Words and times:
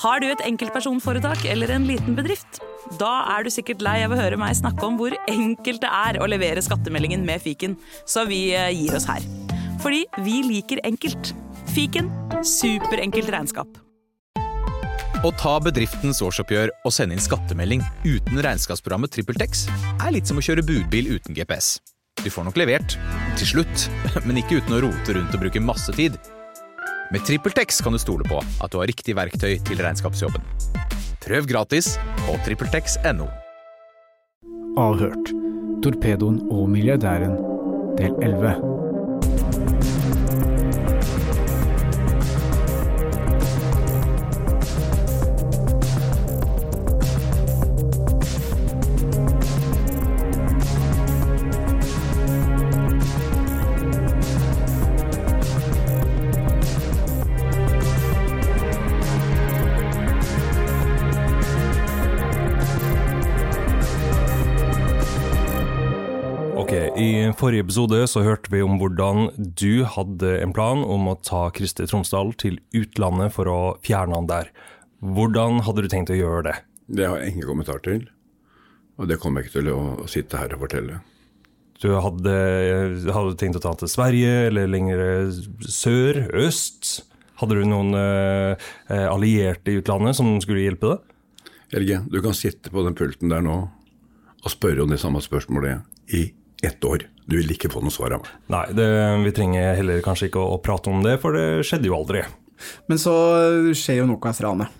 Har 0.00 0.22
du 0.22 0.30
et 0.30 0.40
enkeltpersonforetak 0.48 1.42
eller 1.52 1.74
en 1.74 1.84
liten 1.84 2.14
bedrift? 2.16 2.62
Da 2.96 3.10
er 3.34 3.44
du 3.44 3.50
sikkert 3.52 3.82
lei 3.84 3.98
av 4.06 4.14
å 4.14 4.16
høre 4.16 4.38
meg 4.40 4.56
snakke 4.56 4.86
om 4.86 4.96
hvor 4.96 5.12
enkelt 5.28 5.82
det 5.82 5.90
er 5.92 6.18
å 6.24 6.28
levere 6.30 6.62
skattemeldingen 6.64 7.26
med 7.26 7.42
fiken, 7.44 7.74
så 8.08 8.24
vi 8.28 8.46
eh, 8.56 8.70
gir 8.72 8.96
oss 8.96 9.04
her. 9.10 9.26
Fordi 9.84 10.06
vi 10.24 10.40
liker 10.46 10.80
enkelt. 10.88 11.34
Fiken 11.74 12.08
superenkelt 12.40 13.28
regnskap. 13.28 13.76
Å 15.20 15.34
ta 15.36 15.58
bedriftens 15.60 16.22
årsoppgjør 16.24 16.72
og 16.80 16.96
sende 16.96 17.18
inn 17.18 17.20
skattemelding 17.20 17.84
uten 18.08 18.40
regnskapsprogrammet 18.40 19.12
TrippelTex 19.12 19.66
er 20.00 20.16
litt 20.16 20.30
som 20.30 20.40
å 20.40 20.46
kjøre 20.48 20.64
budbil 20.64 21.12
uten 21.18 21.36
GPS. 21.36 21.74
Du 22.24 22.32
får 22.32 22.48
nok 22.48 22.56
levert, 22.56 22.96
til 23.36 23.52
slutt, 23.52 23.88
men 24.26 24.40
ikke 24.40 24.62
uten 24.62 24.80
å 24.80 24.84
rote 24.88 25.20
rundt 25.20 25.36
og 25.36 25.44
bruke 25.44 25.60
masse 25.60 25.92
tid. 25.92 26.16
Med 27.10 27.24
TrippelTex 27.26 27.80
kan 27.82 27.92
du 27.92 27.98
stole 27.98 28.22
på 28.30 28.38
at 28.38 28.70
du 28.70 28.78
har 28.78 28.86
riktig 28.86 29.16
verktøy 29.18 29.56
til 29.66 29.82
regnskapsjobben. 29.82 30.44
Prøv 31.24 31.48
gratis 31.50 31.96
på 32.22 32.36
TrippelTex.no. 32.46 33.26
Avhørt. 34.78 35.34
Torpedoen 35.82 36.38
og 36.52 36.68
milliardæren, 36.70 37.34
del 37.98 38.14
11. 38.22 38.79
I 67.00 67.32
forrige 67.38 67.64
episode 67.64 67.98
så 68.10 68.20
hørte 68.24 68.50
vi 68.52 68.60
om 68.60 68.74
hvordan 68.80 69.30
du 69.56 69.86
hadde 69.88 70.34
en 70.42 70.52
plan 70.52 70.82
om 70.84 71.06
å 71.08 71.16
ta 71.24 71.46
Krister 71.54 71.86
Tromsdal 71.88 72.34
til 72.40 72.58
utlandet 72.76 73.32
for 73.32 73.48
å 73.48 73.58
fjerne 73.84 74.18
han 74.18 74.26
der. 74.28 74.50
Hvordan 75.00 75.62
hadde 75.64 75.84
du 75.86 75.88
tenkt 75.92 76.12
å 76.12 76.18
gjøre 76.18 76.42
det? 76.50 76.56
Det 76.92 77.06
har 77.08 77.22
jeg 77.22 77.32
ingen 77.32 77.48
kommentar 77.48 77.80
til. 77.86 78.02
Og 79.00 79.08
det 79.08 79.16
kommer 79.22 79.40
jeg 79.40 79.48
ikke 79.48 79.60
til 79.62 79.70
å, 79.72 80.08
sitte 80.12 80.40
her 80.42 80.52
og 80.56 80.66
fortelle. 80.66 80.98
Du 81.80 81.94
hadde, 82.04 82.34
hadde 83.08 83.38
tenkt 83.40 83.56
å 83.56 83.62
ta 83.64 83.72
han 83.72 83.80
til 83.80 83.92
Sverige, 83.92 84.34
eller 84.50 84.68
lenger 84.68 85.30
sør, 85.64 86.26
øst? 86.42 86.98
Hadde 87.40 87.56
du 87.56 87.64
noen 87.70 87.96
eh, 87.96 89.06
allierte 89.06 89.72
i 89.72 89.78
utlandet 89.80 90.18
som 90.18 90.34
skulle 90.44 90.66
hjelpe 90.66 90.92
deg? 90.92 91.16
Helge, 91.78 92.02
du 92.12 92.20
kan 92.20 92.36
sitte 92.36 92.74
på 92.74 92.84
den 92.84 92.98
pulten 92.98 93.32
der 93.32 93.46
nå 93.46 93.56
og 94.40 94.52
spørre 94.52 94.84
om 94.84 94.92
det 94.92 95.00
samme 95.00 95.22
spørsmålet 95.24 96.12
i 96.16 96.26
ett 96.62 96.84
år. 96.84 97.06
Du 97.26 97.36
vil 97.38 97.52
ikke 97.54 97.70
få 97.72 97.82
noe 97.84 97.94
svar 97.94 98.16
av 98.16 98.24
meg. 98.24 98.34
Nei, 98.52 98.64
det, 98.76 98.88
vi 99.24 99.32
trenger 99.36 99.74
heller 99.78 100.02
kanskje 100.04 100.30
ikke 100.30 100.42
å, 100.42 100.56
å 100.56 100.62
prate 100.64 100.90
om 100.92 101.02
det, 101.04 101.16
for 101.22 101.36
det 101.36 101.64
skjedde 101.66 101.90
jo 101.90 101.96
aldri. 101.96 102.24
Men 102.90 103.00
så 103.00 103.14
skjer 103.76 104.02
jo 104.02 104.08
Nokas-ranet 104.10 104.76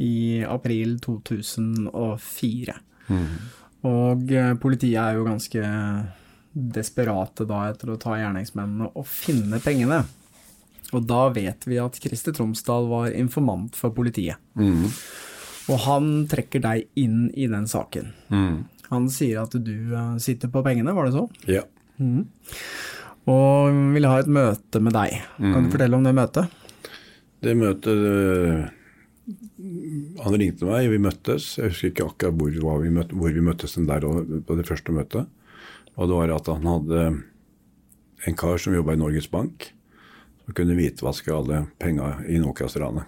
i 0.00 0.40
april 0.48 0.94
2004. 1.04 2.74
Og 3.84 4.30
eh, 4.32 4.54
politiet 4.56 5.00
er 5.02 5.18
jo 5.18 5.26
ganske 5.26 5.60
desperate 6.54 7.44
da 7.50 7.64
etter 7.68 7.90
å 7.92 7.98
ta 8.00 8.14
gjerningsmennene 8.16 8.92
og 8.94 9.04
finne 9.10 9.58
pengene. 9.60 10.04
Og 10.94 11.02
da 11.04 11.26
vet 11.34 11.66
vi 11.66 11.80
at 11.82 11.98
Christer 12.00 12.32
Tromsdal 12.36 12.86
var 12.88 13.10
informant 13.12 13.76
for 13.76 13.92
politiet. 13.92 14.38
Og 15.68 15.80
han 15.86 16.26
trekker 16.30 16.60
deg 16.64 16.86
inn 17.00 17.26
i 17.34 17.48
den 17.50 17.66
saken. 17.68 18.12
Han 18.94 19.08
sier 19.12 19.42
at 19.44 19.54
du 19.66 19.74
eh, 19.94 20.14
sitter 20.22 20.50
på 20.54 20.62
pengene, 20.66 20.94
var 20.96 21.08
det 21.10 21.16
så? 21.16 21.26
Ja. 21.50 21.62
Og 23.24 23.76
vil 23.94 24.04
ha 24.08 24.18
et 24.20 24.28
møte 24.30 24.80
med 24.84 24.94
deg. 24.96 25.14
Kan 25.40 25.66
du 25.68 25.72
fortelle 25.72 25.96
om 25.98 26.04
det 26.04 26.14
møtet? 26.16 26.50
Det 27.44 27.54
møtet 27.60 28.02
øh, 28.08 28.64
Han 30.24 30.36
ringte 30.40 30.66
meg, 30.68 30.88
vi 30.92 30.98
møttes. 31.00 31.54
Jeg 31.60 31.72
husker 31.72 31.90
ikke 31.92 32.08
akkurat 32.10 32.36
hvor, 32.60 32.82
vi, 32.82 32.90
møtte, 32.92 33.16
hvor 33.16 33.32
vi 33.32 33.44
møttes 33.44 33.76
den 33.78 33.86
der 33.88 34.04
og- 34.08 34.28
på 34.48 34.56
det 34.58 34.66
første 34.68 34.92
møtet. 34.92 35.26
Og 35.96 36.08
det 36.10 36.16
var 36.18 36.34
at 36.34 36.50
han 36.50 36.66
hadde 36.68 37.04
en 38.26 38.36
kar 38.40 38.58
som 38.58 38.74
jobba 38.74 38.92
i 38.96 39.00
Norges 39.00 39.28
Bank, 39.30 39.70
som 40.44 40.54
kunne 40.56 40.76
hvitvaske 40.76 41.32
alle 41.32 41.66
penga 41.80 42.14
i 42.28 42.38
Nokas-ranet. 42.42 43.04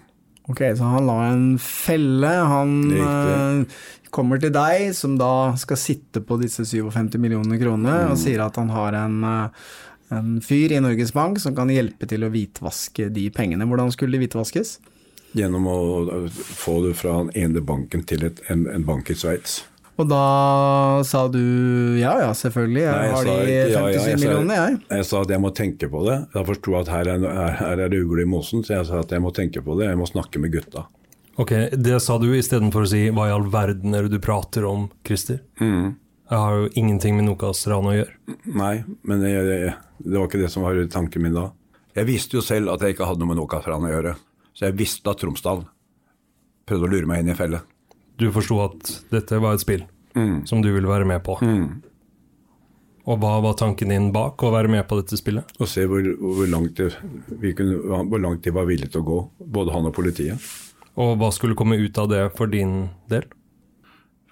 Ok, 0.47 0.63
så 0.79 0.91
han 0.93 1.09
la 1.09 1.17
en 1.33 1.47
felle. 1.59 2.31
Han 2.51 2.77
eh, 2.95 3.79
kommer 4.15 4.41
til 4.43 4.55
deg, 4.55 4.93
som 4.95 5.17
da 5.19 5.57
skal 5.59 5.81
sitte 5.81 6.23
på 6.23 6.39
disse 6.43 6.67
57 6.69 7.19
millioner 7.23 7.59
kroner, 7.61 8.07
og 8.13 8.21
sier 8.21 8.45
at 8.45 8.59
han 8.61 8.71
har 8.75 8.97
en, 9.01 9.17
eh, 9.27 9.71
en 10.15 10.37
fyr 10.45 10.77
i 10.77 10.83
Norges 10.83 11.15
Bank 11.17 11.43
som 11.43 11.57
kan 11.57 11.73
hjelpe 11.73 12.09
til 12.11 12.27
å 12.27 12.31
hvitvaske 12.31 13.11
de 13.15 13.27
pengene. 13.35 13.67
Hvordan 13.67 13.91
skulle 13.95 14.15
de 14.15 14.23
hvitvaskes? 14.23 14.79
Gjennom 15.37 15.67
å 15.69 15.79
få 16.31 16.79
det 16.87 16.95
fra 16.97 17.19
den 17.25 17.35
ene 17.37 17.65
banken 17.67 18.07
til 18.09 18.25
et, 18.29 18.39
en, 18.53 18.69
en 18.71 18.87
bank 18.87 19.11
i 19.13 19.19
Sveits. 19.19 19.65
Og 19.97 20.09
da 20.11 21.03
sa 21.09 21.23
du 21.33 21.41
ja 21.97 22.13
ja, 22.21 22.33
selvfølgelig, 22.37 22.83
jeg 22.83 22.93
Nei, 22.93 23.05
jeg 23.07 23.15
har 23.15 23.23
sa 23.23 23.37
de 23.37 23.45
ikke 23.47 23.55
ja, 23.57 23.85
57 23.87 23.97
ja, 23.97 24.03
jeg 24.11 24.21
millionene, 24.21 24.59
jeg. 24.59 24.79
Jeg 24.93 25.07
sa 25.09 25.23
at 25.25 25.33
jeg 25.33 25.43
må 25.43 25.53
tenke 25.57 25.89
på 25.93 26.03
det. 26.05 26.17
Jeg 26.37 26.49
forsto 26.51 26.77
at 26.81 26.91
her 26.93 27.11
er, 27.15 27.27
her, 27.61 27.81
er 27.87 27.93
det 27.93 28.03
ugle 28.05 28.27
i 28.27 28.29
mosen, 28.29 28.65
så 28.67 28.77
jeg 28.77 28.89
sa 28.91 29.01
at 29.01 29.15
jeg 29.17 29.25
må 29.25 29.33
tenke 29.37 29.65
på 29.65 29.79
det. 29.81 29.89
Jeg 29.89 30.01
må 30.01 30.09
snakke 30.11 30.43
med 30.43 30.53
gutta. 30.53 30.85
Ok, 31.41 31.53
Det 31.73 32.01
sa 32.01 32.17
du 32.21 32.31
istedenfor 32.33 32.85
å 32.85 32.89
si 32.89 33.07
'hva 33.11 33.29
i 33.29 33.33
all 33.33 33.49
verden 33.53 33.95
er 33.95 34.05
det 34.05 34.17
du 34.17 34.21
prater 34.21 34.65
om', 34.65 34.89
Christer? 35.05 35.41
Jeg 35.61 36.39
har 36.43 36.55
jo 36.57 36.69
ingenting 36.75 37.17
med 37.17 37.29
Nokas-ranet 37.29 37.93
å 37.93 37.97
gjøre. 37.97 38.37
Nei, 38.57 38.85
men 39.05 39.21
jeg, 39.23 39.45
jeg, 39.47 39.75
det 40.03 40.19
var 40.19 40.27
ikke 40.27 40.41
det 40.43 40.51
som 40.51 40.65
var 40.65 40.81
tanken 40.91 41.23
min 41.23 41.37
da. 41.37 41.51
Jeg 41.95 42.09
visste 42.09 42.37
jo 42.37 42.43
selv 42.43 42.73
at 42.73 42.81
jeg 42.83 42.97
ikke 42.97 43.07
hadde 43.07 43.21
noe 43.21 43.31
med 43.33 43.39
Nokas-ranet 43.39 43.89
å 43.89 43.95
gjøre. 43.95 44.15
Så 44.53 44.67
jeg 44.67 44.77
visste 44.77 45.13
at 45.13 45.21
Tromsdal 45.21 45.63
prøvde 46.67 46.89
å 46.89 46.91
lure 46.91 47.07
meg 47.07 47.23
inn 47.23 47.31
i 47.31 47.39
felle. 47.39 47.63
Du 48.17 48.31
forsto 48.33 48.59
at 48.65 48.95
dette 49.13 49.39
var 49.43 49.57
et 49.57 49.65
spill 49.65 49.85
som 50.49 50.63
du 50.65 50.71
ville 50.73 50.89
være 50.89 51.05
med 51.05 51.21
på. 51.25 51.37
Og 53.07 53.19
hva 53.23 53.37
var 53.45 53.55
tanken 53.59 53.93
din 53.93 54.09
bak 54.15 54.43
å 54.43 54.51
være 54.51 54.71
med 54.73 54.87
på 54.89 54.99
dette 54.99 55.19
spillet? 55.19 55.53
Å 55.63 55.69
se 55.71 55.85
hvor, 55.87 56.03
hvor, 56.19 56.47
langt 56.51 56.81
det, 56.81 56.89
vi 57.39 57.53
kunne, 57.55 58.01
hvor 58.09 58.23
langt 58.23 58.43
de 58.43 58.55
var 58.55 58.67
villige 58.67 58.91
til 58.95 59.05
å 59.05 59.07
gå, 59.07 59.19
både 59.55 59.75
han 59.77 59.87
og 59.87 59.95
politiet. 59.95 60.49
Og 60.99 61.15
hva 61.21 61.29
skulle 61.35 61.55
komme 61.59 61.79
ut 61.79 62.01
av 62.03 62.09
det 62.11 62.23
for 62.39 62.51
din 62.51 62.89
del? 63.13 63.29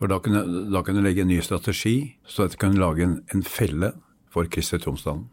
For 0.00 0.10
da 0.10 0.18
kunne, 0.24 0.42
da 0.74 0.82
kunne 0.82 1.04
jeg 1.04 1.06
legge 1.06 1.22
en 1.22 1.30
ny 1.30 1.38
strategi, 1.44 1.94
så 2.26 2.48
at 2.48 2.56
jeg 2.56 2.64
kunne 2.64 2.82
lage 2.82 3.06
en, 3.06 3.14
en 3.30 3.46
felle 3.46 3.92
for 4.32 4.48
Christer 4.50 4.82
Tromsdalen. 4.82 5.28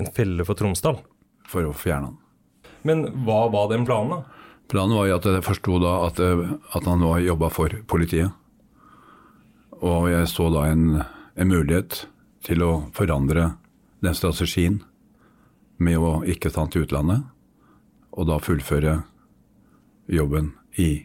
En 0.00 0.08
felle 0.14 0.46
for 0.48 0.56
Tromsdal? 0.56 1.02
For 1.48 1.68
å 1.68 1.76
fjerne 1.76 2.12
han. 2.12 2.18
Men 2.88 3.04
hva 3.26 3.42
var 3.52 3.68
den 3.72 3.84
planen, 3.88 4.16
da? 4.16 4.37
Planen 4.68 4.98
var 4.98 5.08
jo 5.08 5.16
at 5.16 5.26
jeg 5.28 5.46
forsto 5.46 5.78
da 5.80 5.94
at, 6.08 6.20
eh, 6.20 6.52
at 6.76 6.84
han 6.88 7.04
var 7.04 7.24
jobba 7.24 7.48
for 7.52 7.72
politiet. 7.88 8.34
Og 9.78 10.10
jeg 10.10 10.28
så 10.28 10.48
da 10.52 10.66
en, 10.68 11.02
en 11.38 11.50
mulighet 11.50 12.04
til 12.44 12.64
å 12.66 12.72
forandre 12.96 13.52
den 14.04 14.14
strategien 14.14 14.82
med 15.78 15.98
å 16.02 16.18
ikke 16.26 16.50
ta 16.50 16.64
han 16.64 16.72
til 16.74 16.84
utlandet, 16.86 17.22
og 18.18 18.26
da 18.28 18.40
fullføre 18.42 18.96
jobben 20.10 20.52
i 20.80 21.04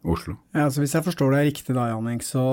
Oslo. 0.00 0.38
Ja, 0.56 0.70
så 0.72 0.80
Hvis 0.80 0.94
jeg 0.96 1.04
forstår 1.04 1.34
deg 1.34 1.50
riktig 1.50 1.74
da, 1.76 1.90
Jannik, 1.90 2.24
så 2.24 2.44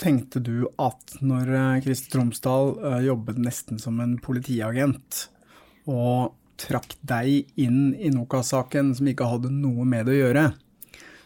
tenkte 0.00 0.40
du 0.40 0.64
at 0.80 1.18
når 1.20 1.52
eh, 1.84 1.90
Tromsdal 2.10 2.72
eh, 2.80 3.02
jobbet 3.10 3.40
nesten 3.44 3.80
som 3.82 4.00
en 4.00 4.16
politiagent, 4.24 5.26
og 5.84 6.32
trakk 6.60 6.96
deg 7.06 7.50
inn 7.60 7.94
i 7.98 8.12
Nokas-saken 8.14 8.94
som 8.98 9.10
ikke 9.10 9.28
hadde 9.28 9.52
noe 9.52 9.86
med 9.88 10.06
det 10.06 10.16
å 10.16 10.20
gjøre, 10.20 10.44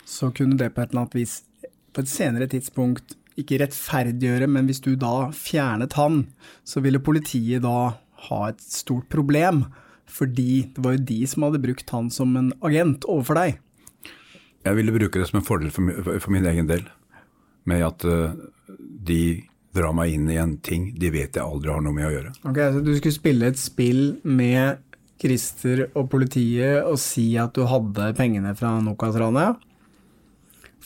så 0.09 0.31
kunne 0.35 0.59
det 0.61 0.73
på 0.75 0.83
et 0.83 0.93
eller 0.93 1.05
annet 1.05 1.19
vis 1.19 1.41
på 1.93 2.05
et 2.05 2.11
senere 2.11 2.49
tidspunkt 2.51 3.17
ikke 3.39 3.61
rettferdiggjøre, 3.63 4.49
men 4.51 4.67
hvis 4.67 4.83
du 4.83 4.95
da 4.99 5.29
fjernet 5.35 5.95
han, 5.99 6.25
så 6.67 6.83
ville 6.83 7.03
politiet 7.03 7.63
da 7.63 7.95
ha 8.29 8.41
et 8.49 8.63
stort 8.65 9.07
problem, 9.13 9.67
fordi 10.09 10.69
det 10.75 10.83
var 10.85 10.97
jo 10.97 11.07
de 11.11 11.19
som 11.31 11.47
hadde 11.47 11.63
brukt 11.63 11.93
han 11.95 12.09
som 12.11 12.35
en 12.41 12.51
agent 12.67 13.07
overfor 13.07 13.39
deg. 13.39 13.61
Jeg 14.67 14.79
ville 14.81 14.95
bruke 14.95 15.21
det 15.21 15.29
som 15.31 15.39
en 15.39 15.47
fordel 15.47 15.71
for, 15.71 16.19
for 16.19 16.35
min 16.35 16.49
egen 16.51 16.67
del, 16.71 16.83
med 17.69 17.85
at 17.87 18.05
uh, 18.09 18.35
de 19.07 19.45
drar 19.77 19.95
meg 19.95 20.17
inn 20.17 20.27
i 20.33 20.39
en 20.41 20.57
ting 20.65 20.91
de 20.99 21.11
vet 21.13 21.37
jeg 21.37 21.45
aldri 21.45 21.71
har 21.71 21.83
noe 21.85 21.95
med 21.95 22.09
å 22.09 22.13
gjøre. 22.13 22.35
Ok, 22.51 22.59
så 22.75 22.83
du 22.83 22.93
skulle 22.97 23.15
spille 23.15 23.53
et 23.53 23.61
spill 23.61 24.03
med 24.25 24.83
Christer 25.19 25.87
og 25.99 26.09
politiet 26.13 26.85
og 26.87 26.99
si 27.03 27.33
at 27.41 27.55
du 27.57 27.65
hadde 27.69 28.13
pengene 28.19 28.53
fra 28.59 28.77
Nokas-ranet? 28.85 29.59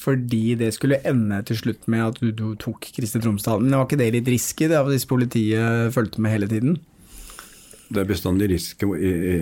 Fordi 0.02 0.54
det 0.58 0.72
skulle 0.74 0.98
ende 1.06 1.42
til 1.46 1.58
slutt 1.60 1.84
med 1.92 2.00
at 2.06 2.16
du, 2.22 2.30
du 2.34 2.54
tok 2.58 2.88
Christer 2.96 3.20
Tromsdal. 3.22 3.60
Men 3.62 3.76
var 3.76 3.86
ikke 3.86 4.00
det 4.00 4.08
litt 4.16 4.30
risky, 4.32 4.66
det, 4.72 4.80
hvis 4.88 5.04
politiet 5.06 5.92
fulgte 5.94 6.22
med 6.24 6.32
hele 6.34 6.48
tiden? 6.50 6.78
Det 7.92 8.00
er 8.02 8.08
bestandig 8.08 8.48
risiko 8.54 8.94
i, 8.96 9.10
i, 9.12 9.34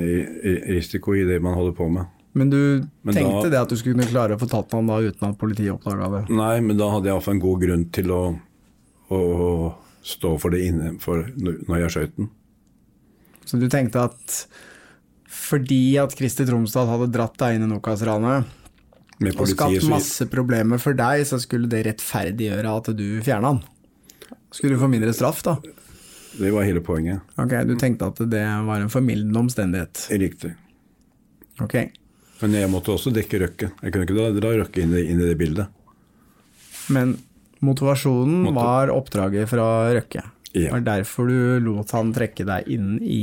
i, 0.51 0.55
risiko 0.75 1.15
i 1.15 1.23
det 1.29 1.39
man 1.45 1.55
holder 1.55 1.77
på 1.79 1.87
med. 1.95 2.11
Men 2.35 2.51
du 2.51 2.59
Men 3.07 3.15
tenkte 3.15 3.47
da- 3.47 3.51
det 3.55 3.61
at 3.63 3.71
du 3.73 3.77
skulle 3.79 3.97
kunne 3.97 4.11
klare 4.11 4.37
å 4.37 4.41
få 4.43 4.49
tatt 4.51 4.75
han 4.75 4.91
da 4.91 4.99
uten 5.03 5.29
at 5.31 5.39
politiet 5.39 5.73
oppdaga 5.73 6.11
det? 6.17 6.25
Nei, 6.35 6.57
men 6.63 6.77
da 6.79 6.91
hadde 6.93 7.09
jeg 7.09 7.15
iallfall 7.15 7.39
en 7.39 7.45
god 7.47 7.63
grunn 7.65 7.87
til 7.95 8.11
å, 8.15 8.21
å, 9.11 9.19
å 9.47 9.49
stå 10.03 10.35
for 10.43 10.55
det 10.55 10.65
innenfor 10.67 11.25
når 11.39 11.81
jeg 11.87 11.95
skjøt 11.97 12.19
den. 12.19 12.29
Så 13.47 13.59
du 13.59 13.67
tenkte 13.71 14.05
at 14.11 14.37
fordi 15.31 15.95
at 16.03 16.15
Christer 16.19 16.49
Tromsdal 16.49 16.89
hadde 16.91 17.11
dratt 17.15 17.37
deg 17.39 17.57
inn 17.59 17.67
i 17.69 17.71
Nokas-ranet 17.71 18.49
og 19.37 19.47
skapt 19.51 19.85
masse 19.91 20.27
problemer 20.33 20.81
for 20.81 20.97
deg, 20.97 21.23
så 21.29 21.39
skulle 21.43 21.69
det 21.71 21.85
rettferdiggjøre 21.87 22.73
at 22.81 22.91
du 22.97 23.05
fjerna 23.23 23.55
han? 23.55 23.61
Skulle 24.51 24.75
du 24.75 24.81
få 24.83 24.89
mindre 24.91 25.13
straff, 25.15 25.43
da? 25.47 25.59
Det 26.41 26.51
var 26.55 26.65
hele 26.67 26.81
poenget. 26.83 27.21
Ok, 27.39 27.53
Du 27.69 27.75
tenkte 27.79 28.07
at 28.11 28.19
det 28.31 28.43
var 28.67 28.81
en 28.81 28.89
formildende 28.91 29.39
omstendighet. 29.39 30.07
Riktig. 30.11 30.55
Ok. 31.61 31.75
Men 32.41 32.55
jeg 32.57 32.71
måtte 32.73 32.95
også 32.95 33.13
dekke 33.13 33.41
Røkke. 33.43 33.71
Jeg 33.83 33.93
kunne 33.93 34.07
ikke 34.07 34.41
dra 34.41 34.53
Røkke 34.63 34.83
inn, 34.83 34.95
i- 34.97 35.07
inn 35.11 35.21
i 35.21 35.27
det 35.29 35.37
bildet. 35.39 35.69
Men 36.89 37.19
motivasjonen 37.61 38.45
Måtte- 38.47 38.55
var 38.55 38.89
oppdraget 38.89 39.49
fra 39.49 39.93
Røkke. 39.93 40.23
Det 40.53 40.71
var 40.73 40.81
derfor 40.87 41.29
du 41.31 41.61
lot 41.63 41.91
han 41.95 42.13
trekke 42.17 42.45
deg 42.49 42.67
inn 42.75 42.97
i, 43.03 43.21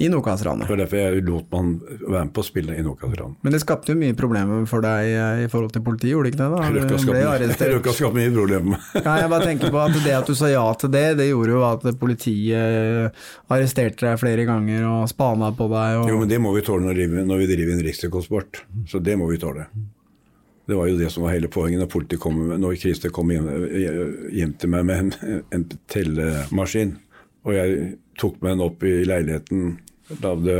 i 0.00 0.08
Det 0.08 0.08
Nokas-ranet. 0.10 0.66
var 0.68 0.80
derfor 0.80 0.96
jeg 0.98 1.22
lot 1.26 1.46
man 1.52 1.68
være 1.84 2.24
med 2.24 2.32
på 2.34 2.42
å 2.42 2.46
spille 2.46 2.74
i 2.74 2.82
Nokas-ranet. 2.82 3.36
Men 3.44 3.52
det 3.54 3.60
skapte 3.62 3.92
jo 3.94 3.98
mye 4.00 4.16
problemer 4.18 4.64
for 4.66 4.82
deg 4.82 5.10
eh, 5.12 5.42
i 5.44 5.48
forhold 5.52 5.70
til 5.76 5.84
politiet, 5.86 6.10
gjorde 6.14 6.30
det 6.30 6.32
ikke 6.34 6.42
det? 6.42 6.48
da? 6.56 6.88
Du 6.88 6.96
skaper 6.98 7.12
ble 7.20 7.22
arrestert. 7.34 7.74
Røkke 7.76 7.94
skaper 8.00 8.18
mye 8.18 8.32
problemer. 8.34 8.88
Ja, 9.06 9.14
jeg 9.22 9.30
bare 9.30 9.46
tenker 9.46 9.70
på 9.76 9.82
at 9.84 9.94
det 10.04 10.16
at 10.18 10.26
du 10.26 10.34
sa 10.40 10.50
ja 10.50 10.64
til 10.80 10.90
det, 10.96 11.04
det 11.20 11.28
gjorde 11.30 11.54
jo 11.54 11.62
at 11.68 11.86
politiet 12.00 13.14
arresterte 13.50 14.08
deg 14.08 14.18
flere 14.20 14.44
ganger 14.48 14.84
og 14.90 15.06
spana 15.10 15.52
på 15.56 15.68
deg. 15.70 16.00
Og... 16.02 16.10
Jo, 16.10 16.18
men 16.24 16.28
det 16.30 16.40
må 16.42 16.52
vi 16.56 16.64
tåle 16.66 16.86
når, 16.88 16.94
vi 16.98 17.06
driver- 17.06 17.26
når 17.30 17.42
vi 17.44 17.48
driver 17.54 17.76
en 17.78 17.84
risikosport. 17.86 18.62
Så 18.90 18.98
det 19.04 19.16
må 19.20 19.30
vi 19.30 19.38
tåle. 19.42 19.68
Det 20.70 20.78
var 20.78 20.88
jo 20.90 20.98
det 21.00 21.10
som 21.12 21.24
var 21.26 21.34
hele 21.34 21.50
poenget 21.52 21.82
når 21.82 21.90
politiet 21.92 22.22
kom, 22.22 22.38
med- 22.48 22.60
når 22.62 22.78
Christer 22.80 23.10
kom 23.14 23.30
hjem, 23.34 23.48
hjem 24.32 24.52
til 24.62 24.70
meg 24.72 24.86
med 24.88 25.04
en, 25.04 25.42
en 25.56 25.68
tellemaskin. 25.90 26.96
Og 27.48 27.54
jeg 27.56 27.94
tok 28.20 28.40
med 28.42 28.52
den 28.56 28.64
opp 28.66 28.82
i 28.84 28.98
leiligheten, 29.08 29.78
lagde 30.22 30.56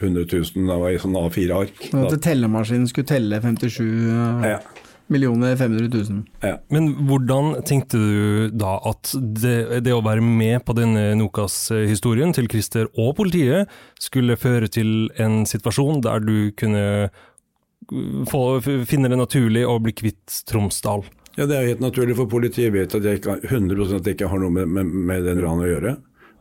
100 0.00 0.26
000, 0.32 0.68
da 0.70 0.76
var 0.80 0.92
jeg 0.94 1.02
sånn 1.02 1.16
A4-ark. 1.18 1.88
Men 1.92 2.06
at 2.08 2.22
tellemaskinen 2.24 2.86
skulle 2.88 3.10
telle 3.10 3.40
57 3.42 3.80
eh, 3.82 4.46
Ja, 4.54 4.60
millioner 5.10 5.56
500 5.58 5.88
000. 5.90 6.20
ja. 6.46 6.54
Men 6.70 6.86
hvordan 7.08 7.50
tenkte 7.68 7.98
du 8.00 8.54
da 8.54 8.76
at 8.92 9.10
det, 9.42 9.82
det 9.84 9.92
å 9.92 10.00
være 10.06 10.22
med 10.24 10.62
på 10.64 10.76
denne 10.78 11.10
Nokas-historien 11.18 12.32
til 12.36 12.46
Christer 12.52 12.86
og 12.94 13.16
politiet 13.18 13.68
skulle 14.00 14.38
føre 14.40 14.70
til 14.72 15.10
en 15.20 15.42
situasjon 15.50 16.00
der 16.06 16.22
du 16.24 16.36
kunne 16.56 17.10
få, 18.30 18.42
finne 18.88 19.10
det 19.10 19.18
naturlig 19.18 19.64
å 19.68 19.78
bli 19.82 19.94
kvitt 19.96 20.42
Tromsdal? 20.48 21.04
Ja, 21.36 21.46
Det 21.46 21.56
er 21.56 21.64
jo 21.64 21.74
helt 21.74 21.82
naturlig, 21.84 22.16
for 22.18 22.30
politiet 22.30 22.72
vet 22.74 22.94
at 22.94 23.06
jeg 23.06 23.20
ikke, 23.20 23.38
100 23.48 23.96
at 23.96 24.06
jeg 24.06 24.18
ikke 24.18 24.30
har 24.30 24.40
noe 24.42 24.54
med, 24.54 24.68
med, 24.68 24.86
med 24.86 25.26
den 25.28 25.42
ranet 25.42 25.68
å 25.68 25.70
gjøre. 25.70 25.96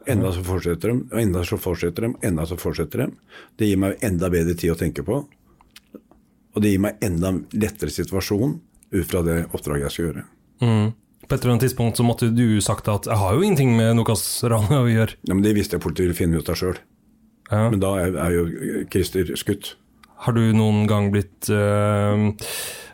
Enda 0.09 0.31
så 0.33 0.41
fortsetter 0.45 0.93
de, 0.93 1.03
og 1.11 1.19
enda 1.21 1.43
så 1.45 1.59
fortsetter 1.61 2.07
de, 2.07 2.13
enda 2.25 2.45
så 2.49 2.57
fortsetter 2.57 3.03
de. 3.03 3.09
Det 3.59 3.69
gir 3.69 3.81
meg 3.81 4.01
enda 4.05 4.29
bedre 4.33 4.55
tid 4.57 4.73
å 4.73 4.79
tenke 4.79 5.05
på. 5.05 5.21
Og 6.55 6.63
det 6.63 6.73
gir 6.73 6.81
meg 6.81 7.03
enda 7.05 7.35
lettere 7.53 7.93
situasjon 7.93 8.57
ut 8.89 9.05
fra 9.05 9.21
det 9.25 9.43
oppdraget 9.51 9.85
jeg 9.85 9.95
skal 9.95 10.07
gjøre. 10.07 10.23
Mm. 10.65 10.87
På 11.29 11.35
et 11.35 11.43
eller 11.43 11.53
annet 11.53 11.65
tidspunkt 11.67 11.99
så 11.99 12.05
måtte 12.07 12.31
du 12.33 12.57
sagt 12.65 12.87
at 12.89 13.05
jeg 13.05 13.21
har 13.21 13.35
jo 13.37 13.43
ingenting 13.45 13.75
med 13.77 13.93
Nokas-ranet 13.99 14.79
å 14.79 14.87
gjøre. 14.89 15.19
Ja, 15.29 15.35
men 15.35 15.43
Det 15.45 15.53
visste 15.53 15.77
jeg 15.77 15.83
politiet 15.85 16.07
ville 16.07 16.17
finne 16.17 16.41
ut 16.41 16.49
av 16.49 16.57
sjøl. 16.57 16.79
Ja. 17.51 17.67
Men 17.69 17.81
da 17.83 17.93
er, 18.01 18.17
er 18.17 18.33
jo 18.33 18.47
Christer 18.89 19.29
skutt. 19.37 19.75
Har 20.25 20.35
du 20.35 20.41
noen 20.55 20.83
gang 20.89 21.09
blitt 21.13 21.47
eh, 21.53 22.25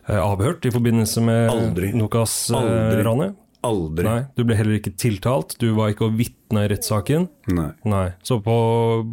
eh, 0.10 0.20
avhørt 0.22 0.66
i 0.68 0.74
forbindelse 0.74 1.24
med 1.26 1.50
Aldri. 1.54 1.92
Nokas-ranet? 1.98 3.40
Aldri. 3.66 4.06
Nei, 4.06 4.20
du 4.38 4.44
ble 4.46 4.58
heller 4.60 4.78
ikke 4.78 4.94
tiltalt, 4.94 5.56
du 5.62 5.72
var 5.78 5.94
ikke 5.94 6.06
å 6.06 6.14
vitne 6.14 6.68
i 6.68 6.70
rettssaken. 6.70 7.26
Nei. 7.50 7.72
Nei, 7.90 8.08
så 8.26 8.38
på 8.46 8.58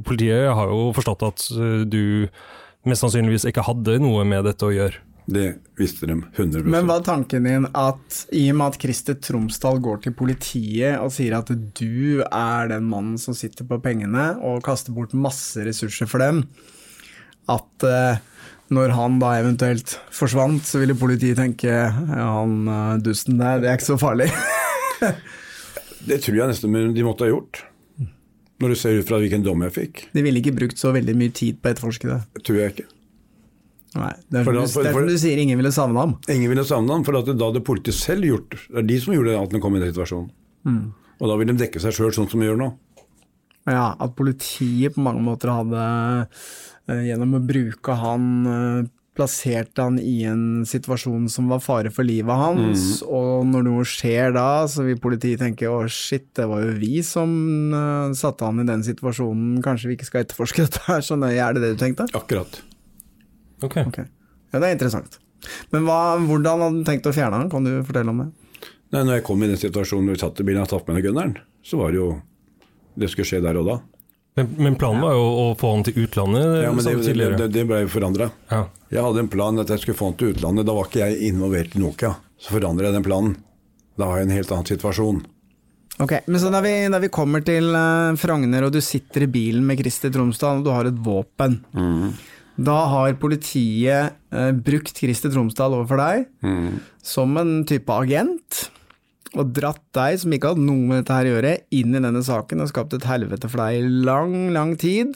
politiet 0.05 0.51
har 0.53 0.69
jo 0.69 0.91
forstått 0.97 1.25
at 1.31 1.47
eh, 1.57 1.87
du 1.89 2.29
mest 2.89 3.05
sannsynligvis 3.05 3.49
ikke 3.49 3.65
hadde 3.65 3.97
noe 4.03 4.27
med 4.29 4.45
dette 4.49 4.69
å 4.69 4.75
gjøre. 4.75 5.01
Det 5.33 5.53
visste 5.79 6.09
de 6.11 6.17
100 6.19 6.67
Men 6.67 6.89
var 6.91 7.05
tanken 7.07 7.47
din 7.47 7.67
at 7.79 8.25
i 8.35 8.49
og 8.51 8.57
med 8.59 8.73
at 8.73 8.79
Christer 8.83 9.15
Tromsdal 9.23 9.79
går 9.83 10.01
til 10.03 10.17
politiet 10.19 10.99
og 10.99 11.13
sier 11.15 11.37
at 11.39 11.53
du 11.79 12.25
er 12.27 12.73
den 12.73 12.89
mannen 12.91 13.21
som 13.23 13.37
sitter 13.39 13.69
på 13.69 13.79
pengene 13.85 14.33
og 14.43 14.65
kaster 14.67 14.95
bort 14.95 15.15
masse 15.15 15.63
ressurser 15.63 16.11
for 16.11 16.25
dem, 16.25 16.43
at 17.51 17.87
eh, 17.89 18.21
når 18.73 18.95
han 18.97 19.19
da 19.21 19.35
eventuelt 19.41 19.97
forsvant, 20.15 20.63
så 20.65 20.81
ville 20.81 20.97
politiet 20.99 21.37
tenke 21.41 21.69
ja, 21.73 21.91
han 22.39 22.63
eh, 22.69 22.95
dusten 23.05 23.41
der, 23.41 23.61
det 23.63 23.71
er 23.73 23.79
ikke 23.81 23.91
så 23.95 23.99
farlig. 24.01 24.31
Det 26.03 26.17
tror 26.25 26.35
jeg 26.35 26.51
nesten 26.51 26.73
de 26.97 27.05
måtte 27.07 27.23
ha 27.23 27.31
gjort. 27.31 27.61
Når 28.63 28.73
du 28.73 28.79
ser 28.79 28.97
ut 28.99 29.07
fra 29.07 29.19
hvilken 29.23 29.45
dom 29.47 29.63
jeg 29.67 29.75
fikk. 29.75 30.01
De 30.15 30.23
ville 30.25 30.39
ikke 30.43 30.55
brukt 30.55 30.79
så 30.79 30.91
veldig 30.95 31.15
mye 31.19 31.31
tid 31.35 31.61
på 31.63 31.71
å 31.71 31.75
etterforske 31.75 32.09
det. 32.11 32.19
Det 32.35 32.43
tror 32.47 32.59
jeg 32.59 32.73
ikke. 32.75 32.87
Nei, 33.93 34.13
det 34.33 34.41
er 34.41 34.47
For 34.47 34.57
som 34.57 34.83
du, 34.87 34.89
for- 34.95 35.05
er 35.05 35.19
sier, 35.21 35.39
ingen 35.43 35.59
ville 35.61 35.73
savne 35.75 36.01
ham. 36.01 36.15
Ingen 36.33 36.51
ville 36.51 36.65
savne 36.67 36.95
ham, 36.95 37.05
for 37.07 37.19
at 37.19 37.29
da 37.29 37.51
hadde 37.51 37.61
politiet 37.67 37.99
selv 37.99 38.25
gjort 38.25 38.55
Det 38.71 38.81
er 38.81 38.87
de 38.89 38.99
som 39.03 39.13
gjorde 39.15 39.35
at 39.37 39.53
den 39.53 39.61
kom 39.63 39.77
i 39.77 39.83
den 39.83 39.93
situasjonen. 39.93 40.31
Og 41.23 41.29
da 41.31 41.37
vil 41.39 41.51
de 41.53 41.59
dekke 41.61 41.83
seg 41.83 41.95
sjøl, 41.95 42.15
sånn 42.15 42.31
som 42.31 42.41
de 42.43 42.49
gjør 42.49 42.59
nå. 42.59 42.71
Ja, 43.69 43.93
at 43.95 44.17
politiet 44.19 44.97
på 44.97 45.05
mange 45.05 45.23
måter 45.23 45.53
hadde, 45.55 45.85
eh, 46.91 47.05
gjennom 47.11 47.39
å 47.39 47.45
bruke 47.47 47.95
han, 48.01 48.27
plasserte 48.43 48.99
plassert 49.13 49.77
han 49.79 49.99
i 50.01 50.23
en 50.25 50.65
situasjon 50.65 51.29
som 51.29 51.51
var 51.53 51.61
fare 51.61 51.91
for 51.93 52.07
livet 52.07 52.33
hans, 52.33 53.03
og 53.05 53.45
når 53.45 53.67
noe 53.67 53.85
skjer 53.85 54.33
da, 54.33 54.65
så 54.69 54.87
vil 54.87 55.01
politiet 55.03 55.43
tenke 55.43 55.69
å 55.69 55.85
shit, 55.85 56.31
det 56.39 56.47
var 56.49 56.63
jo 56.65 56.73
vi 56.81 57.03
som 57.05 57.35
eh, 57.77 58.15
satte 58.17 58.49
han 58.49 58.63
i 58.63 58.69
den 58.69 58.85
situasjonen, 58.87 59.61
kanskje 59.65 59.91
vi 59.91 59.99
ikke 59.99 60.09
skal 60.09 60.25
etterforske 60.25 60.65
dette 60.65 60.85
her 60.87 61.05
så 61.05 61.19
nøye, 61.21 61.37
er 61.37 61.59
det 61.59 61.65
det 61.65 61.75
du 61.75 61.83
tenkte? 61.85 62.09
Akkurat. 62.17 62.63
Ok. 63.63 63.77
okay. 63.85 64.09
ja 64.51 64.63
det 64.63 64.71
er 64.71 64.79
interessant. 64.79 65.21
Men 65.75 65.85
hva, 65.85 66.17
hvordan 66.23 66.65
hadde 66.65 66.81
du 66.81 66.89
tenkt 66.89 67.07
å 67.07 67.15
fjerne 67.15 67.43
han, 67.43 67.53
kan 67.53 67.67
du 67.67 67.75
fortelle 67.85 68.15
om 68.15 68.25
det? 68.25 68.31
Nei, 68.93 69.01
når 69.03 69.19
jeg 69.19 69.27
kom 69.29 69.45
i 69.45 69.49
den 69.51 69.61
situasjonen 69.61 70.09
hvor 70.09 70.17
vi 70.17 70.25
satt 70.25 70.41
i 70.41 70.47
bilen 70.47 70.65
og 70.65 70.73
tatt 70.73 70.89
med 70.89 70.99
meg 70.99 71.07
gunneren, 71.07 71.37
så 71.65 71.81
var 71.81 71.93
det 71.93 72.01
jo 72.01 72.13
Det 72.95 73.09
skulle 73.13 73.29
skje 73.29 73.43
der 73.45 73.59
og 73.61 73.69
da. 73.69 73.81
Men, 74.35 74.55
men 74.57 74.77
planen 74.81 75.03
var 75.05 75.13
jo 75.13 75.25
å 75.43 75.47
få 75.61 75.75
han 75.75 75.83
til 75.85 76.07
utlandet 76.07 76.63
Ja, 76.63 76.71
men 76.73 76.87
det, 76.87 76.95
det, 77.05 77.27
det, 77.37 77.49
det 77.53 77.65
ble 77.69 77.83
jo 77.83 77.91
forandra. 77.93 78.31
Ja. 78.49 78.63
Jeg 78.93 79.05
hadde 79.05 79.25
en 79.27 79.33
plan 79.33 79.61
at 79.61 79.73
jeg 79.73 79.83
skulle 79.83 79.99
få 79.99 80.09
han 80.09 80.17
til 80.21 80.33
utlandet. 80.33 80.69
Da 80.69 80.77
var 80.77 80.89
ikke 80.89 81.05
jeg 81.05 81.33
involvert 81.33 81.77
i 81.77 81.83
Nokia. 81.83 82.15
Så 82.41 82.55
forandrer 82.57 82.89
jeg 82.89 82.97
den 82.97 83.07
planen. 83.07 83.37
Da 84.01 84.09
har 84.09 84.21
jeg 84.21 84.31
en 84.31 84.37
helt 84.39 84.55
annen 84.55 84.69
situasjon. 84.73 85.21
Ok, 86.01 86.15
men 86.25 86.41
så 86.41 86.49
da 86.51 86.63
vi, 86.65 86.73
vi 87.05 87.11
kommer 87.13 87.45
til 87.45 87.69
uh, 87.77 88.17
Frogner, 88.19 88.65
og 88.65 88.73
du 88.73 88.81
sitter 88.83 89.27
i 89.27 89.31
bilen 89.31 89.67
med 89.69 89.83
Christer 89.83 90.13
Tromsdal, 90.15 90.63
og 90.63 90.67
du 90.67 90.73
har 90.73 90.89
et 90.89 91.03
våpen. 91.05 91.59
Da 92.57 92.79
har 92.89 93.19
politiet 93.21 94.17
uh, 94.33 94.51
brukt 94.57 94.97
Christer 94.97 95.33
Tromsdal 95.35 95.77
overfor 95.77 96.01
deg 96.01 96.25
som 97.05 97.37
en 97.41 97.61
type 97.69 97.93
agent, 97.93 98.65
og 99.33 99.53
dratt 99.57 99.83
deg, 99.97 100.19
som 100.21 100.33
ikke 100.35 100.53
hadde 100.53 100.65
noe 100.67 100.89
med 100.89 101.03
dette 101.03 101.17
her 101.17 101.29
å 101.29 101.35
gjøre, 101.37 101.53
inn 101.73 101.95
i 101.97 102.01
denne 102.03 102.23
saken 102.25 102.65
og 102.65 102.71
skapt 102.71 102.97
et 102.99 103.07
helvete 103.09 103.49
for 103.49 103.63
deg 103.65 103.79
i 103.79 104.03
lang, 104.09 104.35
lang 104.53 104.75
tid, 104.81 105.15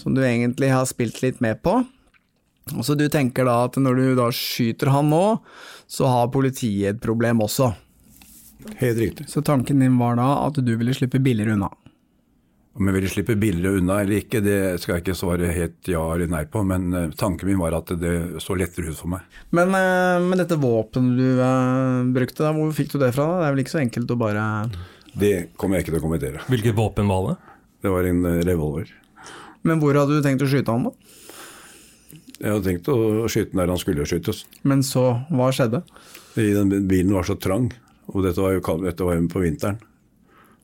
som 0.00 0.16
du 0.16 0.22
egentlig 0.26 0.72
har 0.72 0.88
spilt 0.90 1.20
litt 1.22 1.42
med 1.44 1.60
på. 1.62 1.78
Og 2.76 2.84
så 2.86 2.94
du 2.98 3.08
tenker 3.10 3.46
da 3.46 3.64
at 3.66 3.78
når 3.78 3.98
du 3.98 4.04
da 4.18 4.28
skyter 4.34 4.92
han 4.94 5.10
nå, 5.10 5.24
så 5.90 6.10
har 6.10 6.32
politiet 6.34 6.96
et 6.96 7.02
problem 7.02 7.42
også. 7.42 7.72
Helt 8.78 8.98
riktig. 8.98 9.28
Så 9.30 9.42
tanken 9.42 9.82
din 9.82 9.98
var 9.98 10.18
da 10.18 10.28
at 10.46 10.58
du 10.62 10.74
ville 10.78 10.94
slippe 10.94 11.22
billigere 11.22 11.56
unna. 11.56 11.70
Om 12.72 12.88
jeg 12.88 12.96
ville 12.96 13.10
slippe 13.12 13.34
billigere 13.36 13.82
unna 13.82 13.98
eller 14.00 14.22
ikke, 14.22 14.40
det 14.40 14.58
skal 14.80 14.94
jeg 14.96 15.02
ikke 15.04 15.16
svare 15.18 15.50
helt 15.52 15.90
ja 15.92 16.00
eller 16.14 16.30
nei 16.32 16.46
på, 16.48 16.62
men 16.64 16.86
eh, 16.96 17.10
tanken 17.20 17.50
min 17.50 17.60
var 17.60 17.76
at 17.76 17.92
det 18.00 18.14
så 18.40 18.56
lettere 18.56 18.94
ut 18.94 18.96
for 18.96 19.12
meg. 19.12 19.26
Men, 19.52 19.74
med 20.24 20.40
dette 20.40 20.56
våpenet 20.56 21.20
du 21.20 21.42
eh, 21.44 21.98
brukte, 22.16 22.46
da, 22.46 22.54
hvor 22.56 22.72
fikk 22.76 22.94
du 22.94 22.98
det 23.02 23.12
fra? 23.12 23.28
da? 23.28 23.42
Det 23.42 23.50
er 23.50 23.56
vel 23.56 23.64
ikke 23.66 23.74
så 23.74 23.82
enkelt 23.82 24.14
å 24.14 24.18
bare 24.22 24.46
Det 25.12 25.34
kommer 25.60 25.76
jeg 25.76 25.84
ikke 25.84 25.96
til 25.98 26.00
å 26.00 26.06
kommentere. 26.06 26.46
Hvilket 26.48 26.78
våpen 26.78 27.12
var 27.12 27.28
det? 27.28 27.36
Det 27.84 27.92
var 27.92 28.08
en 28.08 28.24
eh, 28.30 28.40
revolver. 28.48 28.96
Men 29.68 29.82
hvor 29.82 30.00
hadde 30.00 30.16
du 30.16 30.24
tenkt 30.24 30.42
å 30.46 30.48
skyte 30.48 30.72
han, 30.72 30.88
da? 30.88 30.96
Jeg 32.42 32.50
hadde 32.50 32.66
tenkt 32.66 32.88
å 32.90 33.28
skyte 33.30 33.58
der 33.58 33.70
han 33.70 33.78
skulle 33.78 34.08
skytes. 34.08 34.46
Men 34.66 34.80
så, 34.86 35.10
hva 35.28 35.52
skjedde? 35.54 35.84
I 36.40 36.54
den 36.56 36.88
bilen 36.88 37.12
var 37.14 37.28
så 37.28 37.36
trang, 37.36 37.68
og 38.08 38.24
dette 38.24 38.40
var 38.40 38.56
jo, 38.56 38.62
dette 38.82 39.06
var 39.06 39.20
jo 39.20 39.28
på 39.30 39.44
vinteren. 39.44 39.76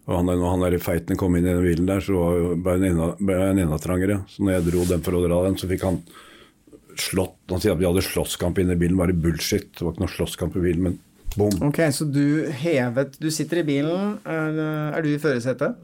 Og 0.09 0.15
han, 0.17 0.31
når 0.31 0.53
han 0.55 0.62
der 0.65 0.79
feiten 0.81 1.19
kom 1.21 1.37
inn 1.37 1.45
i 1.45 1.53
den 1.53 1.65
bilen 1.65 1.88
der, 1.88 2.00
så 2.00 2.17
ble 2.57 2.79
han 2.79 2.87
enda, 2.88 3.11
enda 3.53 3.79
trangere. 3.83 4.23
Så 4.33 4.45
når 4.45 4.57
jeg 4.57 4.67
dro 4.71 4.87
den 4.88 5.05
for 5.05 5.19
å 5.19 5.21
dra 5.27 5.43
den, 5.45 5.59
så 5.61 5.69
fikk 5.69 5.85
han 5.85 6.00
slått 6.99 7.53
Han 7.53 7.61
sier 7.62 7.77
at 7.77 7.79
vi 7.79 7.87
hadde 7.87 8.03
slåsskamp 8.03 8.57
inne 8.59 8.75
i 8.75 8.81
bilen, 8.81 8.97
bare 8.99 9.15
bullshit. 9.15 9.69
Det 9.77 9.85
var 9.85 9.93
ikke 9.95 10.03
noe 10.03 10.15
slåsskamp 10.17 10.57
i 10.59 10.65
bilen, 10.65 10.88
men 10.88 10.97
bom. 11.37 11.53
Ok, 11.69 11.79
så 11.95 12.09
du 12.09 12.49
hevet 12.65 13.21
Du 13.23 13.29
sitter 13.31 13.61
i 13.61 13.67
bilen. 13.69 14.17
Er, 14.27 14.59
er 14.97 15.05
du 15.05 15.12
i 15.12 15.21
førersetet? 15.23 15.77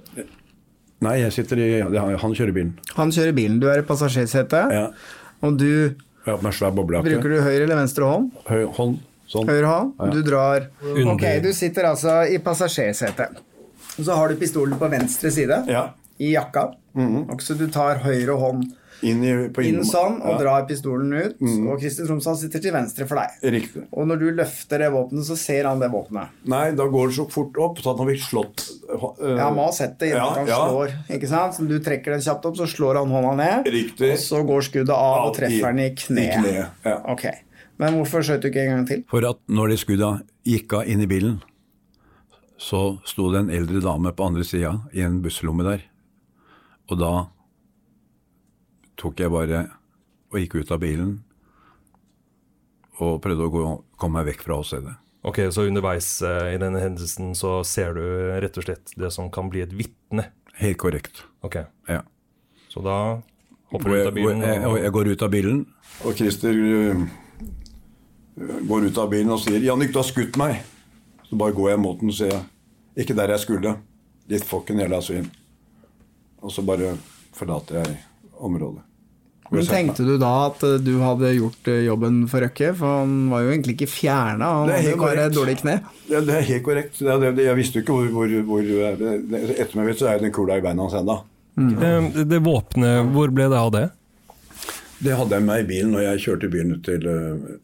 Nei, 1.04 1.18
jeg 1.20 1.36
sitter 1.36 1.60
i 1.60 1.68
Han 1.84 2.34
kjører 2.34 2.56
bilen. 2.56 2.74
Han 2.96 3.12
kjører 3.14 3.36
bilen, 3.36 3.60
du 3.62 3.68
er 3.70 3.84
i 3.84 3.86
passasjersetet. 3.86 4.74
Ja. 4.74 4.88
Og 5.44 5.60
du 5.60 5.70
ja. 6.24 6.38
Bruker 6.40 7.28
du 7.28 7.40
høyre 7.44 7.66
eller 7.66 7.76
venstre 7.76 8.06
hånd? 8.08 8.30
Høy 8.48 8.62
hånd. 8.78 9.02
Sånn. 9.28 9.48
Høyre 9.48 9.68
hånd. 9.68 9.98
Du 10.14 10.22
drar 10.24 10.70
Under. 10.80 11.10
Ok, 11.12 11.24
du 11.44 11.50
sitter 11.56 11.90
altså 11.90 12.22
i 12.32 12.38
passasjersetet. 12.40 13.42
Og 13.98 14.04
så 14.06 14.14
har 14.18 14.28
du 14.32 14.38
pistolen 14.40 14.78
på 14.80 14.88
venstre 14.92 15.30
side 15.34 15.64
Ja. 15.70 15.88
i 16.18 16.32
jakka. 16.34 16.72
Og 16.96 17.40
så 17.42 17.54
du 17.58 17.66
tar 17.68 18.02
høyre 18.04 18.38
hånd 18.38 18.72
Inn, 19.04 19.20
i, 19.26 19.32
på 19.52 19.60
inn 19.66 19.82
sånn 19.84 20.14
og 20.22 20.30
ja. 20.30 20.36
drar 20.40 20.62
pistolen 20.68 21.10
ut. 21.12 21.40
Og 21.42 21.80
Kristin 21.82 22.06
Tromsdal 22.08 22.38
sitter 22.40 22.62
til 22.62 22.72
venstre 22.72 23.04
for 23.10 23.18
deg. 23.20 23.34
Riktig. 23.52 23.82
Og 23.92 24.06
når 24.08 24.20
du 24.22 24.24
løfter 24.38 24.80
det 24.80 24.88
våpenet, 24.94 25.26
så 25.26 25.36
ser 25.36 25.66
han 25.68 25.82
det 25.82 25.90
våpenet. 25.92 26.30
Nei, 26.48 26.70
da 26.78 26.86
går 26.88 27.10
det 27.10 27.16
så 27.18 27.26
fort 27.28 27.58
opp 27.60 27.82
så 27.82 27.92
at 27.92 28.00
han 28.00 28.08
blir 28.08 28.22
slått 28.22 28.64
uh, 28.88 29.04
Ja, 29.20 29.48
Han 29.50 29.58
må 29.58 29.66
ha 29.66 29.74
sett 29.76 29.98
det 30.00 30.12
Ja, 30.14 30.24
han 30.38 30.48
ja. 30.48 30.60
slår. 30.70 30.94
Ikke 31.18 31.28
sant? 31.28 31.58
Så 31.58 31.66
du 31.68 31.74
trekker 31.84 32.14
den 32.14 32.24
kjapt 32.24 32.46
opp, 32.48 32.56
så 32.56 32.70
slår 32.70 33.02
han 33.02 33.12
hånda 33.12 33.34
ned. 33.42 33.68
Riktig. 33.74 34.12
Og 34.14 34.22
så 34.24 34.40
går 34.46 34.64
skuddet 34.70 34.94
av 34.96 35.26
og 35.28 35.34
treffer 35.36 35.74
den 35.74 35.84
i 35.84 35.90
kneet. 35.92 36.38
i 36.38 36.40
kneet, 36.46 36.86
ja. 36.88 36.96
Ok. 37.12 37.26
Men 37.82 37.98
hvorfor 37.98 38.24
skjøt 38.24 38.46
du 38.46 38.48
ikke 38.54 38.64
en 38.64 38.72
gang 38.78 38.86
til? 38.88 39.04
For 39.10 39.26
at 39.28 39.42
når 39.50 39.74
de 39.74 39.80
skudda 39.82 40.12
gikk 40.48 40.78
av 40.78 40.88
inn 40.88 41.02
i 41.04 41.10
bilen, 41.10 41.42
så 42.60 42.98
sto 43.06 43.28
det 43.32 43.44
en 43.44 43.52
eldre 43.52 43.82
dame 43.82 44.12
på 44.14 44.26
andre 44.28 44.44
sida 44.46 44.76
i 44.94 45.02
en 45.04 45.20
busslomme 45.24 45.66
der. 45.66 45.84
Og 46.90 47.00
da 47.00 47.12
tok 49.00 49.20
jeg 49.20 49.32
bare 49.32 49.64
og 50.30 50.40
gikk 50.40 50.60
ut 50.62 50.74
av 50.74 50.82
bilen 50.82 51.16
og 53.02 53.18
prøvde 53.22 53.46
å 53.48 53.50
gå, 53.50 53.64
komme 53.98 54.20
meg 54.20 54.34
vekk 54.34 54.44
fra 54.46 54.58
åstedet. 54.62 54.94
Ok, 55.24 55.40
Så 55.50 55.64
underveis 55.64 56.08
eh, 56.22 56.54
i 56.54 56.58
denne 56.60 56.82
hendelsen 56.82 57.32
så 57.38 57.62
ser 57.66 57.96
du 57.96 58.02
rett 58.42 58.58
og 58.60 58.66
slett 58.66 58.92
det 59.00 59.10
som 59.14 59.30
kan 59.32 59.48
bli 59.50 59.62
et 59.64 59.72
vitne. 59.74 60.28
Helt 60.60 60.78
korrekt. 60.78 61.24
Ok, 61.42 61.64
Ja. 61.88 62.02
Så 62.68 62.82
da 62.82 63.22
hopper 63.70 63.88
du 63.88 63.94
ut 63.94 64.08
av 64.08 64.16
bilen 64.16 64.40
Og... 64.42 64.48
jeg, 64.50 64.82
jeg 64.82 64.92
går 64.96 65.08
ut 65.12 65.22
av 65.22 65.30
bilen, 65.30 65.58
og 66.02 66.16
Christer 66.18 66.56
øh, 66.58 67.04
går 68.66 68.88
ut 68.88 68.98
av 68.98 69.10
bilen 69.12 69.30
og 69.30 69.38
sier 69.44 69.62
'Jannik, 69.62 69.92
du 69.94 70.00
har 70.00 70.08
skutt 70.08 70.38
meg'. 70.40 70.58
Så 71.34 71.38
bare 71.38 71.50
går 71.50 71.72
jeg 71.72 71.78
mot 71.82 71.98
den 71.98 72.12
og 72.12 72.14
sier 72.14 72.44
'Ikke 72.94 73.14
der 73.18 73.32
jeg 73.34 73.40
skulle'. 73.42 73.72
Ditt 74.30 74.44
fucken 74.46 74.78
jævla 74.78 75.00
svin. 75.02 75.26
Og 76.38 76.52
så 76.52 76.62
bare 76.62 76.92
forlater 77.34 77.80
jeg 77.82 77.96
området. 78.38 78.82
Men. 79.50 79.66
Tenkte 79.66 80.04
du 80.06 80.14
da 80.16 80.46
at 80.46 80.62
eh, 80.62 80.78
du 80.78 81.00
hadde 81.02 81.32
gjort 81.34 81.66
eh, 81.68 81.82
jobben 81.88 82.28
for 82.28 82.40
Røkke? 82.40 82.70
For 82.78 83.00
han 83.00 83.30
var 83.30 83.42
jo 83.42 83.50
egentlig 83.50 83.74
ikke 83.74 83.90
fjerna, 83.90 84.44
han 84.44 84.68
Det 84.68 84.76
hadde 84.76 84.90
jo 84.94 85.00
bare 85.02 85.26
dårlig 85.34 85.56
kne. 85.58 85.74
Ja, 86.08 86.20
det 86.20 86.36
er 86.36 86.46
helt 86.52 86.64
korrekt. 86.64 86.98
Det 86.98 87.10
er 87.10 87.18
det, 87.18 87.34
det, 87.36 87.48
jeg 87.50 87.56
visste 87.56 87.78
jo 87.78 87.82
ikke 87.82 87.98
hvor, 87.98 88.06
hvor, 88.14 88.38
hvor 88.46 88.62
Etter 89.58 89.76
meg 89.76 89.90
vet 89.90 89.98
så 89.98 90.06
er 90.12 90.22
den 90.22 90.32
kula 90.32 90.58
i 90.58 90.64
beina 90.64 90.86
hans 90.86 90.94
ennå. 90.94 91.18
det, 92.14 92.28
det 92.30 92.42
våpenet, 92.46 93.10
hvor 93.10 93.34
ble 93.34 93.50
det 93.50 93.58
av 93.58 93.74
det? 93.74 93.88
Det 95.04 95.12
hadde 95.18 95.36
jeg 95.36 95.44
med 95.44 95.60
i 95.60 95.66
bilen 95.68 95.90
når 95.92 96.04
jeg 96.06 96.20
kjørte 96.24 96.48
byen 96.52 96.70
ut 96.74 96.84
til, 96.86 97.02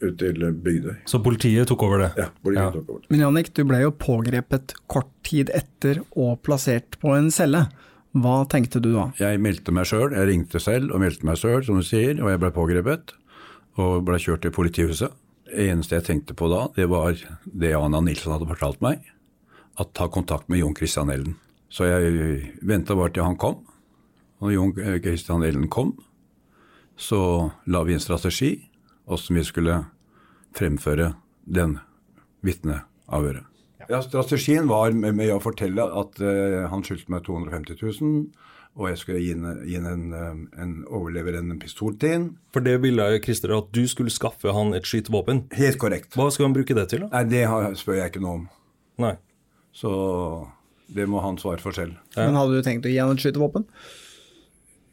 ut 0.05 0.17
til 0.21 0.43
Bygdøy. 0.65 0.97
Så 1.09 1.21
politiet 1.25 1.69
tok 1.71 1.83
over 1.87 2.03
det? 2.05 2.11
Ja, 2.21 2.27
politiet 2.45 2.67
Ja. 2.67 2.71
tok 2.75 2.89
over. 2.93 3.01
det. 3.01 3.11
Men 3.15 3.21
Jannik, 3.25 3.53
du 3.57 3.63
ble 3.65 3.79
jo 3.81 3.91
pågrepet 3.97 4.75
kort 4.93 5.09
tid 5.25 5.51
etter 5.57 6.03
og 6.17 6.43
plassert 6.45 6.99
på 7.01 7.15
en 7.17 7.31
celle. 7.33 7.67
Hva 8.13 8.43
tenkte 8.51 8.81
du 8.83 8.91
da? 8.93 9.07
Jeg 9.21 9.39
meldte 9.41 9.73
meg 9.73 9.87
sjøl, 9.87 10.11
jeg 10.13 10.27
ringte 10.29 10.61
selv 10.61 10.91
og 10.93 11.01
meldte 11.01 11.25
meg 11.25 11.37
sjøl, 11.39 11.63
som 11.65 11.77
du 11.79 11.83
sier, 11.87 12.19
og 12.21 12.29
jeg 12.33 12.41
ble 12.43 12.51
pågrepet 12.51 13.13
og 13.79 14.05
ble 14.05 14.19
kjørt 14.19 14.43
til 14.43 14.51
politihuset. 14.51 15.13
Det 15.47 15.69
eneste 15.71 15.97
jeg 15.97 16.05
tenkte 16.09 16.35
på 16.35 16.51
da, 16.51 16.67
det 16.77 16.89
var 16.91 17.15
det 17.47 17.73
Anna 17.75 18.01
Nilsson 18.03 18.35
hadde 18.35 18.51
fortalt 18.51 18.83
meg, 18.83 19.01
at 19.79 19.95
ta 19.95 20.09
kontakt 20.13 20.49
med 20.51 20.59
Jon 20.61 20.75
Christian 20.77 21.09
Elden. 21.11 21.37
Så 21.71 21.87
jeg 21.87 22.53
venta 22.67 22.95
bare 22.99 23.15
til 23.15 23.23
han 23.25 23.37
kom, 23.39 23.63
og 24.43 24.53
Jon 24.53 24.75
Christian 24.75 25.43
Elden 25.47 25.69
kom, 25.71 25.95
så 27.01 27.51
la 27.65 27.85
vi 27.89 27.97
en 27.97 28.03
strategi 28.03 28.53
hvordan 29.09 29.41
vi 29.41 29.45
skulle 29.45 29.77
fremføre 30.57 31.15
den 31.45 31.79
vitneavhøret. 32.47 33.47
Ja, 33.91 33.99
strategien 34.05 34.69
var 34.71 34.93
med, 34.95 35.17
med 35.19 35.33
å 35.35 35.41
fortelle 35.43 35.83
at 35.83 36.21
uh, 36.23 36.69
han 36.71 36.85
skyldte 36.87 37.11
meg 37.11 37.25
250 37.27 37.81
000, 37.81 38.21
og 38.79 38.87
jeg 38.87 39.01
skulle 39.01 39.23
gi, 39.25 39.33
en, 39.35 39.49
gi 39.67 39.75
en, 39.81 39.87
en, 39.91 40.05
eh, 40.15 40.61
en 40.63 40.75
overlevere 40.87 41.41
en 41.43 41.57
pistol 41.59 41.97
til 41.99 42.13
ham. 42.13 42.27
For 42.55 42.63
det 42.63 42.77
ville 42.85 43.09
Christer 43.25 43.51
at 43.57 43.73
du 43.75 43.83
skulle 43.91 44.15
skaffe 44.15 44.55
han 44.55 44.71
et 44.79 44.87
skytevåpen. 44.87 45.49
Helt 45.59 45.81
korrekt. 45.83 46.15
Hva 46.15 46.29
skal 46.31 46.47
han 46.47 46.55
bruke 46.55 46.77
det 46.79 46.87
til? 46.93 47.03
da? 47.03 47.11
Nei, 47.17 47.25
det 47.33 47.41
har, 47.51 47.67
spør 47.75 47.99
jeg 47.99 48.13
ikke 48.13 48.23
noe 48.23 48.37
om. 48.39 48.45
Nei. 49.03 49.17
Så 49.75 49.91
det 50.95 51.09
må 51.11 51.19
han 51.25 51.41
svare 51.43 51.59
for 51.63 51.75
selv. 51.75 51.99
Men 52.15 52.39
Hadde 52.39 52.63
du 52.63 52.67
tenkt 52.67 52.87
å 52.87 52.95
gi 52.95 53.03
han 53.03 53.11
et 53.11 53.27
skytevåpen? 53.27 53.67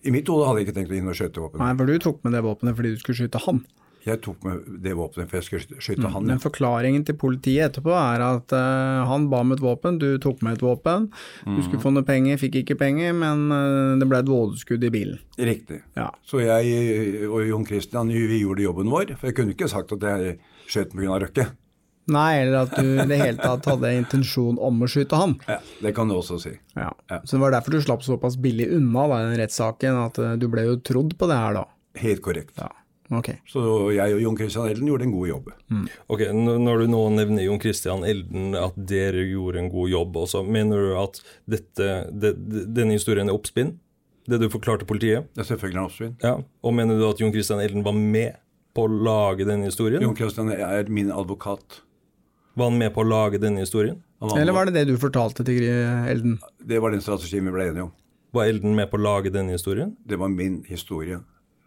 I 0.08 0.14
mitt 0.16 0.30
hode 0.32 0.48
hadde 0.48 0.62
jeg 0.62 0.70
ikke 0.70 0.78
tenkt 0.80 0.94
å 0.94 0.98
inn 1.02 1.12
og 1.12 1.18
skjøte 1.20 1.44
våpen. 1.44 1.60
Nei, 1.64 1.74
for 1.80 1.90
du 1.90 2.00
tok 2.00 2.24
med 2.24 2.38
det 2.38 2.46
våpenet 2.46 2.78
fordi 2.80 2.94
du 2.96 3.02
skulle 3.02 3.20
skyte 3.20 3.42
han. 3.44 3.60
Jeg 4.08 4.22
tok 4.24 4.46
med 4.46 4.68
det 4.86 4.94
våpenet 4.96 5.28
for 5.28 5.36
jeg 5.42 5.46
skulle 5.48 5.82
skyte- 5.84 6.06
mm, 6.08 6.14
han. 6.14 6.28
Men 6.30 6.40
forklaringen 6.40 7.04
til 7.04 7.18
politiet 7.20 7.74
etterpå 7.74 7.92
er 7.92 8.24
at 8.24 8.54
uh, 8.56 9.04
han 9.10 9.28
ba 9.28 9.42
om 9.44 9.52
et 9.52 9.60
våpen, 9.60 9.98
du 10.00 10.16
tok 10.24 10.40
med 10.48 10.56
et 10.56 10.64
våpen. 10.64 11.10
Du 11.44 11.60
skulle 11.66 11.84
få 11.84 11.92
noe 11.92 12.08
penger, 12.08 12.40
fikk 12.40 12.62
ikke 12.62 12.78
penger, 12.80 13.12
men 13.18 13.50
uh, 13.52 14.00
det 14.00 14.08
ble 14.08 14.22
et 14.24 14.32
vådeskudd 14.32 14.88
i 14.88 14.94
bilen. 14.96 15.20
Riktig. 15.36 15.82
Ja. 16.00 16.08
Så 16.24 16.40
jeg 16.40 17.28
og 17.28 17.44
Jon 17.50 17.68
Christian 17.68 18.14
vi 18.16 18.40
gjorde 18.46 18.64
jobben 18.64 18.96
vår, 18.96 19.18
for 19.18 19.28
jeg 19.28 19.36
kunne 19.42 19.58
ikke 19.58 19.68
sagt 19.76 19.92
at 19.98 20.08
jeg 20.08 20.38
skjøt 20.72 20.96
pga. 20.96 21.20
Røkke. 21.28 21.50
Nei, 22.08 22.40
eller 22.42 22.62
at 22.66 22.76
du 22.80 22.88
i 23.02 23.06
det 23.10 23.18
hele 23.20 23.38
tatt 23.42 23.66
hadde 23.68 23.90
intensjon 23.98 24.58
om 24.64 24.82
å 24.82 24.88
skyte 24.88 25.18
han. 25.20 25.36
Ja, 25.48 25.60
det 25.84 25.94
kan 25.98 26.08
du 26.08 26.16
også 26.16 26.38
si. 26.40 26.54
Ja. 26.78 26.94
Ja. 27.12 27.20
Så 27.28 27.36
det 27.36 27.42
var 27.44 27.52
derfor 27.58 27.76
du 27.76 27.82
slapp 27.84 28.04
såpass 28.06 28.38
billig 28.40 28.70
unna 28.78 29.08
da, 29.12 29.22
den 29.28 29.40
rettssaken, 29.42 29.98
at 30.06 30.20
eh, 30.24 30.36
du 30.40 30.48
ble 30.52 30.64
jo 30.70 30.78
trodd 30.88 31.18
på 31.20 31.28
det 31.28 31.36
her 31.40 31.58
da. 31.62 31.66
Helt 32.00 32.22
korrekt. 32.26 32.56
Ja, 32.62 32.70
Okay. 33.08 33.38
Så 33.48 33.62
jeg 33.96 34.18
og 34.18 34.20
Jon 34.20 34.36
Christian 34.36 34.66
Elden 34.68 34.90
gjorde 34.90 35.06
en 35.08 35.14
god 35.14 35.28
jobb. 35.30 35.46
Ok, 36.12 36.26
Når 36.36 36.82
du 36.82 36.88
nå 36.92 36.98
nevner 37.16 37.46
Jon 37.46 37.62
Christian 37.64 38.02
Elden, 38.04 38.50
at 38.60 38.76
dere 38.76 39.22
gjorde 39.30 39.62
en 39.62 39.70
god 39.72 39.88
jobb 39.94 40.18
også, 40.26 40.42
mener 40.44 40.76
du 40.90 40.98
at 41.00 41.22
dette, 41.48 41.88
det, 42.12 42.34
det- 42.52 42.66
denne 42.76 42.98
historien 42.98 43.30
er 43.32 43.38
oppspinn? 43.38 43.78
Det 44.28 44.42
du 44.42 44.50
forklarte 44.52 44.84
politiet? 44.84 45.24
Det 45.34 45.46
er 45.46 45.48
selvfølgelig 45.56 45.80
en 45.80 45.88
oppspinn. 45.88 46.16
Ja. 46.20 46.34
Og 46.68 46.76
mener 46.76 47.00
du 47.00 47.06
at 47.08 47.24
Jon 47.24 47.32
Christian 47.32 47.64
Elden 47.64 47.86
var 47.88 47.96
med 47.96 48.36
på 48.76 48.84
å 48.90 48.92
lage 48.92 49.48
denne 49.48 49.72
historien? 49.72 50.04
Jon 50.04 50.18
Christian 50.20 50.52
er 50.52 50.92
min 50.92 51.08
advokat. 51.10 51.80
Var 52.58 52.72
han 52.72 52.78
med 52.80 52.94
på 52.96 53.04
å 53.04 53.08
lage 53.08 53.38
denne 53.42 53.62
historien? 53.62 54.00
Eller 54.34 54.56
var 54.56 54.66
det 54.66 54.74
det 54.80 54.88
du 54.90 54.96
fortalte 54.98 55.44
til 55.46 55.62
Elden? 55.70 56.40
det 56.66 56.80
var 56.82 56.92
den 56.92 57.04
strategien 57.06 57.46
vi 57.46 57.54
ble 57.54 57.68
enige 57.70 57.86
om. 57.86 57.92
Var 58.34 58.50
Elden 58.50 58.74
med 58.76 58.90
på 58.90 58.98
å 58.98 59.04
lage 59.04 59.30
denne 59.34 59.54
historien? 59.54 59.94
Det 60.04 60.18
var 60.18 60.32
min 60.34 60.64
historie. 60.66 61.20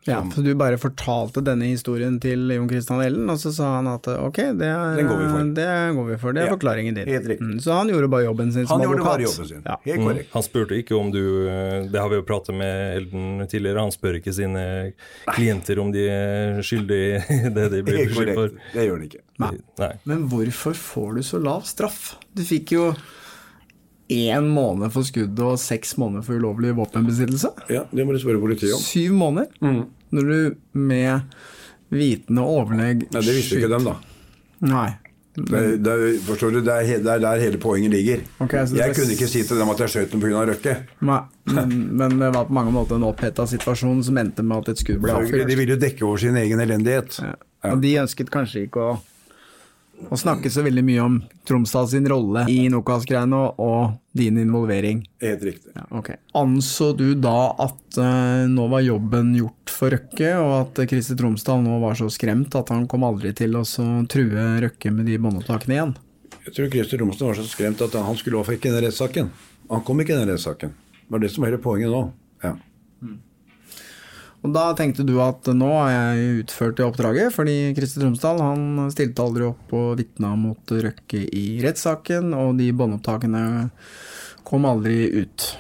Ja, 0.09 0.23
for 0.33 0.41
du 0.41 0.55
bare 0.57 0.79
fortalte 0.81 1.43
denne 1.45 1.67
historien 1.69 2.15
til 2.23 2.47
Jon 2.49 2.69
Christian 2.71 3.03
Ellen, 3.05 3.29
og 3.29 3.37
så 3.37 3.51
sa 3.53 3.67
han 3.77 3.87
at 3.91 4.07
ok, 4.09 4.39
det, 4.57 4.65
er, 4.65 4.95
Den 4.97 5.11
går 5.11 5.19
vi 5.21 5.27
for. 5.29 5.51
det 5.59 5.67
går 5.99 6.07
vi 6.09 6.17
for. 6.23 6.33
Det 6.33 6.41
er 6.41 6.47
Ja, 6.49 6.53
forklaringen 6.55 6.95
din. 6.97 7.07
helt 7.13 7.27
riktig. 7.29 7.45
Mm, 7.51 7.59
så 7.61 7.75
han 7.77 7.89
gjorde 7.93 8.09
bare 8.09 8.25
jobben 8.25 8.53
sin 8.55 8.67
som 8.67 8.81
Han 8.81 8.87
gjorde 8.89 9.03
advokat. 9.03 9.13
bare 9.13 9.27
jobben 9.29 9.49
sin. 9.51 9.63
Ja. 9.67 9.77
Helt 9.85 10.01
Mm. 10.01 10.25
Han 10.33 10.43
spurte 10.43 10.79
ikke 10.81 10.97
om 10.97 11.11
du 11.13 11.21
eh, 11.49 11.85
Det 11.93 12.01
har 12.01 12.09
vi 12.09 12.17
jo 12.17 12.23
pratet 12.23 12.55
med 12.57 12.97
Elden 12.97 13.47
tidligere. 13.47 13.79
Han 13.85 13.93
spør 13.93 14.17
ikke 14.23 14.33
sine 14.33 14.65
klienter 15.37 15.79
om 15.85 15.93
de 15.93 16.09
er 16.09 16.63
skyldige 16.65 17.21
i 17.29 17.49
det 17.61 17.69
de 17.77 17.83
blir 17.83 18.07
beskyldt 18.09 18.35
for. 18.35 18.49
Det 18.73 18.87
gjør 18.89 18.97
han 18.97 19.05
ikke. 19.11 19.21
Nei. 19.45 19.53
Nei. 19.85 19.93
Men 20.09 20.25
hvorfor 20.33 20.73
får 20.75 21.15
du 21.21 21.23
så 21.23 21.39
lav 21.45 21.63
straff? 21.69 22.15
Du 22.35 22.43
fikk 22.43 22.73
jo 22.73 22.95
én 24.11 24.49
måned 24.51 24.93
for 24.95 25.07
skuddet 25.07 25.43
og 25.47 25.59
seks 25.63 25.97
måneder 26.01 26.27
for 26.27 26.41
ulovlig 26.41 26.75
våpenbesittelse. 26.79 27.53
Ja, 27.73 27.85
Det 27.91 28.07
må 28.07 28.17
du 28.17 28.21
spørre 28.23 28.43
politiet 28.43 28.75
om. 28.75 28.83
Syv 28.83 29.15
måneder. 29.19 29.53
Mm. 29.61 29.85
Når 30.11 30.33
du 30.33 30.57
med 30.73 31.21
vitende 31.91 32.43
overlegg 32.43 33.07
Nei, 33.11 33.23
Det 33.23 33.37
visste 33.37 33.61
ikke 33.61 33.71
dem, 33.71 33.87
da. 33.87 33.97
Nei. 34.67 34.89
Det, 35.35 35.77
det, 35.77 35.93
forstår 36.27 36.51
du, 36.51 36.61
det 36.67 36.75
er, 36.75 36.99
det 37.05 37.13
er 37.13 37.21
der 37.23 37.41
hele 37.41 37.59
poenget 37.63 37.93
ligger. 37.95 38.25
Okay, 38.43 38.67
så 38.67 38.77
jeg 38.77 38.95
kunne 38.97 39.15
ikke 39.15 39.29
si 39.31 39.45
til 39.47 39.61
dem 39.63 39.71
at 39.73 39.83
jeg 39.85 39.93
skjøt 39.93 40.15
dem 40.15 40.23
pga. 40.25 40.43
Røkke. 40.51 40.75
Nei. 41.07 41.21
Men, 41.55 41.77
men 41.97 42.17
det 42.21 42.33
var 42.35 42.49
på 42.49 42.57
mange 42.57 42.75
måter 42.75 42.99
en 42.99 43.07
oppheta 43.07 43.47
situasjon 43.49 44.03
som 44.07 44.19
endte 44.21 44.43
med 44.47 44.65
at 44.65 44.75
et 44.75 44.83
skudd 44.83 44.99
ble 45.05 45.15
avfyrt. 45.15 45.47
De 45.49 45.57
ville 45.59 45.79
jo 45.79 45.81
dekke 45.81 46.05
over 46.07 46.21
sin 46.23 46.37
egen 46.41 46.61
elendighet. 46.63 47.21
Ja. 47.23 47.37
Og 47.71 47.81
de 47.83 47.95
ønsket 48.03 48.33
kanskje 48.33 48.67
ikke 48.67 48.83
å, 48.83 48.93
å 50.09 50.17
snakke 50.19 50.51
så 50.51 50.65
veldig 50.65 50.83
mye 50.87 51.03
om 51.05 51.17
Tromsdal 51.47 51.89
sin 51.91 52.07
rolle 52.09 52.47
i 52.51 52.65
Nokas-greiene 52.73 53.37
og, 53.37 53.61
og 53.61 54.17
din 54.17 54.39
involvering. 54.41 55.03
Helt 55.23 55.45
riktig. 55.47 55.73
Ja, 55.77 55.85
okay. 55.99 56.19
Anså 56.39 56.91
du 56.97 57.13
da 57.15 57.53
at 57.67 57.99
uh, 58.01 58.47
nå 58.51 58.67
var 58.73 58.85
jobben 58.87 59.35
gjort 59.39 59.75
for 59.75 59.95
Røkke, 59.95 60.33
og 60.41 60.55
at 60.59 60.83
Kristi 60.91 61.17
Tromsdal 61.19 61.63
nå 61.67 61.79
var 61.85 61.99
så 61.99 62.11
skremt 62.13 62.57
at 62.59 62.73
han 62.75 62.89
kom 62.91 63.07
aldri 63.07 63.35
til 63.37 63.59
å 63.61 63.65
så 63.69 63.87
true 64.11 64.47
Røkke 64.65 64.95
med 64.95 65.11
de 65.11 65.19
båndopptakene 65.21 65.77
igjen? 65.77 65.97
Jeg 66.47 66.57
tror 66.57 66.73
Kristi 66.73 66.99
Tromsdal 66.99 67.33
var 67.33 67.41
så 67.43 67.49
skremt 67.51 67.83
at 67.85 67.95
han 68.01 68.19
skulle 68.19 68.41
i 68.41 68.61
den 68.65 68.81
rettssaken. 68.87 69.31
Han 69.71 69.85
kom 69.87 70.03
ikke 70.03 70.17
i 70.17 70.23
den 70.23 70.33
rettssaken. 70.33 70.75
Det 71.05 71.15
var 71.15 71.23
det 71.23 71.31
som 71.35 71.45
var 71.45 71.53
hele 71.53 71.63
poenget 71.63 71.93
nå. 71.93 72.07
Ja. 72.43 72.57
Og 74.41 74.55
da 74.55 74.71
tenkte 74.77 75.05
du 75.05 75.19
at 75.21 75.49
nå 75.53 75.69
har 75.69 75.91
jeg 75.93 76.41
utført 76.45 76.79
det 76.79 76.87
oppdraget, 76.87 77.35
fordi 77.35 77.57
Kristi 77.77 78.01
Tromsdal 78.01 78.41
han 78.41 78.93
stilte 78.93 79.25
aldri 79.25 79.45
opp 79.51 79.75
og 79.77 79.99
vitna 80.01 80.33
mot 80.41 80.73
Røkke 80.73 81.27
i 81.29 81.45
rettssaken, 81.65 82.33
og 82.37 82.57
de 82.61 82.71
båndopptakene 82.73 83.45
kom 84.49 84.65
aldri 84.69 85.05
ut. 85.21 85.51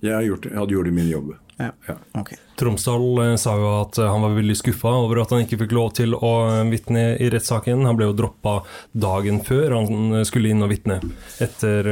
Jeg, 0.00 0.14
har 0.14 0.24
gjort, 0.24 0.48
jeg 0.48 0.60
hadde 0.60 0.76
gjort 0.78 0.94
min 0.96 1.12
jobb. 1.12 1.34
Ja, 1.56 1.70
Ja. 1.86 1.94
Okay. 2.18 2.38
Tromsdal 2.58 3.18
eh, 3.18 3.36
sa 3.38 3.54
jo 3.58 3.68
at 3.80 3.98
eh, 3.98 4.08
han 4.10 4.22
var 4.22 4.34
veldig 4.36 4.56
skuffa 4.58 4.90
over 5.04 5.20
at 5.22 5.32
han 5.34 5.44
ikke 5.44 5.58
fikk 5.64 5.74
lov 5.74 5.92
til 5.98 6.14
å 6.14 6.32
eh, 6.48 6.62
vitne 6.70 7.04
i 7.22 7.28
rettssaken. 7.30 7.84
Han 7.86 7.98
ble 7.98 8.08
jo 8.10 8.16
droppa 8.18 8.60
dagen 8.90 9.40
før 9.46 9.76
han 9.78 10.24
skulle 10.26 10.50
inn 10.54 10.62
og 10.64 10.70
vitne, 10.70 11.00
etter 11.42 11.90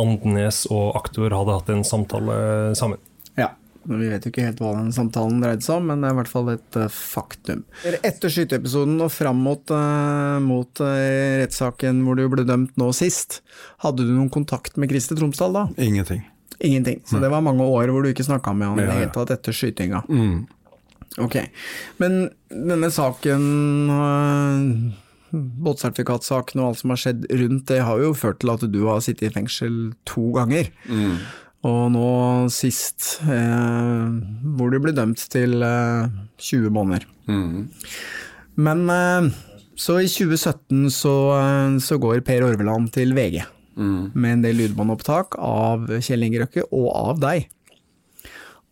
Andenes 0.00 0.64
og 0.70 0.94
aktor 1.00 1.32
hadde 1.36 1.58
hatt 1.58 1.72
en 1.72 1.84
samtale 1.88 2.36
sammen. 2.78 3.00
Vi 3.84 4.08
vet 4.08 4.24
jo 4.24 4.32
ikke 4.32 4.46
helt 4.46 4.60
hva 4.62 4.74
den 4.78 4.92
samtalen 4.96 5.42
dreide 5.42 5.64
seg 5.64 5.80
om, 5.80 5.88
men 5.90 6.02
det 6.02 6.08
er 6.08 6.16
i 6.16 6.18
hvert 6.22 6.32
fall 6.32 6.50
et 6.54 6.78
faktum. 6.94 7.64
Etter 8.00 8.32
skyteepisoden 8.32 8.96
og 9.04 9.12
fram 9.12 9.42
mot, 9.44 9.74
uh, 9.74 10.40
mot 10.42 10.84
uh, 10.84 11.40
rettssaken 11.42 12.00
hvor 12.06 12.18
du 12.18 12.24
ble 12.32 12.46
dømt 12.48 12.76
nå 12.80 12.90
sist, 12.96 13.42
hadde 13.84 14.06
du 14.06 14.14
noen 14.14 14.32
kontakt 14.32 14.80
med 14.80 14.92
Christer 14.92 15.20
Tromsdal 15.20 15.56
da? 15.56 15.66
Ingenting. 15.76 16.24
Ingenting. 16.64 17.02
Så 17.04 17.20
det 17.20 17.28
var 17.28 17.44
mange 17.44 17.64
år 17.66 17.90
hvor 17.92 18.04
du 18.04 18.10
ikke 18.12 18.26
snakka 18.26 18.54
med 18.56 18.70
han 18.70 18.80
i 18.80 18.88
det 18.88 18.98
hele 18.98 19.14
tatt 19.14 19.32
etter 19.34 19.56
skytinga. 19.56 20.04
Mm. 20.08 20.44
Ok. 21.22 21.36
Men 22.02 22.28
denne 22.48 22.90
saken, 22.94 23.44
båtsertifikatsaken 25.34 26.62
og 26.62 26.70
alt 26.70 26.80
som 26.80 26.94
har 26.94 27.00
skjedd 27.02 27.26
rundt 27.30 27.66
det, 27.70 27.80
har 27.86 28.02
jo 28.02 28.14
ført 28.18 28.40
til 28.42 28.54
at 28.54 28.66
du 28.70 28.80
har 28.86 29.02
sittet 29.04 29.28
i 29.28 29.34
fengsel 29.34 29.78
to 30.08 30.30
ganger. 30.36 30.70
Mm. 30.88 31.18
Og 31.64 31.88
nå 31.94 32.08
sist, 32.52 33.20
eh, 33.24 34.04
hvor 34.56 34.70
du 34.72 34.78
ble 34.84 34.92
dømt 34.96 35.22
til 35.32 35.62
eh, 35.64 36.12
20 36.38 36.70
måneder. 36.74 37.06
Mm. 37.30 37.70
Men 38.60 38.84
eh, 38.92 39.30
så 39.80 39.96
i 40.02 40.10
2017 40.10 40.90
så, 40.92 41.14
eh, 41.38 41.78
så 41.80 41.98
går 42.02 42.20
Per 42.26 42.44
Orveland 42.50 42.92
til 42.94 43.16
VG 43.16 43.42
Mm. 43.74 44.12
med 44.14 44.32
en 44.36 44.42
del 44.44 44.54
lydbåndopptak 44.60 45.34
av 45.42 45.88
Kjell 45.98 46.22
Inge 46.22 46.44
Røkke 46.44 46.62
og 46.70 46.84
av 46.94 47.16
deg. 47.18 47.48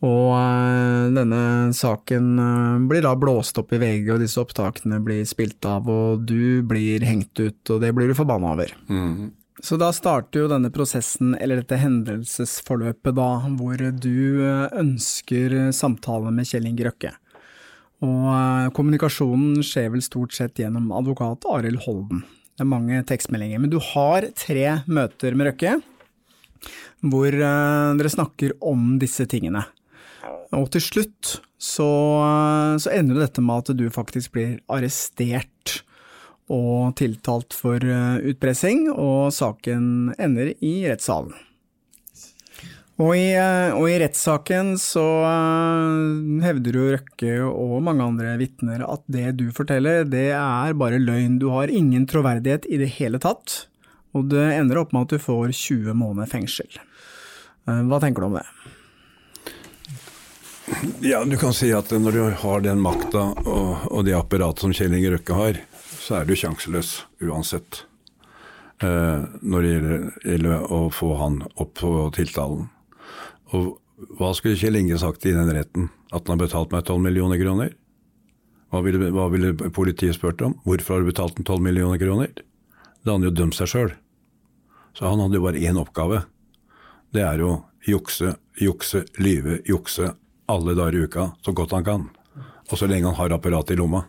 Og 0.02 0.30
øh, 0.34 1.08
denne 1.14 1.40
saken 1.75 2.28
øh, 2.38 2.88
blir 2.90 3.02
da 3.02 3.16
blåst 3.18 3.58
opp 3.58 3.75
i 3.75 3.80
VG, 3.82 4.08
og 4.14 4.22
disse 4.22 4.38
opptakene 4.42 4.99
blir 5.02 5.26
spilt 5.26 5.62
av, 5.66 5.87
og 5.90 6.22
du 6.26 6.62
blir 6.66 7.02
hengt 7.06 7.34
ut, 7.38 7.61
og 7.70 7.82
det 7.82 7.92
blir 7.94 8.11
du 8.11 8.14
forbanna 8.18 8.54
over. 8.54 8.70
Mm. 8.87 9.30
Så 9.62 9.78
da 9.78 9.92
starter 9.95 10.42
jo 10.42 10.50
denne 10.50 10.73
prosessen, 10.75 11.37
eller 11.38 11.61
dette 11.61 11.78
hendelsesforløpet 11.78 13.14
da, 13.14 13.28
hvor 13.61 13.78
du 13.78 14.42
øh, 14.42 14.66
ønsker 14.81 15.54
samtale 15.71 16.33
med 16.35 16.49
Kjell 16.50 16.66
Inge 16.66 16.88
Røkke. 16.88 17.12
Og 18.02 18.26
øh, 18.26 18.73
kommunikasjonen 18.75 19.62
skjer 19.62 19.92
vel 19.95 20.02
stort 20.02 20.35
sett 20.35 20.59
gjennom 20.59 20.90
advokat 20.99 21.47
Arild 21.47 21.85
Holden. 21.87 22.25
Det 22.52 22.66
er 22.66 22.73
mange 22.73 23.04
tekstmeldinger. 23.07 23.62
Men 23.62 23.71
du 23.71 23.78
har 23.92 24.26
tre 24.35 24.66
møter 24.90 25.38
med 25.38 25.52
Røkke 25.52 25.78
hvor 27.02 27.35
uh, 27.35 27.95
dere 27.99 28.11
snakker 28.12 28.54
om 28.62 28.97
disse 29.02 29.26
tingene. 29.31 29.64
Og 30.54 30.69
til 30.75 30.85
slutt 30.85 31.38
så, 31.62 31.88
så 32.83 32.92
ender 32.92 33.23
dette 33.23 33.42
med 33.42 33.62
at 33.62 33.78
du 33.78 33.87
faktisk 33.90 34.35
blir 34.37 34.59
arrestert 34.71 35.81
og 36.50 36.94
tiltalt 36.99 37.54
for 37.54 37.82
uh, 37.82 38.18
utpressing, 38.18 38.88
og 38.90 39.32
saken 39.34 40.12
ender 40.18 40.54
i 40.58 40.75
rettssalen. 40.88 41.34
Og 43.00 43.16
i, 43.16 43.32
og 43.72 43.87
i, 43.88 43.96
rettssaken 44.02 44.75
så 44.78 45.02
hevder 46.44 46.76
jo 46.76 46.90
Røkke 46.92 47.30
og 47.49 47.78
mange 47.82 48.04
andre 48.04 48.34
vitner 48.38 48.84
at 48.84 49.02
det 49.11 49.32
du 49.40 49.46
forteller, 49.54 50.04
det 50.06 50.28
er 50.37 50.76
bare 50.78 51.00
løgn. 51.00 51.40
Du 51.40 51.49
har 51.54 51.72
ingen 51.72 52.04
troverdighet 52.06 52.68
i 52.68 52.78
det 52.78 52.92
hele 53.00 53.18
tatt, 53.22 53.64
og 54.12 54.28
det 54.30 54.44
ender 54.58 54.82
opp 54.84 54.92
med 54.94 55.08
at 55.08 55.16
du 55.16 55.25
får 55.25 55.56
20 55.56 55.96
måneder 55.99 56.30
fengsel. 56.30 56.68
Hva 57.64 57.99
tenker 58.02 58.22
du 58.22 58.28
om 58.28 58.38
det? 58.38 58.46
Ja, 61.02 61.25
du 61.25 61.37
kan 61.40 61.54
si 61.56 61.72
at 61.75 61.90
når 61.90 62.16
du 62.16 62.22
har 62.44 62.62
den 62.64 62.80
makta 62.82 63.32
og, 63.42 63.88
og 63.90 64.04
det 64.06 64.14
apparatet 64.16 64.62
som 64.64 64.75
Kjell 64.75 64.94
Inge 64.94 65.16
Røkke 65.16 65.37
har, 65.37 65.58
så 66.02 66.18
er 66.18 66.26
du 66.26 66.35
sjanseløs 66.38 67.02
uansett. 67.23 67.85
Eh, 68.82 69.26
når 69.42 69.62
det 69.62 69.73
gjelder, 69.73 70.64
å 70.66 70.88
få 70.90 71.14
han 71.20 71.42
opp 71.55 71.76
på 71.79 71.92
tiltalen. 72.16 72.66
Og 73.55 73.76
hva 74.18 74.33
skulle 74.35 74.59
Kjell 74.59 74.81
Inge 74.81 74.98
sagt 74.98 75.26
i 75.29 75.35
den 75.37 75.53
retten? 75.55 75.90
At 76.11 76.26
han 76.26 76.35
har 76.35 76.46
betalt 76.46 76.72
meg 76.74 76.87
12 76.88 77.05
millioner 77.05 77.38
kroner? 77.40 77.74
Hva 78.72 78.81
ville, 78.83 79.11
hva 79.12 79.29
ville 79.31 79.53
politiet 79.70 80.16
spurt 80.16 80.42
om? 80.42 80.57
Hvorfor 80.66 80.96
har 80.96 81.05
du 81.05 81.11
betalt 81.12 81.38
ham 81.38 81.46
12 81.46 81.66
millioner 81.68 82.00
kroner? 82.00 82.33
Da 83.03 83.12
hadde 83.12 83.18
han 83.18 83.29
jo 83.29 83.37
dømt 83.37 83.59
seg 83.59 83.70
sjøl. 83.70 83.92
Så 84.96 85.07
han 85.07 85.20
hadde 85.22 85.38
jo 85.38 85.44
bare 85.44 85.61
én 85.62 85.79
oppgave. 85.81 86.24
Det 87.12 87.22
er 87.22 87.44
å 87.44 87.53
jukse, 87.87 88.35
jukse, 88.59 89.05
lyve, 89.20 89.61
jukse 89.68 90.14
alle 90.50 90.74
dager 90.74 90.98
i 90.98 91.05
uka 91.07 91.31
så 91.44 91.55
godt 91.57 91.76
han 91.76 91.87
kan. 91.87 92.09
Og 92.70 92.79
så 92.81 92.88
lenge 92.88 93.11
han 93.11 93.18
har 93.20 93.37
apparatet 93.37 93.76
i 93.76 93.81
lomma. 93.81 94.07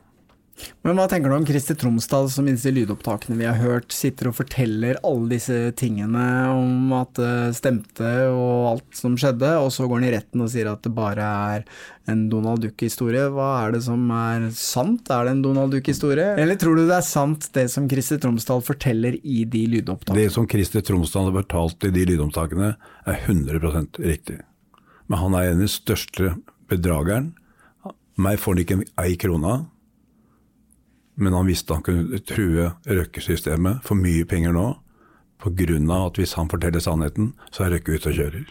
Men 0.86 1.00
hva 1.00 1.06
tenker 1.10 1.32
du 1.32 1.36
om 1.36 1.46
Christer 1.48 1.76
Tromsdal, 1.80 2.28
som 2.32 2.46
i 2.48 2.54
disse 2.54 2.72
lydopptakene 2.72 3.38
vi 3.40 3.48
har 3.48 3.58
hørt, 3.58 3.94
sitter 3.96 4.30
og 4.30 4.36
forteller 4.38 5.00
alle 5.08 5.32
disse 5.32 5.56
tingene 5.80 6.26
om 6.54 6.94
at 6.98 7.16
det 7.18 7.56
stemte 7.58 8.12
og 8.30 8.70
alt 8.74 9.00
som 9.00 9.16
skjedde, 9.20 9.50
og 9.64 9.72
så 9.74 9.88
går 9.88 10.02
han 10.02 10.08
i 10.10 10.14
retten 10.14 10.46
og 10.46 10.52
sier 10.54 10.70
at 10.72 10.84
det 10.86 10.94
bare 10.96 11.26
er 11.56 11.66
en 12.12 12.26
Donald 12.32 12.64
Duck-historie. 12.66 13.26
Hva 13.34 13.50
er 13.64 13.76
det 13.78 13.84
som 13.88 14.06
er 14.14 14.48
sant? 14.60 15.10
Er 15.14 15.26
det 15.26 15.36
en 15.38 15.44
Donald 15.48 15.74
Duck-historie? 15.74 16.34
Eller 16.44 16.60
tror 16.60 16.78
du 16.78 16.86
det 16.86 17.00
er 17.00 17.08
sant 17.08 17.50
det 17.56 17.68
som 17.74 17.90
Christer 17.90 18.22
Tromsdal 18.24 18.64
forteller 18.68 19.18
i 19.24 19.44
de 19.50 19.66
lydopptakene? 19.78 20.20
Det 20.22 20.36
som 20.36 20.48
Christer 20.50 20.86
Tromsdal 20.86 21.32
har 21.32 21.40
fortalt 21.42 21.90
i 21.90 21.94
de 21.96 22.08
lydopptakene, 22.14 22.74
er 23.10 23.22
100% 23.26 24.04
riktig. 24.04 24.42
Men 25.10 25.20
han 25.20 25.36
er 25.36 25.50
en 25.50 25.58
av 25.58 25.66
de 25.66 25.72
største 25.72 26.36
bedrageren. 26.72 27.34
Meg 28.22 28.38
får 28.38 28.54
han 28.54 28.68
ikke 28.68 28.84
ei 29.02 29.16
krone 29.18 29.64
men 31.16 31.34
han 31.34 31.48
visste 31.48 31.76
han 31.76 31.84
kunne 31.86 32.20
true 32.26 32.72
Røkke-systemet 32.88 33.84
for 33.86 34.00
mye 34.00 34.26
penger 34.26 34.56
nå, 34.56 34.68
pga. 35.44 35.78
at 36.06 36.18
hvis 36.18 36.34
han 36.34 36.50
forteller 36.50 36.80
sannheten, 36.80 37.34
så 37.52 37.66
er 37.66 37.76
Røkke 37.78 37.98
ute 37.98 38.10
og 38.10 38.16
kjører. 38.16 38.46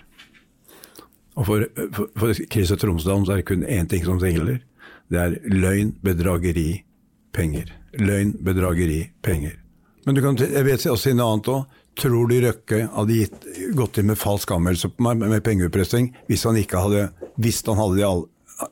Og 1.35 1.47
For, 1.47 1.65
for, 1.93 2.09
for 2.19 2.33
Christer 2.53 2.77
Tromsdalen 2.77 3.25
så 3.27 3.33
er 3.33 3.37
det 3.41 3.49
kun 3.49 3.65
én 3.65 3.89
ting 3.89 4.05
som 4.05 4.19
gjelder. 4.21 4.61
Det 5.09 5.19
er 5.19 5.39
løgn, 5.49 5.95
bedrageri, 6.05 6.85
penger. 7.33 7.73
Løgn, 7.99 8.35
bedrageri, 8.45 9.11
penger. 9.23 9.57
Men 10.05 10.15
du 10.15 10.21
kan, 10.23 10.37
jeg 10.37 10.65
vet 10.67 10.87
også 10.87 11.15
noe 11.15 11.33
annet 11.33 11.49
òg. 11.53 11.79
Tror 12.01 12.29
du 12.29 12.39
Røkke 12.41 12.87
hadde 12.89 13.17
gitt, 13.17 13.49
gått 13.77 13.99
inn 14.01 14.09
med 14.09 14.21
falsk 14.21 14.51
anmeldelse 14.55 14.89
på 14.95 15.05
meg 15.05 15.21
med 15.21 15.43
pengeutpressing 15.45 16.09
hvis 16.31 16.47
han 16.49 16.57
ikke 16.57 16.81
hadde 16.81 17.03
visst 17.37 17.69
han 17.69 17.77
hadde 17.77 18.07
all, 18.07 18.25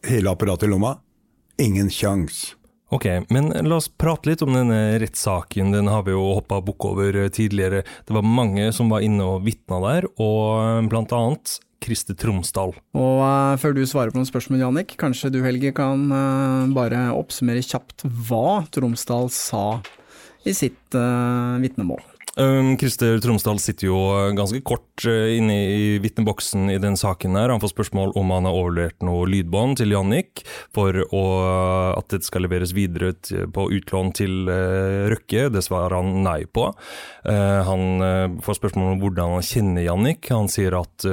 hele 0.09 0.33
apparatet 0.33 0.69
i 0.69 0.73
lomma? 0.73 0.95
Ingen 1.61 1.93
kjangs. 1.93 2.55
Ok, 2.91 3.07
men 3.31 3.53
la 3.69 3.77
oss 3.79 3.87
prate 3.89 4.27
litt 4.27 4.43
om 4.43 4.55
denne 4.57 4.99
rettssaken. 4.99 5.71
Den 5.71 5.91
har 5.93 6.03
vi 6.09 6.15
jo 6.17 6.25
hoppa 6.35 6.59
bukk 6.65 6.89
over 6.89 7.15
eh, 7.23 7.31
tidligere. 7.31 7.85
Det 8.07 8.17
var 8.17 8.27
mange 8.27 8.73
som 8.75 8.91
var 8.91 9.05
inne 9.07 9.29
og 9.37 9.45
vitna 9.47 9.79
der, 9.85 10.09
og 10.19 10.41
eh, 10.59 10.89
blant 10.91 11.15
annet 11.15 11.61
Kriste 11.81 12.17
Tromsdal. 12.19 12.75
Og 12.99 13.23
uh, 13.23 13.55
før 13.63 13.73
du 13.77 13.85
svarer 13.89 14.13
på 14.13 14.19
noen 14.19 14.29
spørsmål, 14.29 14.61
Jannik, 14.61 14.97
kanskje 15.01 15.31
du 15.33 15.41
Helge 15.47 15.73
kan 15.77 16.03
uh, 16.13 16.69
bare 16.77 17.07
oppsummere 17.17 17.63
kjapt 17.65 18.05
hva 18.29 18.67
Tromsdal 18.75 19.31
sa 19.33 19.81
i 20.45 20.53
sitt 20.57 20.99
uh, 20.99 21.57
vitnemål? 21.63 22.03
Um, 22.41 22.79
Christer 22.79 23.19
Tromsdal 23.21 23.59
sitter 23.61 23.91
jo 23.91 23.99
ganske 24.33 24.63
kort 24.65 25.05
uh, 25.05 25.29
inne 25.37 25.57
i 25.69 25.99
vitneboksen 26.01 26.71
i 26.73 26.79
den 26.81 26.97
saken. 26.97 27.37
her. 27.37 27.53
Han 27.53 27.61
får 27.61 27.75
spørsmål 27.75 28.15
om 28.17 28.31
han 28.33 28.49
har 28.49 28.57
overlevert 28.57 29.05
noe 29.05 29.27
lydbånd 29.29 29.77
til 29.77 29.93
Jannik 29.93 30.41
for 30.73 30.97
å, 31.13 31.25
at 31.99 32.09
det 32.15 32.23
skal 32.25 32.47
leveres 32.47 32.73
videre 32.73 33.13
på 33.53 33.67
utlån 33.77 34.13
til 34.17 34.49
Røkke. 35.11 35.51
Det 35.53 35.63
svarer 35.65 35.99
han 35.99 36.23
nei 36.25 36.45
på. 36.49 36.69
Han 37.25 38.41
får 38.45 38.59
spørsmål 38.59 38.95
om 38.95 39.03
hvordan 39.03 39.35
han 39.37 39.47
kjenner 39.47 39.85
Jannik. 39.85 40.31
Han 40.33 40.49
sier 40.53 40.77
at 40.79 41.07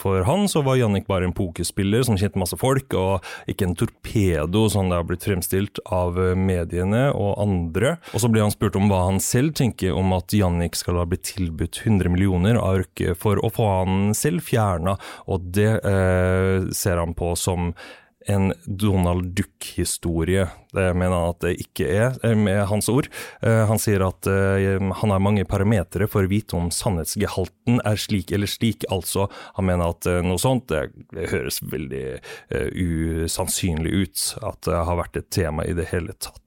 for 0.00 0.26
han 0.28 0.46
så 0.50 0.64
var 0.66 0.78
Jannik 0.80 1.08
bare 1.08 1.28
en 1.28 1.36
pokerspiller 1.36 2.04
som 2.06 2.18
kjente 2.20 2.40
masse 2.40 2.58
folk, 2.60 2.92
og 2.98 3.24
ikke 3.50 3.68
en 3.68 3.76
torpedo, 3.78 4.66
som 4.72 4.90
det 4.90 4.98
har 4.98 5.08
blitt 5.08 5.26
fremstilt 5.26 5.80
av 5.86 6.18
mediene 6.38 7.06
og 7.14 7.38
andre. 7.44 7.96
Og 8.12 8.24
så 8.24 8.30
blir 8.32 8.44
han 8.44 8.54
spurt 8.54 8.78
om 8.80 8.90
hva 8.90 9.04
han 9.08 9.22
selv 9.22 9.56
tenker 9.58 9.94
om 9.94 10.12
at 10.16 10.34
Jannik 10.34 10.73
skal 10.78 11.00
ha 11.00 11.08
blitt 11.08 11.26
tilbudt 11.32 11.82
100 11.84 12.12
millioner 12.12 12.60
av 12.60 12.82
Røkke 12.82 13.16
for 13.18 13.40
å 13.42 13.52
få 13.52 13.68
han 13.80 14.14
selv 14.18 14.44
fjerna, 14.46 14.96
og 15.30 15.52
det 15.54 15.72
eh, 15.80 16.70
ser 16.74 17.02
han 17.02 17.14
på 17.16 17.34
som 17.38 17.72
en 18.26 18.52
Donald 18.64 19.24
Duck-historie. 19.36 20.48
Det 20.72 20.86
mener 20.94 21.12
han 21.12 21.32
at 21.34 21.42
det 21.44 21.54
ikke 21.60 21.88
er, 21.88 22.16
eh, 22.22 22.36
med 22.36 22.66
hans 22.70 22.88
ord. 22.88 23.08
Eh, 23.42 23.64
han 23.68 23.80
sier 23.80 24.04
at 24.06 24.26
eh, 24.26 24.80
han 24.80 25.12
har 25.12 25.22
mange 25.22 25.44
parametere 25.48 26.08
for 26.10 26.24
å 26.24 26.30
vite 26.30 26.56
om 26.56 26.70
sannhetsgehalten 26.72 27.82
er 27.84 28.00
slik 28.00 28.32
eller 28.32 28.50
slik. 28.50 28.86
Altså, 28.92 29.28
han 29.58 29.68
mener 29.68 29.92
at 29.92 30.08
noe 30.24 30.40
sånt 30.40 30.68
det 30.72 30.88
høres 31.30 31.60
veldig 31.62 32.20
usannsynlig 32.50 33.92
ut 33.92 34.24
at 34.44 34.64
det 34.68 34.86
har 34.88 34.98
vært 35.00 35.20
et 35.20 35.30
tema 35.30 35.66
i 35.68 35.76
det 35.76 35.90
hele 35.92 36.16
tatt. 36.16 36.43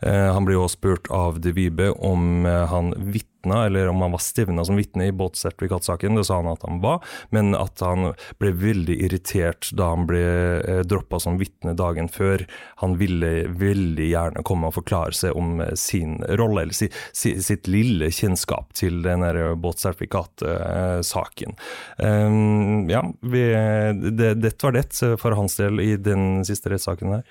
Eh, 0.00 0.32
han 0.32 0.44
ble 0.46 0.56
også 0.58 0.78
spurt 0.78 1.10
av 1.14 1.40
De 1.42 1.52
Vibe 1.54 1.90
om 1.92 2.46
eh, 2.46 2.66
han 2.70 2.92
vitna, 3.10 3.66
eller 3.66 3.88
om 3.90 4.02
han 4.04 4.12
var 4.14 4.22
stivna 4.22 4.64
som 4.66 4.76
vitne 4.78 5.08
i 5.08 5.12
båtsertifikatsaken. 5.14 6.14
Det 6.18 6.24
sa 6.28 6.36
han 6.38 6.52
at 6.52 6.62
han 6.66 6.80
var, 6.82 7.02
men 7.34 7.54
at 7.58 7.80
han 7.82 8.12
ble 8.38 8.52
veldig 8.58 8.96
irritert 9.08 9.70
da 9.78 9.90
han 9.94 10.06
ble 10.10 10.22
eh, 10.60 10.82
droppa 10.86 11.20
som 11.22 11.38
vitne 11.40 11.74
dagen 11.78 12.08
før. 12.12 12.46
Han 12.82 12.98
ville 13.00 13.48
veldig 13.58 14.08
gjerne 14.12 14.44
komme 14.46 14.70
og 14.70 14.76
forklare 14.78 15.14
seg 15.18 15.38
om 15.38 15.62
sin 15.78 16.18
rolle, 16.38 16.62
eller 16.66 16.76
si, 16.76 16.90
si, 17.16 17.34
sitt 17.42 17.66
lille 17.70 18.10
kjennskap 18.14 18.72
til 18.78 19.02
den 19.02 19.26
båtsertifikatsaken. 19.62 21.56
Um, 21.98 22.88
ja, 22.90 23.02
vi, 23.22 23.42
det, 24.14 24.34
dette 24.42 24.66
var 24.66 24.72
det 24.76 24.86
for 25.18 25.34
hans 25.38 25.56
del 25.58 25.80
i 25.82 25.96
den 25.98 26.44
siste 26.46 26.70
rettssaken 26.72 27.18
her. 27.18 27.26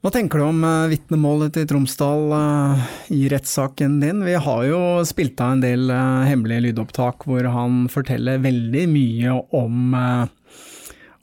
Hva 0.00 0.08
tenker 0.08 0.40
du 0.40 0.46
om 0.46 0.62
uh, 0.64 0.88
vitnemålet 0.88 1.52
til 1.52 1.66
Tromsdal 1.68 2.30
uh, 2.32 2.84
i 3.12 3.26
rettssaken 3.28 3.98
din? 4.00 4.22
Vi 4.24 4.32
har 4.32 4.60
jo 4.64 4.78
spilt 5.04 5.40
av 5.44 5.58
en 5.58 5.60
del 5.60 5.90
uh, 5.92 6.24
hemmelige 6.24 6.70
lydopptak 6.70 7.26
hvor 7.28 7.44
han 7.52 7.82
forteller 7.92 8.40
veldig 8.40 8.86
mye 8.88 9.34
om, 9.58 9.92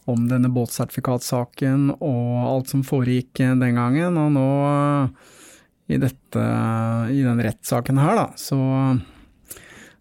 om 0.06 0.28
denne 0.30 0.52
båtsertifikatsaken 0.54 1.88
og 1.96 2.36
alt 2.52 2.76
som 2.76 2.84
foregikk 2.86 3.42
den 3.42 3.80
gangen. 3.80 4.22
Og 4.22 4.30
nå, 4.38 4.46
i, 5.90 5.98
dette, 5.98 6.46
i 7.10 7.26
den 7.26 7.42
rettssaken 7.48 7.98
her, 8.04 8.14
da, 8.22 8.28
så, 8.38 8.62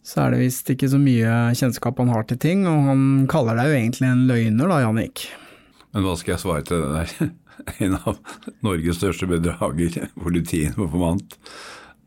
så 0.04 0.26
er 0.26 0.36
det 0.36 0.42
visst 0.44 0.68
ikke 0.76 0.92
så 0.92 1.00
mye 1.00 1.56
kjennskap 1.56 2.04
han 2.04 2.12
har 2.12 2.28
til 2.28 2.42
ting, 2.44 2.68
og 2.68 2.92
han 2.92 3.08
kaller 3.32 3.56
deg 3.56 3.72
jo 3.72 3.80
egentlig 3.80 4.12
en 4.12 4.28
løgner 4.28 4.76
da, 4.76 4.84
Jannik. 4.84 5.26
Men 5.96 6.04
hva 6.04 6.20
skal 6.20 6.36
jeg 6.36 6.44
svare 6.44 6.68
til 6.68 6.84
det 6.84 6.92
der? 6.92 7.32
en 7.78 7.96
av 8.04 8.18
Norges 8.64 9.00
største 9.00 9.28
bedrager, 9.30 10.10
politiinformant. 10.14 11.38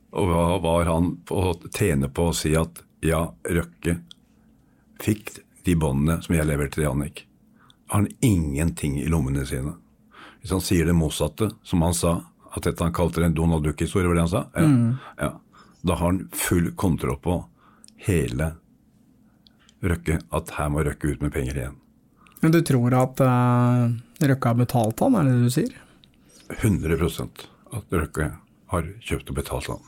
Og 0.09 0.29
hva 0.29 0.45
var 0.63 0.89
han 0.89 1.11
å 1.29 1.53
tjene 1.69 2.09
på 2.09 2.29
å 2.29 2.35
si 2.35 2.55
at 2.57 2.81
ja, 3.05 3.29
Røkke 3.45 3.99
fikk 4.99 5.37
de 5.67 5.75
båndene 5.79 6.19
som 6.23 6.35
jeg 6.35 6.47
leverte 6.49 6.79
til 6.79 6.87
Jannik. 6.87 7.25
Har 7.89 8.03
han 8.03 8.09
ingenting 8.25 8.97
i 9.01 9.07
lommene 9.09 9.45
sine. 9.47 9.75
Hvis 10.39 10.53
han 10.55 10.63
sier 10.63 10.87
det 10.87 10.95
motsatte, 10.97 11.51
som 11.63 11.83
han 11.83 11.95
sa, 11.95 12.19
at 12.49 12.65
dette 12.65 12.83
han 12.83 12.95
kalte 12.95 13.23
en 13.25 13.35
Donald 13.37 13.65
Duck-historie, 13.65 14.07
var 14.07 14.17
det 14.17 14.25
han 14.27 14.33
sa? 14.33 14.43
Ja, 14.55 14.65
mm. 14.65 14.97
ja. 15.19 15.31
Da 15.81 15.95
har 15.95 16.11
han 16.11 16.25
full 16.35 16.73
kontroll 16.75 17.19
på 17.23 17.37
hele 18.03 18.53
Røkke, 19.79 20.19
at 20.35 20.55
her 20.57 20.71
må 20.73 20.83
Røkke 20.83 21.13
ut 21.13 21.21
med 21.23 21.31
penger 21.31 21.61
igjen. 21.61 21.78
Men 22.39 22.55
du 22.55 22.61
tror 22.65 22.95
at 22.95 23.21
uh, 23.23 23.89
Røkke 24.23 24.51
har 24.51 24.59
betalt 24.59 25.03
han, 25.03 25.15
er 25.19 25.27
det 25.27 25.37
det 25.37 25.49
du 25.49 25.55
sier? 25.57 25.77
100% 26.59 27.45
at 27.77 27.95
Røkke 27.99 28.31
har 28.73 28.91
kjøpt 29.05 29.31
og 29.31 29.39
betalt 29.41 29.71
han. 29.73 29.85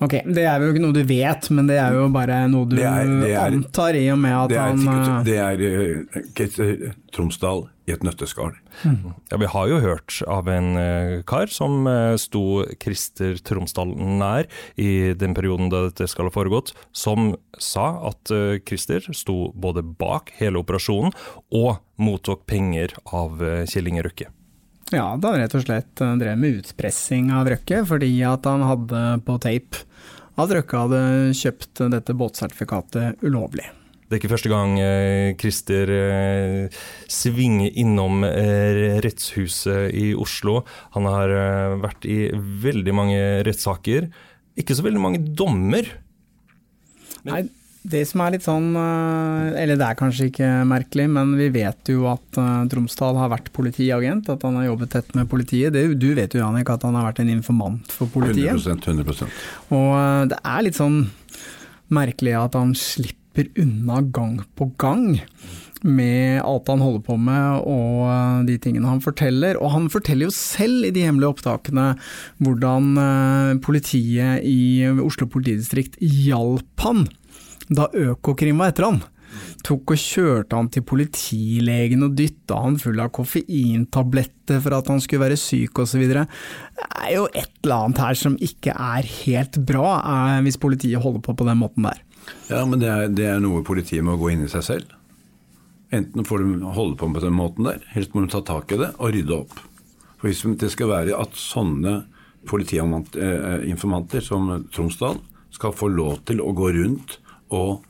Ok, 0.00 0.14
Det 0.24 0.44
er 0.44 0.60
jo 0.60 0.72
ikke 0.72 0.82
noe 0.82 0.96
du 0.96 1.02
vet, 1.08 1.48
men 1.56 1.68
det 1.68 1.78
er 1.80 1.96
jo 1.96 2.06
bare 2.12 2.42
noe 2.52 2.68
du 2.68 2.76
det 2.76 2.86
er, 2.88 3.10
det 3.22 3.32
er, 3.32 3.54
antar 3.56 3.96
i 3.96 4.06
og 4.12 4.18
med 4.20 4.36
at 4.36 4.52
det 4.52 4.58
er, 4.60 4.66
han 4.68 4.88
eh, 4.92 5.10
Det 5.24 5.38
er 5.40 6.24
Ketil 6.36 6.84
Tromsdal 7.14 7.66
i 7.90 7.94
et 7.96 8.04
nøtteskall. 8.06 8.54
Mm. 8.84 9.12
Ja, 9.32 9.40
Vi 9.42 9.50
har 9.52 9.68
jo 9.70 9.80
hørt 9.82 10.20
av 10.30 10.48
en 10.48 10.70
uh, 10.78 11.20
kar 11.28 11.50
som 11.52 11.84
uh, 11.88 12.14
sto 12.20 12.62
Krister 12.80 13.36
Tromsdal 13.44 13.92
nær 13.98 14.48
i 14.80 15.12
den 15.18 15.34
perioden 15.36 15.72
da 15.72 15.86
dette 15.88 16.08
skal 16.10 16.30
ha 16.30 16.34
foregått, 16.34 16.72
som 16.96 17.34
sa 17.60 17.92
at 18.08 18.30
Krister 18.64 19.04
sto 19.16 19.50
både 19.52 19.82
bak 19.82 20.30
hele 20.38 20.62
operasjonen 20.62 21.12
og 21.56 21.80
mottok 22.00 22.46
penger 22.48 22.94
av 23.12 23.42
Kjell 23.68 23.90
Inge 23.90 24.04
Røkke. 24.06 24.30
Ja, 24.94 25.12
da 25.20 25.34
rett 25.36 25.54
og 25.54 25.66
slett 25.66 26.00
drev 26.00 26.38
med 26.40 26.62
utpressing 26.62 27.30
av 27.34 27.50
Røkke, 27.52 27.82
fordi 27.86 28.10
at 28.26 28.48
han 28.48 28.64
hadde 28.66 29.02
på 29.26 29.36
tape 29.42 29.84
at 30.40 30.54
Røkke 30.54 30.84
hadde 30.86 31.02
kjøpt 31.36 31.84
dette 31.92 32.16
båtsertifikatet 32.16 33.22
ulovlig. 33.26 33.66
Det 34.10 34.16
er 34.16 34.24
ikke 34.24 34.32
første 34.32 34.50
gang 34.50 34.72
eh, 34.82 35.36
Christer 35.38 35.90
eh, 35.94 36.78
svinger 37.06 37.76
innom 37.78 38.24
eh, 38.26 38.96
rettshuset 39.04 39.94
i 39.94 40.08
Oslo. 40.18 40.64
Han 40.96 41.06
har 41.06 41.30
eh, 41.30 41.74
vært 41.78 42.08
i 42.10 42.16
veldig 42.34 42.94
mange 42.98 43.20
rettssaker. 43.46 44.08
Ikke 44.58 44.74
så 44.74 44.82
veldig 44.82 45.02
mange 45.04 45.20
dommer. 45.22 45.86
Men 47.22 47.36
Nei, 47.36 47.44
det 47.94 48.00
som 48.10 48.24
er 48.24 48.34
litt 48.34 48.44
sånn 48.44 48.74
Eller 48.76 49.78
det 49.78 49.86
er 49.86 49.96
kanskje 49.96 50.26
ikke 50.28 50.48
merkelig, 50.68 51.06
men 51.14 51.30
vi 51.38 51.46
vet 51.54 51.92
jo 51.92 52.08
at 52.10 52.40
Tromsdal 52.72 53.16
har 53.16 53.30
vært 53.30 53.52
politiagent. 53.54 54.26
At 54.34 54.42
han 54.44 54.58
har 54.58 54.72
jobbet 54.72 54.92
tett 54.96 55.14
med 55.14 55.30
politiet. 55.30 55.70
Det, 55.76 55.86
du 56.02 56.10
vet 56.18 56.34
jo 56.34 56.42
Janik 56.42 56.74
at 56.74 56.82
han 56.88 56.98
har 56.98 57.06
vært 57.12 57.22
en 57.22 57.30
informant 57.30 57.94
for 57.94 58.10
politiet. 58.10 58.58
100%, 58.58 58.90
100%. 58.90 59.40
Og 59.78 60.34
det 60.34 60.42
er 60.42 60.66
litt 60.66 60.82
sånn 60.82 61.00
merkelig 61.94 62.36
at 62.42 62.58
han 62.58 62.74
slipper 62.74 63.19
unna 63.58 64.02
gang 64.12 64.40
på 64.58 64.70
gang 64.80 65.20
med 65.80 66.42
alt 66.44 66.68
han 66.68 66.82
holder 66.84 67.04
på 67.06 67.16
med 67.16 67.62
og 67.64 68.44
de 68.48 68.58
tingene 68.60 68.90
han 68.90 69.00
forteller. 69.00 69.56
Og 69.60 69.72
han 69.72 69.88
forteller 69.92 70.28
jo 70.28 70.34
selv 70.36 70.88
i 70.88 70.92
de 70.92 71.06
hemmelige 71.06 71.32
opptakene 71.32 71.86
hvordan 72.44 72.90
politiet 73.64 74.44
i 74.44 74.84
Oslo 75.00 75.30
politidistrikt 75.30 75.96
hjalp 76.00 76.84
han 76.84 77.06
da 77.70 77.86
Økokrim 77.94 78.60
var 78.60 78.72
etter 78.72 78.88
han. 78.88 79.00
Tok 79.66 79.92
og 79.94 80.00
kjørte 80.00 80.58
han 80.58 80.68
til 80.72 80.84
politilegen 80.86 82.02
og 82.06 82.16
dytta 82.18 82.58
han 82.64 82.78
full 82.82 82.98
av 83.02 83.12
koffeintabletter 83.14 84.58
for 84.64 84.74
at 84.74 84.90
han 84.90 85.02
skulle 85.02 85.26
være 85.28 85.38
syk 85.38 85.82
osv. 85.84 86.02
Det 86.10 86.24
er 86.24 87.12
jo 87.14 87.26
et 87.28 87.52
eller 87.62 87.76
annet 87.76 88.02
her 88.02 88.18
som 88.18 88.38
ikke 88.42 88.74
er 88.74 89.10
helt 89.22 89.60
bra, 89.68 90.00
eh, 90.00 90.40
hvis 90.46 90.58
politiet 90.60 91.02
holder 91.02 91.22
på 91.22 91.36
på 91.36 91.46
den 91.46 91.60
måten 91.62 91.86
der. 91.86 92.00
Ja, 92.50 92.64
men 92.66 92.80
det 92.82 92.90
er, 92.90 93.08
det 93.08 93.26
er 93.30 93.42
noe 93.42 93.64
politiet 93.66 94.04
må 94.06 94.16
gå 94.20 94.32
inn 94.32 94.44
i 94.46 94.50
seg 94.52 94.64
selv. 94.66 94.94
Enten 95.94 96.26
får 96.26 96.44
de 96.44 96.70
holde 96.76 96.96
på 96.98 97.08
på 97.10 97.22
den 97.22 97.34
måten 97.34 97.66
der, 97.66 97.82
helst 97.94 98.14
må 98.14 98.22
de 98.22 98.30
ta 98.30 98.42
tak 98.46 98.70
i 98.72 98.78
det 98.78 98.92
og 98.98 99.14
rydde 99.14 99.36
opp. 99.42 99.56
For 100.20 100.28
Hvis 100.28 100.44
det 100.60 100.70
skal 100.70 100.92
være 100.92 101.18
at 101.18 101.38
sånne 101.38 102.04
politiinformanter 102.48 104.24
som 104.24 104.50
Tromsdal 104.72 105.18
skal 105.50 105.74
få 105.76 105.90
lov 105.92 106.22
til 106.28 106.40
å 106.40 106.52
gå 106.56 106.70
rundt 106.76 107.18
og 107.50 107.82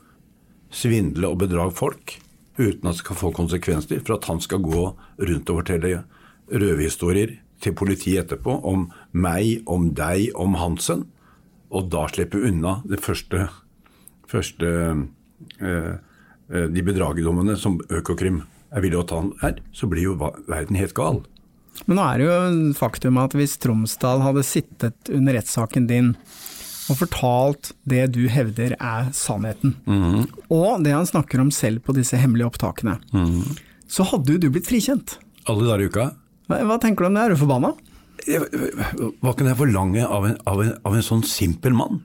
svindle 0.73 1.29
og 1.29 1.43
bedrage 1.43 1.75
folk 1.77 2.17
uten 2.57 2.87
at 2.87 2.95
det 2.95 3.03
skal 3.03 3.19
få 3.19 3.31
konsekvenser 3.35 4.01
for 4.01 4.17
at 4.17 4.27
han 4.29 4.41
skal 4.43 4.63
gå 4.63 4.83
rundt 5.21 5.51
og 5.51 5.61
fortelle 5.61 6.03
røverhistorier 6.51 7.37
til 7.61 7.75
politiet 7.77 8.25
etterpå 8.25 8.57
om 8.67 8.87
meg, 9.11 9.61
om 9.69 9.91
deg, 9.95 10.31
om 10.35 10.57
Hansen, 10.59 11.05
og 11.71 11.91
da 11.93 12.07
slippe 12.11 12.41
unna 12.41 12.79
det 12.87 12.99
første, 13.03 13.47
første 14.31 14.71
eh, 15.59 15.91
eh 16.51 16.71
de 16.71 16.81
bedragerdommene 16.83 17.53
som 17.55 17.77
Økokrim 17.87 18.41
er 18.75 18.83
villig 18.83 18.97
å 18.99 19.05
ta 19.07 19.21
her, 19.39 19.61
så 19.71 19.87
blir 19.87 20.09
jo 20.09 20.17
verden 20.19 20.75
helt 20.75 20.91
gal. 20.97 21.21
Men 21.87 21.97
nå 21.97 22.05
er 22.05 22.19
det 22.19 22.27
jo 22.27 22.73
faktum 22.75 23.19
at 23.21 23.35
hvis 23.37 23.55
Tromsdal 23.63 24.23
hadde 24.25 24.43
sittet 24.43 25.11
under 25.15 25.37
rettssaken 25.37 25.87
din 25.87 26.11
og 26.91 26.97
fortalt 26.99 27.71
det 27.87 28.03
du 28.15 28.25
hevder 28.31 28.75
er 28.75 29.11
sannheten. 29.15 29.77
Mm. 29.87 30.25
Og 30.51 30.83
det 30.83 30.95
han 30.95 31.07
snakker 31.07 31.39
om 31.43 31.51
selv 31.55 31.85
på 31.85 31.95
disse 31.95 32.19
hemmelige 32.19 32.49
opptakene. 32.49 32.97
Mm. 33.15 33.45
Så 33.91 34.05
hadde 34.09 34.35
jo 34.35 34.41
du 34.41 34.49
blitt 34.51 34.67
frikjent. 34.67 35.17
Alle 35.47 35.67
dager 35.69 35.85
i 35.85 35.91
uka. 35.91 36.09
Hva, 36.51 36.61
hva, 36.67 36.77
tenker 36.81 37.05
du 37.05 37.11
om 37.11 37.17
det, 37.17 37.23
er 37.23 37.33
du 37.33 37.39
forbanna? 37.39 37.71
Hva 39.23 39.33
kan 39.37 39.49
jeg 39.49 39.59
forlange 39.61 40.03
av 40.05 40.27
en, 40.27 40.35
av 40.49 40.63
en, 40.65 40.73
av 40.87 40.97
en 40.97 41.05
sånn 41.05 41.23
simpel 41.27 41.77
mann? 41.77 42.01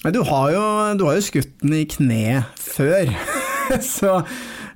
Du 0.00 0.22
har, 0.24 0.46
jo, 0.54 0.64
du 0.96 1.04
har 1.04 1.18
jo 1.18 1.26
skutt 1.26 1.58
den 1.60 1.76
i 1.76 1.84
kne 1.88 2.40
før, 2.56 3.10
så 3.98 4.22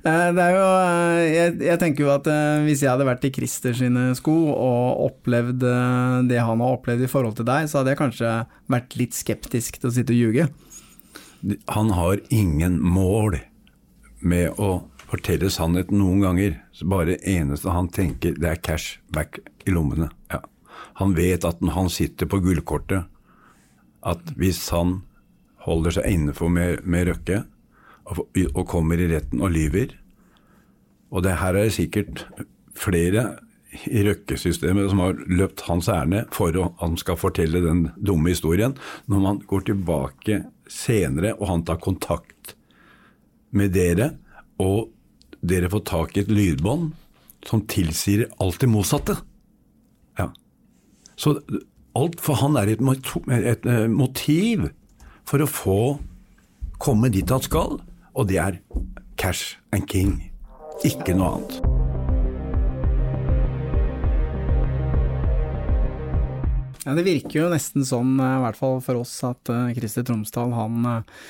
Eh, 0.05 0.27
det 0.37 0.41
er 0.43 0.53
jo, 0.53 0.65
eh, 0.85 1.19
jeg, 1.33 1.53
jeg, 1.65 1.79
tenker 1.81 2.05
jo 2.05 2.11
at 2.13 2.27
eh, 2.29 2.63
hvis 2.67 2.83
jeg 2.83 2.91
hadde 2.91 3.07
vært 3.07 3.23
i 3.25 3.31
Christer 3.33 3.73
sine 3.73 4.11
sko 4.17 4.35
og 4.53 5.01
opplevd 5.07 5.63
det 6.29 6.43
han 6.45 6.61
har 6.61 6.75
opplevd 6.75 7.07
i 7.07 7.09
forhold 7.09 7.39
til 7.39 7.47
deg, 7.49 7.65
så 7.69 7.79
hadde 7.79 7.95
jeg 7.95 8.01
kanskje 8.03 8.33
vært 8.69 8.97
litt 8.99 9.17
skeptisk 9.17 9.79
til 9.79 9.89
å 9.89 9.95
sitte 9.95 10.13
og 10.13 10.21
ljuge. 10.21 10.45
Han 11.73 11.89
har 11.97 12.21
ingen 12.33 12.77
mål 12.81 13.39
med 14.21 14.61
å 14.61 14.85
fortelle 15.09 15.49
sannheten 15.53 15.97
noen 16.01 16.21
ganger. 16.21 16.53
Så 16.73 16.85
bare 16.89 17.17
eneste 17.25 17.73
han 17.73 17.89
tenker, 17.93 18.37
det 18.37 18.51
er 18.51 18.61
cash 18.61 18.99
back 19.13 19.41
i 19.65 19.73
lommene. 19.73 20.11
Ja. 20.33 20.43
Han 21.01 21.17
vet 21.17 21.45
at 21.49 21.61
han 21.73 21.89
sitter 21.93 22.29
på 22.29 22.43
gullkortet, 22.45 23.09
at 24.05 24.33
hvis 24.37 24.61
han 24.69 24.99
holder 25.65 25.97
seg 25.97 26.09
innenfor 26.09 26.51
med, 26.51 26.83
med 26.85 27.09
Røkke, 27.09 27.43
og 28.05 28.67
kommer 28.69 29.01
i 29.01 29.09
retten 29.09 29.41
og 29.41 29.53
lyver. 29.53 29.95
Og 31.09 31.23
det 31.25 31.39
her 31.41 31.55
er 31.55 31.67
det 31.67 31.77
sikkert 31.77 32.25
flere 32.77 33.25
i 33.89 34.03
Røkke-systemet 34.05 34.91
som 34.91 35.01
har 35.03 35.17
løpt 35.27 35.65
hans 35.67 35.89
ærend 35.91 36.29
for 36.35 36.55
at 36.55 36.77
han 36.81 36.95
skal 36.99 37.19
fortelle 37.19 37.63
den 37.63 37.87
dumme 37.97 38.31
historien. 38.31 38.75
Når 39.11 39.23
man 39.23 39.41
går 39.49 39.65
tilbake 39.71 40.43
senere 40.71 41.35
og 41.39 41.49
han 41.49 41.65
tar 41.67 41.81
kontakt 41.83 42.55
med 43.55 43.73
dere, 43.75 44.13
og 44.59 44.91
dere 45.45 45.69
får 45.71 45.83
tak 45.87 46.15
i 46.15 46.23
et 46.23 46.31
lydbånd 46.31 46.93
som 47.45 47.65
tilsier 47.69 48.25
alt 48.41 48.61
det 48.61 48.71
motsatte. 48.71 49.17
Ja. 50.19 50.29
Så 51.15 51.37
alt 51.95 52.21
for 52.23 52.39
han 52.41 52.57
er 52.59 52.71
et, 52.71 52.81
et, 52.81 53.11
et 53.35 53.67
et 53.69 53.91
motiv 53.91 54.69
for 55.25 55.41
å 55.41 55.49
få 55.49 55.79
komme 56.81 57.09
dit 57.13 57.29
han 57.29 57.41
skal, 57.43 57.79
og 58.15 58.27
det 58.29 58.37
er 58.41 58.59
cash 59.19 59.57
and 59.73 59.87
king. 59.89 60.19
Ikke 60.85 61.15
noe 61.17 61.37
annet. 61.37 61.59
Ja, 66.85 66.93
Det 66.93 67.07
virker 67.07 67.39
jo 67.39 67.49
nesten 67.49 67.81
sånn, 67.81 68.19
eh, 68.21 68.37
i 68.37 68.43
hvert 68.43 68.59
fall 68.59 68.79
for 68.85 69.01
oss, 69.01 69.17
at 69.25 69.41
Kristi 69.49 69.79
Christer 69.79 70.03
Tromsdal 70.05 70.53
han 70.53 70.85
eh, 70.85 71.23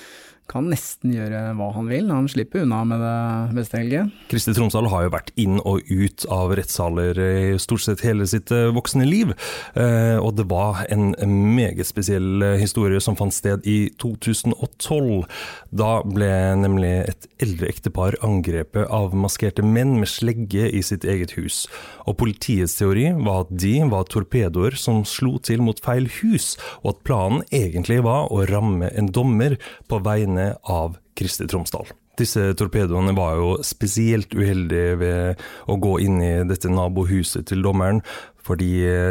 kan 0.51 0.67
nesten 0.69 1.13
gjøre 1.15 1.55
hva 1.58 1.71
han 1.75 1.88
vil. 1.89 2.12
Han 2.13 2.27
slipper 2.29 2.63
unna 2.65 2.84
med 2.88 3.01
det 3.01 3.55
beste, 3.58 3.79
helget. 3.81 4.13
Kristi 4.29 4.53
Tromsdal 4.55 4.88
har 4.91 5.05
jo 5.05 5.13
vært 5.15 5.31
inn 5.41 5.58
og 5.65 5.88
ut 5.89 6.25
av 6.31 6.53
rettssaler 6.58 7.19
i 7.19 7.58
stort 7.62 7.84
sett 7.86 8.03
hele 8.05 8.27
sitt 8.29 8.53
eh, 8.53 8.69
voksne 8.75 9.08
liv. 9.08 9.34
Eh, 9.73 10.17
og 10.21 10.36
det 10.38 10.47
var 10.51 10.84
en 10.93 11.13
meget 11.55 11.89
spesiell 11.89 12.45
eh, 12.45 12.60
historie 12.62 13.01
som 13.03 13.17
fant 13.17 13.34
sted 13.34 13.65
i 13.67 13.89
2012. 14.01 15.25
Da 15.75 15.91
ble 16.05 16.31
nemlig 16.62 16.93
et 17.10 17.27
eldre 17.41 17.71
ektepar 17.73 18.19
angrepet 18.25 18.86
av 18.93 19.17
maskerte 19.17 19.65
menn 19.65 19.97
med 19.99 20.12
slegge 20.12 20.69
i 20.69 20.84
sitt 20.86 21.08
eget 21.10 21.36
hus. 21.39 21.65
Og 22.05 22.19
politiets 22.21 22.77
teori 22.77 23.10
var 23.25 23.47
at 23.47 23.55
de 23.65 23.73
var 23.89 24.08
torpedoer 24.13 24.77
som 24.79 25.03
slo 25.10 25.36
til 25.41 25.63
mot 25.65 25.79
feil 25.84 26.08
hus, 26.21 26.53
og 26.84 26.93
at 26.93 27.03
planen 27.08 27.43
egentlig 27.49 28.03
var 28.05 28.29
å 28.31 28.45
ramme 28.49 28.91
en 28.93 29.10
dommer 29.10 29.58
på 29.89 29.99
vegne 30.05 30.35
av 30.71 30.98
Kristi 31.15 31.48
Tromsdal. 31.50 31.89
Disse 32.15 32.54
torpedoene 32.56 33.12
var 33.15 33.36
jo 33.39 33.50
spesielt 33.65 34.32
uheldige 34.36 34.95
ved 35.02 35.41
å 35.67 35.76
gå 35.84 35.98
inn 36.06 36.21
i 36.24 36.34
dette 36.48 36.71
nabohuset 36.71 37.48
til 37.50 37.63
dommeren, 37.65 38.00
fordi 38.45 38.69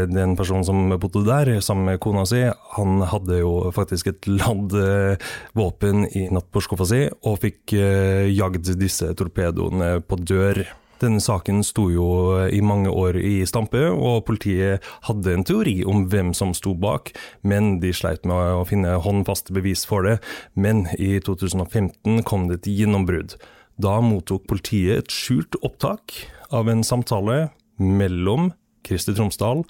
den 0.08 0.36
personen 0.38 0.64
som 0.64 0.94
bodde 1.02 1.24
der, 1.26 1.50
sammen 1.64 1.90
med 1.90 2.00
kona 2.02 2.22
si, 2.28 2.44
han 2.76 3.02
hadde 3.10 3.40
jo 3.40 3.72
faktisk 3.74 4.12
et 4.12 4.28
ladd 4.30 4.76
eh, 4.78 5.32
våpen 5.58 6.06
i 6.06 6.28
nattbordskuffa 6.32 6.86
si, 6.86 7.02
og 7.26 7.40
fikk 7.42 7.74
eh, 7.76 8.30
jagd 8.30 8.70
disse 8.78 9.10
torpedoene 9.18 9.98
på 10.06 10.20
dør. 10.22 10.62
Denne 11.04 11.20
saken 11.20 11.60
sto 11.66 11.90
jo 11.92 12.06
i 12.48 12.62
mange 12.64 12.88
år 12.88 13.18
i 13.20 13.42
stampe, 13.44 13.82
og 13.92 14.22
politiet 14.24 14.84
hadde 15.04 15.34
en 15.34 15.44
teori 15.44 15.82
om 15.84 16.06
hvem 16.08 16.30
som 16.36 16.54
sto 16.56 16.72
bak, 16.80 17.10
men 17.44 17.78
de 17.82 17.90
sleit 17.92 18.24
med 18.28 18.54
å 18.56 18.64
finne 18.68 18.94
håndfaste 19.04 19.52
bevis 19.52 19.84
for 19.88 20.06
det. 20.08 20.16
Men 20.56 20.86
i 20.96 21.18
2015 21.20 22.22
kom 22.24 22.48
det 22.48 22.62
et 22.62 22.70
gjennombrudd. 22.72 23.36
Da 23.76 23.98
mottok 24.00 24.46
politiet 24.48 25.02
et 25.02 25.12
skjult 25.12 25.58
opptak 25.60 26.16
av 26.54 26.70
en 26.72 26.84
samtale 26.86 27.50
mellom 27.76 28.52
Kristi 28.86 29.12
Tromsdal 29.12 29.64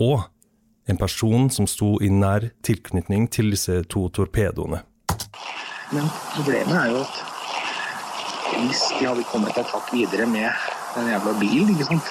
og 0.00 0.28
en 0.88 1.00
person 1.00 1.50
som 1.52 1.68
sto 1.68 1.98
i 2.00 2.08
nær 2.08 2.48
tilknytning 2.64 3.28
til 3.28 3.52
disse 3.52 3.82
to 3.90 4.06
torpedoene. 4.14 4.80
Men 5.92 6.08
problemet 6.36 6.76
er 6.78 6.94
jo 6.94 7.04
at 7.04 7.29
hvis 8.56 8.82
de 8.98 9.06
hadde 9.06 9.24
kommet 9.30 9.56
et 9.58 9.72
hakk 9.72 9.92
videre 9.94 10.26
med 10.30 10.48
den 10.94 11.10
jævla 11.12 11.34
bilen, 11.40 11.74
ikke 11.74 11.86
sant. 11.88 12.10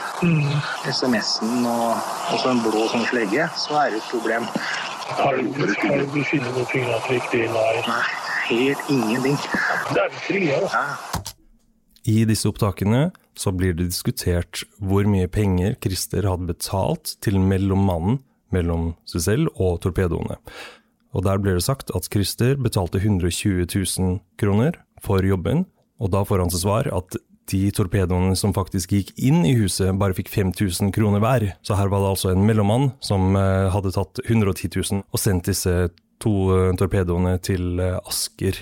SMS-en 0.88 1.65
og, 1.67 1.99
og 2.32 2.39
så 2.39 2.54
en 2.54 2.62
blå 2.63 2.86
sånn 2.91 3.06
slegge, 3.10 3.49
så 3.60 3.82
er 3.84 3.95
det 3.95 4.02
et 4.02 4.12
problem. 4.13 4.47
Har 5.10 5.38
du, 5.39 5.49
har 5.58 6.06
du 6.06 6.21
funnet 6.23 6.52
noe 6.54 6.65
fingeravtrykk? 6.69 7.36
Nei. 7.54 7.69
Nei, 7.88 8.02
helt 8.52 8.91
ingenting. 8.93 9.39
Det 9.89 10.04
er 10.06 10.19
fri, 10.21 10.43
ja. 10.52 10.62
Ja. 10.69 10.86
I 12.10 12.23
disse 12.30 12.49
opptakene 12.49 13.10
så 13.39 13.52
blir 13.56 13.75
det 13.75 13.89
diskutert 13.91 14.63
hvor 14.80 15.08
mye 15.10 15.30
penger 15.32 15.75
Christer 15.84 16.28
hadde 16.28 16.49
betalt 16.49 17.15
til 17.23 17.39
mellommannen 17.41 18.21
mellom 18.56 18.93
seg 19.10 19.25
selv 19.25 19.62
og 19.62 19.82
torpedoene. 19.84 20.39
Og 21.13 21.25
der 21.25 21.41
ble 21.41 21.56
det 21.58 21.65
sagt 21.65 21.91
at 21.95 22.08
Christer 22.13 22.58
betalte 22.60 23.02
120 23.02 23.65
000 23.65 24.19
kroner 24.41 24.78
for 25.04 25.25
jobben, 25.25 25.65
og 25.99 26.13
da 26.13 26.23
får 26.27 26.43
han 26.43 26.53
til 26.53 26.63
svar 26.63 26.89
at 26.95 27.19
de 27.49 27.69
torpedoene 27.73 28.35
som 28.38 28.53
faktisk 28.55 28.93
gikk 28.93 29.13
inn 29.17 29.43
i 29.47 29.55
huset, 29.57 29.93
bare 29.99 30.15
fikk 30.17 30.31
5000 30.31 30.93
kroner 30.95 31.23
hver. 31.23 31.47
Så 31.65 31.77
her 31.79 31.91
var 31.91 32.03
det 32.03 32.13
altså 32.13 32.33
en 32.33 32.45
mellommann 32.47 32.91
som 33.05 33.33
eh, 33.38 33.69
hadde 33.73 33.93
tatt 33.95 34.21
110 34.25 34.69
000 34.75 35.05
og 35.09 35.21
sendt 35.21 35.49
disse 35.49 35.89
to 36.21 36.35
eh, 36.55 36.73
torpedoene 36.79 37.38
til 37.45 37.81
eh, 37.81 37.97
Asker, 38.05 38.59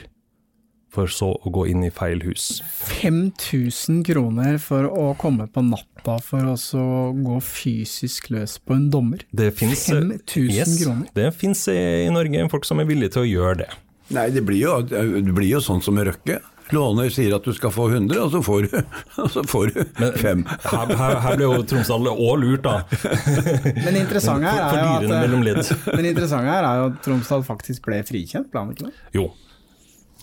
for 0.93 1.12
så 1.12 1.34
å 1.36 1.52
gå 1.54 1.67
inn 1.69 1.84
i 1.86 1.91
feil 1.93 2.23
hus. 2.26 2.62
5000 2.88 4.02
kroner 4.08 4.58
for 4.63 4.88
å 4.88 5.10
komme 5.19 5.50
på 5.52 5.62
natta 5.67 6.17
for 6.23 6.54
å 6.56 6.86
gå 7.13 7.41
fysisk 7.43 8.32
løs 8.34 8.56
på 8.63 8.78
en 8.78 8.88
dommer. 8.93 9.28
Det 9.36 9.52
fins 9.60 9.89
5000 9.91 10.80
kroner. 10.80 11.12
Det 11.17 11.28
fins 11.38 11.67
i 11.73 12.08
Norge 12.13 12.47
folk 12.54 12.65
som 12.65 12.82
er 12.82 12.89
villige 12.89 13.17
til 13.17 13.28
å 13.28 13.30
gjøre 13.30 13.60
det. 13.65 13.71
Nei, 14.15 14.30
det 14.32 14.39
blir 14.47 14.62
jo, 14.62 14.78
det 14.88 15.34
blir 15.36 15.50
jo 15.52 15.60
sånn 15.60 15.84
som 15.84 16.00
Røkke. 16.00 16.39
Låner 16.76 17.10
sier 17.14 17.36
at 17.38 17.48
du 17.48 17.54
skal 17.56 17.72
få 17.74 17.88
100, 17.90 18.20
og 18.20 18.32
så 18.34 18.42
får 18.44 18.68
du, 18.68 18.78
og 19.24 19.32
så 19.32 19.44
får 19.48 19.74
du 19.74 19.82
fem. 20.20 20.44
Her, 20.68 20.94
her, 21.00 21.18
her 21.24 21.40
ble 21.40 21.50
jo 21.50 21.64
Tromsdal 21.72 22.12
òg 22.12 22.38
lurt, 22.44 22.68
da. 22.68 22.82
Men 23.86 24.00
interessant 24.04 24.44
her 24.44 24.62
er 24.68 24.78
jo 24.78 25.42
at, 25.56 25.74
men 25.96 26.12
interessant 26.12 26.48
her 26.48 26.64
er 26.68 26.80
jo 26.82 26.88
at 26.92 27.04
Tromsdal 27.06 27.44
faktisk 27.48 27.88
ble 27.88 28.02
frikjent, 28.08 28.50
ble 28.52 28.64
han 28.64 28.74
ikke 28.76 28.90
det? 28.90 28.96
Jo. 29.16 29.30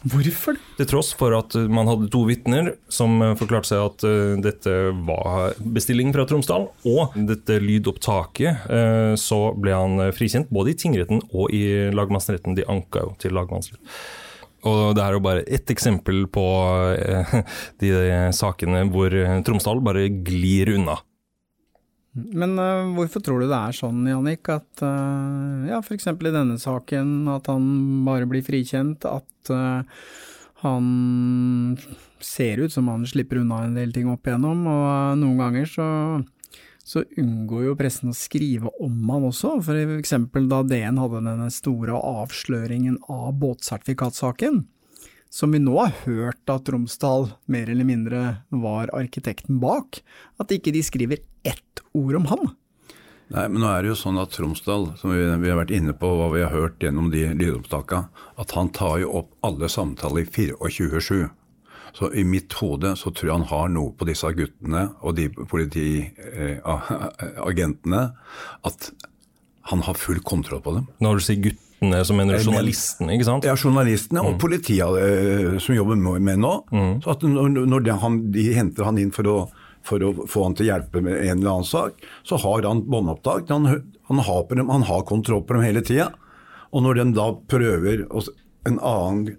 Hvorfor? 0.04 0.58
Til 0.76 0.88
tross 0.88 1.14
for 1.16 1.32
at 1.32 1.54
uh, 1.56 1.64
man 1.72 1.88
hadde 1.88 2.10
to 2.12 2.26
vitner 2.28 2.74
som 2.92 3.16
uh, 3.24 3.30
forklarte 3.40 3.70
seg 3.70 3.80
at 3.86 4.04
uh, 4.04 4.34
dette 4.44 4.74
var 5.06 5.56
bestilling 5.76 6.12
fra 6.12 6.26
Tromsdal, 6.28 6.68
og 6.90 7.16
dette 7.30 7.56
lydopptaket, 7.62 8.66
uh, 8.68 9.14
så 9.16 9.40
ble 9.56 9.72
han 9.72 10.04
frikjent 10.16 10.52
både 10.52 10.74
i 10.74 10.76
tingretten 10.84 11.24
og 11.32 11.54
i 11.56 11.64
lagmannsretten. 11.94 12.58
De 12.58 12.68
anka 12.68 13.06
jo 13.06 13.14
til 13.22 13.32
lagmannsretten. 13.36 13.88
Og 14.64 14.94
det 14.96 15.02
er 15.04 15.16
jo 15.16 15.24
bare 15.24 15.44
ett 15.44 15.70
eksempel 15.72 16.24
på 16.32 16.44
uh, 16.44 17.34
de 17.82 17.90
sakene 18.36 18.86
hvor 18.92 19.12
uh, 19.12 19.40
Tromsdal 19.44 19.82
bare 19.84 20.08
glir 20.24 20.74
unna. 20.78 20.98
Men 22.14 22.54
uh, 22.58 22.92
hvorfor 22.94 23.22
tror 23.24 23.42
du 23.42 23.48
det 23.50 23.58
er 23.58 23.74
sånn, 23.74 24.04
Jannik, 24.06 24.46
at 24.52 24.84
uh, 24.86 25.66
ja, 25.66 25.80
f.eks. 25.82 26.06
i 26.12 26.34
denne 26.34 26.60
saken, 26.62 27.24
at 27.32 27.50
han 27.50 27.64
bare 28.06 28.28
blir 28.30 28.44
frikjent, 28.46 29.06
at 29.08 29.50
uh, 29.50 29.82
han 30.62 30.86
ser 32.22 32.62
ut 32.62 32.72
som 32.72 32.86
han 32.88 33.02
slipper 33.08 33.42
unna 33.42 33.64
en 33.66 33.74
del 33.76 33.90
ting 33.92 34.06
opp 34.12 34.30
igjennom, 34.30 34.62
og 34.70 35.18
noen 35.20 35.42
ganger 35.42 35.66
så, 35.68 35.88
så 36.84 37.02
unngår 37.16 37.64
jo 37.70 37.76
pressen 37.80 38.12
å 38.12 38.16
skrive 38.16 38.70
om 38.84 39.10
han 39.10 39.26
også, 39.30 39.56
for 39.64 39.96
eksempel 39.96 40.48
da 40.50 40.60
DN 40.68 41.00
hadde 41.00 41.22
denne 41.24 41.50
store 41.52 41.96
avsløringen 41.96 42.98
av 43.08 43.32
båtsertifikatsaken, 43.40 44.66
som 45.32 45.54
vi 45.56 45.62
nå 45.62 45.78
har 45.80 45.94
hørt 46.04 46.52
at 46.52 46.68
Romsdal 46.70 47.30
mer 47.50 47.72
eller 47.72 47.88
mindre 47.88 48.20
var 48.52 48.92
arkitekten 48.94 49.58
bak, 49.64 50.02
at 50.38 50.52
ikke 50.54 50.74
de 50.76 50.84
skriver 50.84 51.24
ett 51.42 51.82
ord 51.96 52.20
om 52.20 52.28
han. 52.30 52.52
Nei, 53.32 53.46
men 53.48 53.62
nå 53.62 53.70
er 53.70 53.82
det 53.82 53.94
jo 53.94 53.96
sånn 53.98 54.20
at 54.20 54.34
Tromsdal, 54.36 54.90
som 55.00 55.14
vi, 55.14 55.24
vi 55.40 55.50
har 55.50 55.56
vært 55.58 55.72
inne 55.74 55.94
på 55.96 56.10
hva 56.18 56.28
vi 56.34 56.44
har 56.44 56.52
hørt 56.52 56.84
gjennom 56.84 57.08
de 57.10 57.24
lydopptakene, 57.32 58.12
at 58.38 58.52
han 58.54 58.68
tar 58.76 59.00
jo 59.00 59.14
opp 59.22 59.32
alle 59.46 59.70
samtaler 59.72 60.26
i 60.26 60.28
24-7. 60.28 61.30
Så 61.94 62.10
i 62.14 62.24
mitt 62.26 62.52
hode 62.58 62.96
så 62.98 63.10
tror 63.14 63.28
jeg 63.28 63.36
han 63.38 63.46
har 63.52 63.68
noe 63.70 63.92
på 63.94 64.04
disse 64.08 64.26
guttene 64.34 64.88
og 65.00 65.14
de 65.18 65.28
politiagentene, 65.30 68.02
at 68.68 68.92
han 69.70 69.80
har 69.86 69.94
full 69.96 70.20
kontroll 70.26 70.60
på 70.64 70.72
dem. 70.76 70.84
Når 71.04 71.12
du 71.16 71.20
sier 71.24 71.40
guttene, 71.44 71.98
så 72.04 72.12
mener 72.16 72.30
du 72.34 72.38
Jeg 72.40 72.48
journalistene, 72.48 73.10
ikke 73.14 73.28
sant? 73.28 73.44
Ja, 73.46 73.54
journalistene 73.56 74.20
og 74.26 74.32
politiet 74.42 74.90
eh, 75.00 75.58
som 75.62 75.72
jobber 75.76 75.96
med, 76.00 76.38
nå. 76.42 76.54
Så 77.04 77.08
at 77.14 77.20
når, 77.28 77.80
de, 77.86 77.92
han, 78.02 78.14
de 78.34 78.42
henter 78.56 78.82
han 78.88 78.98
inn 79.00 79.14
for 79.14 79.24
å, 79.30 79.36
for 79.86 79.98
å 80.04 80.08
få 80.30 80.38
han 80.48 80.54
til 80.58 80.66
å 80.66 80.70
hjelpe 80.72 80.98
med 81.04 81.14
en 81.20 81.38
eller 81.38 81.52
annen 81.54 81.68
sak, 81.68 81.92
så 82.26 82.34
har 82.42 82.58
han 82.68 82.86
båndopptak. 82.90 83.42
Han, 83.54 83.64
han, 84.10 84.18
har 84.28 84.40
dem, 84.50 84.68
han 84.72 84.88
har 84.90 85.00
kontroll 85.08 85.44
på 85.46 85.52
dem 85.56 85.66
hele 85.66 85.82
tida. 85.86 86.08
Og 86.74 86.78
når 86.84 86.92
den 87.00 87.10
da 87.16 87.26
prøver 87.48 87.96
en 88.66 88.78
annen 88.80 89.28
eh, 89.30 89.36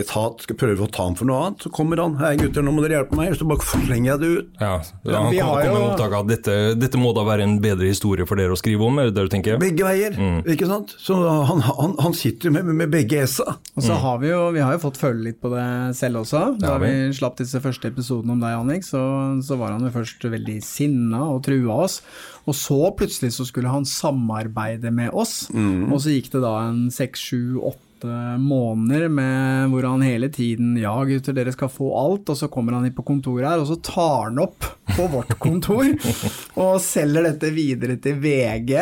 etat 0.00 0.40
skal 0.44 0.56
prøve 0.56 0.86
å 0.86 0.90
ta 0.92 1.04
ham 1.04 1.16
for 1.18 1.28
noe 1.28 1.40
annet, 1.46 1.64
så 1.64 1.70
kommer 1.74 2.00
han 2.00 2.14
'hei 2.16 2.34
gutter, 2.40 2.62
nå 2.64 2.72
må 2.72 2.82
dere 2.84 2.96
hjelpe 3.04 3.16
meg', 3.18 3.34
så 3.36 3.46
bare 3.48 3.60
forlenger 3.60 4.12
jeg 4.14 4.20
det 4.20 4.30
ut. 4.38 4.48
Ja, 4.60 4.74
Ja, 5.04 5.20
han 5.20 5.34
kommer 5.34 5.64
kom, 5.64 5.74
med 5.74 5.84
opptak 5.90 6.12
av 6.12 6.24
at 6.24 6.30
dette, 6.32 6.54
dette 6.80 6.98
må 7.00 7.12
da 7.14 7.24
være 7.24 7.42
en 7.44 7.58
bedre 7.60 7.86
historie 7.90 8.26
for 8.26 8.36
dere 8.40 8.52
å 8.56 8.58
skrive 8.60 8.84
om, 8.86 8.98
er 8.98 9.10
det 9.10 9.14
det 9.14 9.26
du 9.28 9.32
tenker? 9.36 9.58
Begge 9.60 9.84
veier, 9.84 10.16
ikke 10.48 10.66
sant? 10.66 10.94
Så 10.98 11.14
han, 11.20 11.60
han, 11.60 11.94
han 11.98 12.12
sitter 12.16 12.48
jo 12.48 12.52
med, 12.56 12.64
med 12.64 12.90
begge 12.90 13.20
essa. 13.22 13.56
Og 13.76 13.82
så 13.82 13.94
har 14.00 14.18
vi 14.18 14.28
jo, 14.32 14.50
vi 14.52 14.60
har 14.60 14.72
jo 14.72 14.78
fått 14.88 14.96
føle 15.00 15.22
litt 15.28 15.40
på 15.40 15.50
det 15.52 15.96
selv 15.96 16.22
også. 16.24 16.58
Da 16.60 16.74
har 16.74 16.80
vi. 16.80 16.92
vi 17.08 17.12
slapp 17.12 17.36
disse 17.36 17.60
første 17.60 17.88
episodene 17.92 18.32
om 18.32 18.40
deg, 18.40 18.56
Annik, 18.56 18.84
så, 18.84 19.02
så 19.44 19.56
var 19.60 19.72
han 19.76 19.82
jo 19.84 19.90
først 19.92 20.24
veldig 20.24 20.62
sinna 20.64 21.24
og 21.30 21.42
trua 21.44 21.84
oss. 21.84 22.00
Og 22.46 22.54
så 22.54 22.80
plutselig 22.96 23.32
så 23.32 23.44
skulle 23.48 23.68
han 23.72 23.84
samarbeide 23.88 24.90
med 24.92 25.10
oss. 25.12 25.48
Og 25.52 26.00
så 26.00 26.12
gikk 26.14 26.30
det 26.32 26.42
da 26.44 26.68
en 26.68 26.90
seks, 26.90 27.20
sju, 27.20 27.58
åtte 27.60 27.80
åtte 28.04 28.38
måneder 28.38 29.08
med 29.08 29.70
hvor 29.70 29.82
han 29.82 30.02
hele 30.02 30.28
tiden 30.28 30.76
Ja, 30.76 31.04
gutter, 31.04 31.32
dere 31.32 31.52
skal 31.52 31.68
få 31.68 31.90
alt. 31.98 32.28
Og 32.28 32.36
så 32.36 32.48
kommer 32.48 32.72
han 32.72 32.86
inn 32.86 32.94
på 32.94 33.04
kontoret 33.04 33.48
her, 33.48 33.60
og 33.60 33.68
så 33.68 33.76
tar 33.76 34.28
han 34.28 34.38
opp 34.38 34.64
på 34.96 35.06
vårt 35.08 35.38
kontor 35.38 35.86
og 36.60 36.80
selger 36.82 37.24
dette 37.30 37.50
videre 37.54 37.96
til 37.96 38.18
VG. 38.20 38.74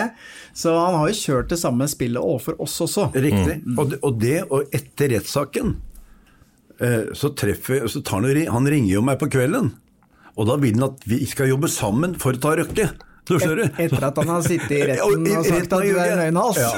Så 0.55 0.75
han 0.75 0.99
har 0.99 1.09
jo 1.11 1.19
kjørt 1.19 1.53
det 1.53 1.61
samme 1.61 1.89
spillet 1.89 2.23
overfor 2.23 2.59
oss 2.63 2.81
også. 2.85 3.11
Riktig. 3.15 3.61
Og, 3.77 3.93
det, 3.93 4.01
og 4.03 4.19
det, 4.21 4.41
og 4.51 4.75
etter 4.75 5.15
rettssaken, 5.17 5.77
eh, 6.81 7.15
så 7.15 7.33
treffer 7.39 7.87
så 7.89 8.03
tar 8.03 8.27
han, 8.27 8.43
han 8.59 8.69
ringer 8.69 8.97
jo 8.97 9.07
meg 9.07 9.21
på 9.23 9.31
kvelden. 9.33 9.73
Og 10.33 10.49
da 10.49 10.57
vil 10.61 10.79
han 10.79 10.91
at 10.91 11.03
vi 11.07 11.25
skal 11.29 11.51
jobbe 11.53 11.69
sammen 11.71 12.17
for 12.21 12.37
å 12.37 12.43
ta 12.43 12.57
Røkke. 12.59 12.93
Et. 13.23 13.45
Etter 13.79 14.03
at 14.03 14.17
han 14.19 14.29
har 14.33 14.41
sittet 14.43 14.73
i 14.75 14.81
retten 14.91 15.29
og 15.31 15.45
sagt 15.47 15.71
at 15.77 15.85
du 15.87 15.93
er 15.95 16.11
en 16.11 16.23
løgnhals. 16.25 16.59
Ja. 16.59 16.73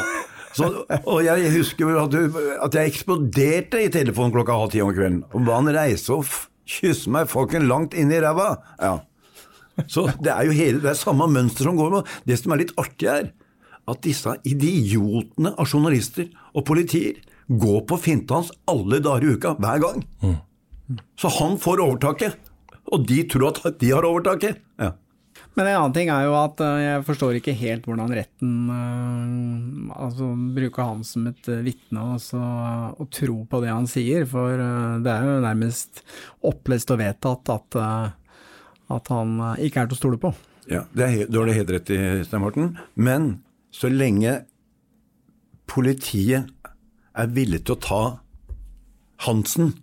Så, 0.55 0.69
og 1.11 1.25
jeg 1.27 1.51
husker 1.57 1.97
at, 1.99 2.13
du, 2.15 2.37
at 2.63 2.77
jeg 2.79 2.93
eksploderte 2.93 3.81
i 3.83 3.91
telefonen 3.93 4.35
klokka 4.35 4.55
halv 4.55 4.71
ti 4.75 4.83
om 4.85 4.93
kvelden. 4.95 5.25
Og 5.35 5.47
ba 5.47 5.59
han 5.59 5.71
reise 5.75 6.15
og 6.15 6.29
kysse 6.69 7.11
meg 7.13 7.27
fucking 7.33 7.67
langt 7.69 7.97
inn 7.99 8.13
i 8.15 8.21
ræva. 8.23 8.53
Ja. 8.79 9.01
Så 9.91 10.07
det 10.23 10.31
er 10.31 10.47
jo 10.47 10.55
hele, 10.55 10.79
det 10.83 10.93
er 10.93 10.99
samme 10.99 11.27
mønster 11.31 11.67
som 11.67 11.79
går 11.79 11.91
med. 11.97 12.15
Det 12.29 12.39
som 12.39 12.55
er 12.55 12.63
litt 12.63 12.75
artig, 12.79 13.11
er 13.11 13.33
at 13.91 14.01
disse 14.07 14.33
idiotene 14.49 15.53
av 15.59 15.69
journalister 15.69 16.31
og 16.55 16.65
politier 16.71 17.19
går 17.51 17.83
på 17.91 17.99
finta 18.01 18.39
hans 18.39 18.53
alle 18.71 19.03
dager 19.05 19.27
i 19.27 19.35
uka, 19.37 19.57
hver 19.61 19.83
gang. 19.83 20.05
Så 21.21 21.33
han 21.41 21.59
får 21.61 21.83
overtaket. 21.85 22.39
Og 22.93 23.05
de 23.09 23.23
tror 23.29 23.51
at 23.51 23.81
de 23.81 23.91
har 23.91 24.07
overtaket. 24.07 24.63
Ja. 24.81 24.95
Men 25.55 25.69
en 25.69 25.77
annen 25.79 25.95
ting 25.95 26.11
er 26.11 26.25
jo 26.27 26.35
at 26.35 26.59
eh, 26.65 26.81
jeg 26.83 27.05
forstår 27.07 27.37
ikke 27.39 27.55
helt 27.55 27.85
hvordan 27.87 28.15
retten 28.17 28.55
eh, 28.75 29.93
altså 29.95 30.33
bruker 30.57 30.89
han 30.89 31.05
som 31.07 31.29
et 31.31 31.51
eh, 31.51 31.63
vitne 31.63 32.07
og, 32.15 32.19
så, 32.23 32.41
og 32.99 33.07
tro 33.15 33.37
på 33.51 33.61
det 33.63 33.71
han 33.71 33.87
sier, 33.91 34.27
for 34.31 34.59
det 35.05 35.13
er 35.13 35.29
jo 35.29 35.37
nærmest 35.45 36.03
opplest 36.51 36.91
og 36.91 36.99
vedtatt 37.05 37.55
at, 37.55 37.79
at 38.99 39.15
han 39.15 39.39
ikke 39.63 39.85
er 39.85 39.91
til 39.91 39.97
å 39.97 40.01
stole 40.01 40.21
på. 40.23 40.35
Ja, 40.71 40.83
det 40.97 41.07
er, 41.07 41.31
du 41.31 41.39
har 41.39 41.49
det 41.49 41.59
helt 41.61 41.73
rett 41.77 41.95
i, 41.95 42.01
Stein 42.27 42.43
Morten. 42.43 42.75
Men 42.97 43.37
så 43.75 43.91
lenge 43.93 44.41
politiet 45.71 46.51
er 47.15 47.35
villig 47.35 47.63
til 47.65 47.77
å 47.77 47.83
ta 47.85 48.03
Hansen, 49.25 49.77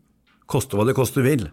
koste 0.51 0.75
hva 0.75 0.83
det 0.89 0.97
koste 0.97 1.23
vil, 1.23 1.47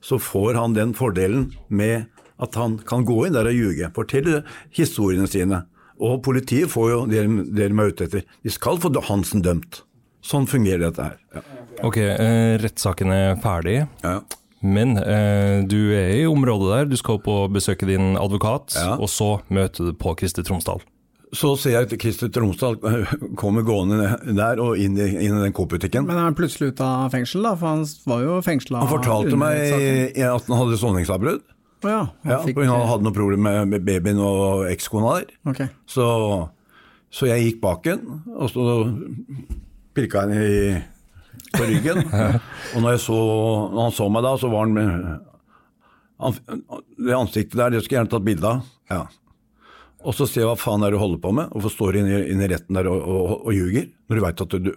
så 0.00 0.16
får 0.22 0.56
han 0.56 0.76
den 0.78 0.94
fordelen 0.96 1.50
med 1.68 2.08
at 2.40 2.54
han 2.58 2.78
kan 2.88 3.04
gå 3.08 3.26
inn 3.26 3.36
der 3.36 3.48
og 3.50 3.56
ljuge, 3.56 3.90
fortelle 3.96 4.42
historiene 4.76 5.28
sine. 5.30 5.64
Og 5.98 6.20
politiet 6.22 6.70
får 6.70 6.90
jo 6.92 6.98
det 7.10 7.24
de 7.26 7.64
er 7.66 7.90
ute 7.90 8.06
etter. 8.06 8.26
De 8.44 8.50
skal 8.54 8.78
få 8.78 8.92
Hansen 9.08 9.42
dømt. 9.42 9.82
Sånn 10.22 10.46
fungerer 10.50 10.88
dette 10.88 11.02
her. 11.08 11.16
Ja. 11.34 11.42
Ok, 11.86 11.96
eh, 12.02 12.58
rettssaken 12.62 13.12
er 13.14 13.36
ferdig. 13.42 13.80
Ja. 14.02 14.20
Men 14.62 14.96
eh, 14.98 15.62
du 15.70 15.78
er 15.94 16.14
i 16.18 16.26
området 16.26 16.70
der, 16.72 16.88
du 16.90 16.96
skal 16.98 17.18
opp 17.20 17.28
og 17.30 17.52
besøke 17.54 17.86
din 17.86 18.16
advokat, 18.18 18.74
Ja. 18.74 18.96
og 18.98 19.08
så 19.08 19.40
møter 19.54 19.86
du 19.86 19.92
på 19.94 20.16
Christer 20.18 20.42
Tromsdal. 20.42 20.82
Så 21.36 21.52
ser 21.60 21.74
jeg 21.76 21.86
at 21.86 22.00
Christer 22.00 22.30
Tromsdal 22.32 22.78
kommer 23.40 23.62
gående 23.62 24.16
der 24.34 24.58
og 24.64 24.78
inn 24.80 24.96
i, 24.98 25.06
inn 25.26 25.36
i 25.36 25.42
den 25.44 25.52
Coop-butikken. 25.54 26.06
Men 26.08 26.16
er 26.16 26.26
han 26.30 26.38
plutselig 26.38 26.72
ute 26.72 26.82
av 26.86 27.12
fengsel, 27.12 27.44
da? 27.44 27.54
For 27.60 27.68
han 27.68 27.84
var 28.08 28.24
jo 28.24 28.38
fengsla 28.42 28.82
Han 28.82 28.90
fortalte 28.90 29.38
meg 29.38 30.16
at 30.18 30.48
han 30.48 30.58
hadde 30.62 30.80
soningsavbrudd. 30.80 31.44
Ja, 31.84 32.08
Ja, 32.26 32.38
fikk 32.42 32.56
Hun 32.58 32.66
hadde 32.90 33.04
noe 33.06 33.14
problem 33.14 33.44
med 33.70 33.84
babyen 33.86 34.18
og 34.22 34.64
ekskona 34.70 35.18
der. 35.20 35.34
Okay. 35.52 35.68
Så, 35.86 36.04
så 37.14 37.28
jeg 37.30 37.44
gikk 37.52 37.60
bak 37.62 37.86
henne, 37.86 38.18
og 38.34 38.50
så 38.50 38.64
pirka 39.94 40.24
henne 40.26 40.42
i, 40.42 40.82
på 41.54 41.62
ryggen. 41.70 42.02
og 42.74 42.82
når, 42.84 42.98
så, 43.02 43.18
når 43.74 43.82
han 43.88 43.96
så 44.00 44.08
meg 44.10 44.26
da, 44.26 44.34
så 44.42 44.50
var 44.52 44.66
han 44.66 44.74
med 44.74 45.24
Det 46.98 47.14
ansiktet 47.14 47.54
der, 47.60 47.70
det 47.70 47.84
skulle 47.84 47.94
jeg 47.94 48.02
gjerne 48.02 48.10
tatt 48.16 48.26
bilde 48.26 48.50
av. 48.50 48.62
Ja. 48.90 49.02
Og 50.06 50.14
så 50.14 50.26
ser 50.30 50.42
jeg 50.44 50.48
hva 50.50 50.58
faen 50.58 50.82
er 50.82 50.90
det 50.92 50.98
du 50.98 51.02
holder 51.02 51.20
på 51.22 51.30
med, 51.34 51.50
hvorfor 51.54 51.72
står 51.74 51.92
du 51.94 51.98
inne, 52.02 52.18
i- 52.26 52.48
retten 52.50 52.74
der 52.78 52.86
og, 52.90 52.98
og, 53.02 53.32
og 53.46 53.52
ljuger, 53.54 53.88
når 54.08 54.18
du 54.18 54.24
veit 54.24 54.42
at 54.44 54.54
du, 54.66 54.70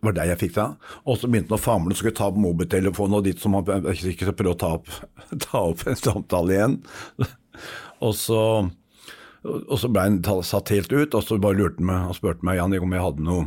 det 0.00 0.08
var 0.08 0.14
der 0.16 0.30
jeg 0.30 0.40
fikk 0.40 0.54
det. 0.56 0.66
Og 1.04 1.18
så 1.20 1.28
begynte 1.28 1.52
han 1.52 1.60
å 1.60 1.62
famle 1.62 1.92
og 1.92 1.98
skulle 2.00 2.16
ta 2.16 2.30
opp 2.30 2.38
mobiltelefonen 2.40 3.18
og 3.18 3.26
dit 3.26 3.40
som 3.40 3.56
han 3.58 3.68
jeg 3.68 4.16
er 4.16 4.32
prøve 4.32 4.54
å 4.54 4.60
ta 4.60 4.70
opp, 4.78 4.88
ta 5.44 5.64
opp 5.68 5.84
en 5.84 5.98
samtale 6.00 6.56
igjen. 6.56 6.78
Og 8.00 8.14
så, 8.16 8.38
og 9.44 9.74
så 9.76 9.88
ble 9.92 10.06
han 10.06 10.14
satt 10.48 10.70
helt 10.72 10.88
ut, 10.88 11.12
og 11.12 11.20
så 11.20 11.36
bare 11.36 11.58
lurte 11.58 11.82
han 11.82 11.88
meg 11.90 12.06
og 12.08 12.16
spurte 12.16 12.46
meg 12.48 12.56
Jan, 12.56 12.72
om 12.80 12.94
jeg 12.96 13.02
hadde 13.04 13.24
noe 13.26 13.42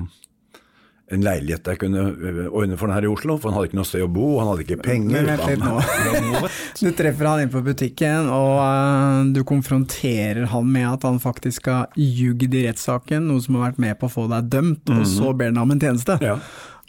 en 1.13 1.23
leilighet 1.26 1.67
jeg 1.71 1.80
kunne 1.82 2.02
ø, 2.12 2.47
ordne 2.49 2.78
for 2.80 2.88
den 2.89 2.95
her 2.97 3.06
i 3.08 3.12
Oslo, 3.12 3.36
for 3.38 3.49
han 3.52 3.58
hadde 3.60 3.69
ikke 3.71 3.78
noe 3.80 3.88
sted 3.89 4.04
å 4.06 4.10
bo, 4.12 4.28
han 4.41 4.49
hadde 4.52 4.65
ikke 4.65 4.78
penger. 4.84 5.23
Men 5.23 5.30
vent 5.32 5.63
han- 5.63 6.49
Du 6.82 6.89
treffer 6.97 7.30
han 7.30 7.43
inn 7.45 7.52
på 7.54 7.62
butikken, 7.65 8.28
og 8.34 8.54
uh, 8.60 9.23
du 9.36 9.41
konfronterer 9.47 10.45
han 10.52 10.67
med 10.73 10.88
at 10.89 11.08
han 11.08 11.19
faktisk 11.23 11.69
har 11.71 11.88
ljugd 11.99 12.54
i 12.60 12.65
rettssaken, 12.67 13.28
noe 13.30 13.41
som 13.45 13.56
har 13.60 13.69
vært 13.71 13.82
med 13.86 13.99
på 14.02 14.10
å 14.10 14.15
få 14.17 14.28
deg 14.34 14.49
dømt, 14.54 14.89
og 14.93 15.06
så 15.08 15.32
ber 15.38 15.54
han 15.54 15.62
om 15.63 15.71
en 15.78 15.84
tjeneste. 15.86 16.17
Ja. 16.23 16.38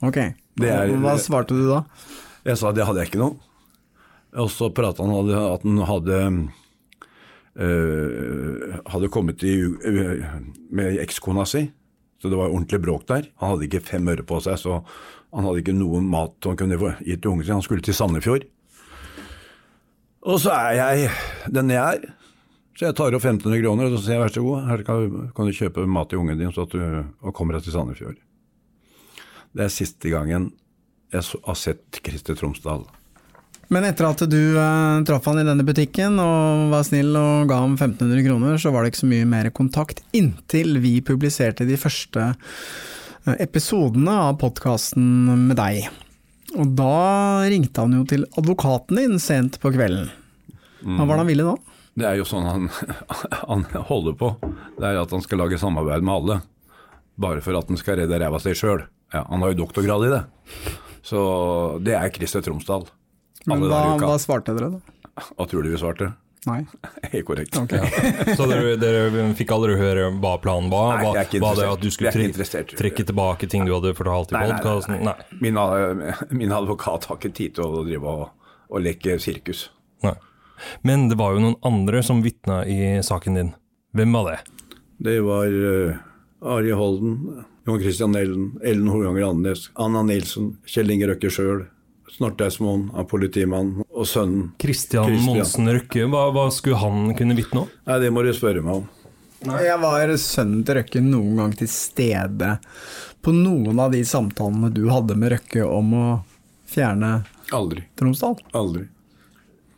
Ok, 0.03 0.21
Det 0.59 0.71
er- 0.71 0.97
hva 1.01 1.15
svarte 1.23 1.55
du 1.57 1.67
da? 1.71 1.85
Jeg 2.45 2.59
sa 2.61 2.73
det 2.77 2.85
hadde 2.85 3.01
jeg 3.05 3.13
ikke 3.13 3.23
noe. 3.23 3.37
Og 4.35 4.49
så 4.51 4.67
prata 4.75 5.05
han 5.05 5.13
om 5.15 5.31
at 5.31 5.63
han 5.63 5.79
hadde 5.87 6.19
øh, 7.61 8.75
hadde 8.91 9.09
kommet 9.15 9.43
i, 9.47 9.55
øh, 9.63 10.25
med 10.75 10.99
ekskona 11.03 11.45
si, 11.47 11.69
så 12.25 12.31
det 12.33 12.39
var 12.41 12.49
ordentlig 12.49 12.79
bråk 12.81 13.03
der. 13.11 13.27
Han 13.43 13.51
hadde 13.53 13.67
ikke 13.67 13.85
fem 13.85 14.07
øre 14.09 14.25
på 14.25 14.39
seg, 14.41 14.57
så 14.57 14.79
han 15.35 15.45
hadde 15.45 15.61
ikke 15.61 15.75
noe 15.77 16.01
mat 16.01 16.49
han 16.49 16.57
kunne 16.57 16.79
få 16.81 16.95
gi 17.05 17.19
til 17.19 17.35
ungen 17.35 17.45
sin. 17.45 17.59
Han 17.59 17.65
skulle 17.67 17.85
til 17.85 17.97
Sandefjord. 17.99 18.47
Og 20.25 20.41
så 20.41 20.55
er 20.57 20.79
jeg 20.79 21.11
den 21.53 21.75
jeg 21.75 21.99
er. 21.99 22.07
Så 22.75 22.89
jeg 22.89 22.97
tar 22.97 23.13
opp 23.13 23.27
1500 23.29 23.61
kroner 23.61 23.91
og 23.91 23.99
så 23.99 24.07
sier 24.07 24.17
jeg 24.17 24.25
vær 24.25 24.33
så 24.33 24.43
god, 24.47 24.65
her 24.71 24.81
kan 24.89 25.51
du 25.51 25.53
kjøpe 25.55 25.85
mat 25.87 26.09
til 26.11 26.23
ungen 26.23 26.41
din 26.41 26.55
så 26.55 26.65
at 26.65 26.73
du 26.73 26.81
og 26.81 27.35
kommer 27.37 27.59
deg 27.59 27.67
til 27.67 27.77
Sandefjord. 27.77 28.17
Det 29.55 29.69
er 29.69 29.75
siste 29.77 30.11
gangen 30.11 30.49
jeg 31.13 31.29
har 31.45 31.61
sett 31.61 32.01
Christer 32.01 32.41
Tromsdal. 32.41 32.89
Men 33.73 33.87
etter 33.89 34.07
at 34.09 34.23
du 34.29 34.41
eh, 34.61 35.03
traff 35.09 35.27
han 35.31 35.41
i 35.41 35.47
denne 35.47 35.65
butikken 35.67 36.19
og 36.23 36.71
var 36.73 36.85
snill 36.87 37.15
og 37.17 37.49
ga 37.51 37.61
ham 37.63 37.77
1500 37.79 38.25
kroner, 38.27 38.59
så 38.61 38.73
var 38.75 38.85
det 38.85 38.93
ikke 38.93 39.03
så 39.05 39.11
mye 39.11 39.29
mer 39.29 39.51
kontakt 39.57 40.03
inntil 40.17 40.79
vi 40.85 40.99
publiserte 41.05 41.67
de 41.69 41.79
første 41.81 42.31
eh, 42.35 43.37
episodene 43.41 44.17
av 44.29 44.39
podkasten 44.43 45.05
med 45.49 45.57
deg. 45.61 45.89
Og 46.55 46.75
da 46.79 47.47
ringte 47.51 47.83
han 47.83 47.97
jo 47.97 48.05
til 48.09 48.27
advokaten 48.39 49.01
din 49.01 49.17
sent 49.23 49.59
på 49.63 49.73
kvelden. 49.75 50.11
Hva 50.85 51.07
var 51.09 51.17
det 51.17 51.23
han 51.25 51.31
ville 51.33 51.47
da? 51.49 51.55
Det 51.95 52.07
er 52.09 52.19
jo 52.19 52.27
sånn 52.29 52.47
han, 52.47 52.67
han 53.51 53.65
holder 53.89 54.19
på. 54.19 54.35
Det 54.77 54.91
er 54.91 55.01
at 55.01 55.15
han 55.15 55.23
skal 55.25 55.41
lage 55.45 55.59
samarbeid 55.63 56.05
med 56.05 56.15
alle. 56.15 56.41
Bare 57.17 57.43
for 57.43 57.57
at 57.59 57.71
han 57.71 57.79
skal 57.81 58.01
redde 58.03 58.19
ræva 58.21 58.41
si 58.43 58.55
sjøl. 58.59 58.85
Ja, 59.15 59.23
han 59.31 59.43
har 59.43 59.55
jo 59.55 59.63
doktorgrad 59.63 60.07
i 60.09 60.13
det. 60.17 60.23
Så 61.07 61.21
det 61.85 61.95
er 61.95 62.13
Christer 62.15 62.43
Tromsdal. 62.43 62.87
Men 63.51 63.65
hva, 63.69 63.81
hva 64.01 64.19
svarte 64.23 64.55
dere 64.57 64.75
da? 64.77 65.25
Hva 65.37 65.47
tror 65.49 65.65
du 65.65 65.71
vi 65.73 65.81
svarte? 65.81 66.13
Nei. 66.45 66.61
Helt 67.13 67.27
korrekt. 67.27 67.57
Så 68.37 68.47
dere, 68.51 68.75
dere 68.81 69.25
fikk 69.39 69.53
aldri 69.55 69.77
høre 69.81 70.11
hva 70.21 70.35
planen 70.43 70.71
var? 70.73 70.99
Nei, 70.99 71.07
jeg 71.15 71.23
er 71.23 71.29
ikke 71.31 71.43
var 71.45 71.59
det 71.59 71.69
at 71.71 71.83
du 71.83 71.89
Jeg 71.89 71.97
skulle 71.97 72.13
er 72.13 72.25
ikke 72.27 72.47
tre 72.51 72.63
trekke 72.77 73.07
tilbake 73.11 73.49
ting 73.51 73.65
du 73.69 73.73
hadde 73.77 73.95
fortalt 73.97 74.33
i 74.33 74.37
Nei, 74.37 74.45
nei, 74.45 74.53
nei, 74.53 74.61
podkasten? 74.61 75.01
nei. 75.07 75.17
Min, 75.41 75.61
min 76.43 76.55
advokat 76.55 77.09
har 77.11 77.21
ikke 77.21 77.33
tid 77.37 77.57
til 77.59 77.65
å 77.67 77.85
drive 77.87 78.17
og, 78.19 78.55
og 78.69 78.85
leke 78.85 79.17
sirkus. 79.23 79.69
Nei. 80.05 80.17
Men 80.87 81.09
det 81.11 81.19
var 81.21 81.35
jo 81.35 81.45
noen 81.45 81.59
andre 81.67 82.03
som 82.07 82.21
vitna 82.25 82.63
i 82.69 82.99
saken 83.05 83.41
din. 83.41 83.55
Hvem 83.97 84.15
var 84.17 84.31
det? 84.31 84.39
Det 85.05 85.19
var 85.25 85.51
uh, 85.51 85.97
Ari 86.55 86.75
Holden, 86.77 87.45
Jon 87.67 87.81
Christian 87.81 88.15
Ellen, 88.19 88.53
Ellen 88.63 88.91
Horganger 88.93 89.31
Andenes, 89.31 89.69
Anna 89.81 90.05
Nilsen, 90.07 90.55
Kjell 90.69 90.93
Inge 90.95 91.09
Røkke 91.11 91.31
sjøl, 91.33 91.65
Snorteismoen 92.15 92.89
av 92.95 93.09
politimannen 93.11 93.83
og 93.91 94.07
sønnen. 94.07 94.53
Christian 94.63 95.09
Christian. 95.11 95.25
Monsen 95.27 95.71
Røkke, 95.75 96.05
hva, 96.13 96.29
hva 96.35 96.45
skulle 96.55 96.79
han 96.79 97.11
kunne 97.19 97.35
vitne 97.39 97.65
om? 97.65 97.73
Nei, 97.89 97.97
det 98.05 98.13
må 98.15 98.23
du 98.23 98.31
spørre 98.37 98.63
meg 98.63 98.83
om. 98.83 98.85
Jeg 99.45 99.77
var 99.83 100.13
sønnen 100.23 100.63
til 100.65 100.79
Røkke 100.79 101.03
noen 101.05 101.41
gang 101.43 101.57
til 101.59 101.69
stede 101.69 102.55
på 103.25 103.35
noen 103.35 103.81
av 103.83 103.93
de 103.93 104.05
samtalene 104.07 104.71
du 104.73 104.87
hadde 104.93 105.17
med 105.19 105.35
Røkke 105.35 105.67
om 105.67 105.91
å 105.99 106.07
fjerne 106.71 107.17
Aldri. 107.53 107.85
Tromsdal. 107.99 108.39
Aldri. 108.57 108.87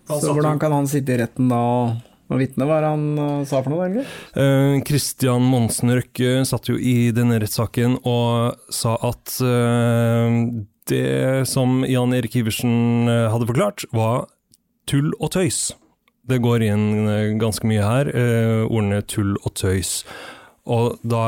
Så 0.06 0.30
hvordan 0.30 0.60
kan 0.62 0.72
han 0.72 0.86
sitte 0.86 1.16
i 1.16 1.18
retten 1.18 1.48
da 1.50 1.58
og, 1.58 1.96
og 2.30 2.38
vitne? 2.38 2.68
Hva 2.68 2.78
han 2.84 3.08
eh, 3.18 3.42
sa 3.48 3.58
for 3.58 3.72
noe, 3.72 3.88
egentlig? 3.88 4.06
Eh, 4.38 4.76
Christian 4.86 5.48
Monsen 5.50 5.90
Røkke 5.96 6.44
satt 6.46 6.70
jo 6.70 6.78
i 6.78 7.10
denne 7.16 7.40
rettssaken 7.42 7.98
og 8.06 8.70
sa 8.70 8.94
at 9.08 9.34
eh, 9.42 10.38
det 10.90 11.48
som 11.48 11.84
Jan 11.88 12.14
Erik 12.14 12.36
Iversen 12.36 13.08
eh, 13.08 13.26
hadde 13.32 13.48
forklart, 13.48 13.84
var 13.92 14.26
tull 14.90 15.12
og 15.18 15.32
tøys. 15.34 15.72
Det 16.26 16.40
går 16.42 16.64
inn 16.66 17.08
eh, 17.10 17.34
ganske 17.40 17.66
mye 17.68 17.84
her, 17.84 18.10
eh, 18.10 18.62
ordene 18.66 19.02
tull 19.06 19.34
og 19.42 19.54
tøys. 19.58 20.00
Og 20.66 20.98
da 21.06 21.22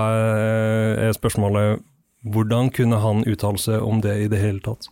er 1.07 1.15
spørsmålet 1.15 1.85
Hvordan 2.29 2.73
kunne 2.75 2.99
han 2.99 3.21
uttale 3.31 3.61
seg 3.63 3.85
om 3.87 4.01
det 4.03 4.17
i 4.25 4.27
det 4.29 4.41
hele 4.43 4.59
tatt? 4.59 4.89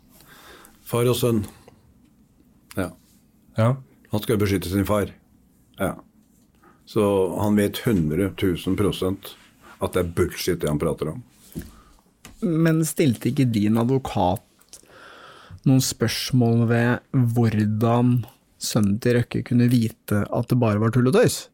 Far 0.86 1.08
og 1.10 1.16
sønn. 1.18 1.40
Ja. 2.78 2.92
Ja. 3.58 3.72
Han 4.12 4.22
skal 4.22 4.38
beskytte 4.38 4.70
sin 4.70 4.86
far. 4.86 5.10
Ja. 5.80 5.96
Så 6.86 7.02
han 7.42 7.58
vet 7.58 7.82
100 7.82 8.30
000% 8.38 9.32
at 9.82 9.92
det 9.92 10.04
er 10.04 10.14
bullshit 10.16 10.62
det 10.62 10.70
han 10.70 10.78
prater 10.80 11.10
om. 11.16 11.24
Men 12.46 12.84
stilte 12.86 13.32
ikke 13.32 13.48
din 13.50 13.78
advokat 13.80 14.45
noen 15.66 15.82
spørsmål 15.84 16.64
ved 16.70 17.20
hvordan 17.34 18.16
sønnen 18.62 18.96
til 19.02 19.18
Røkke 19.18 19.42
kunne 19.46 19.68
vite 19.72 20.22
at 20.24 20.48
det 20.50 20.58
bare 20.62 20.80
var 20.82 20.94
tull 20.94 21.10
og 21.10 21.16
tøys? 21.18 21.46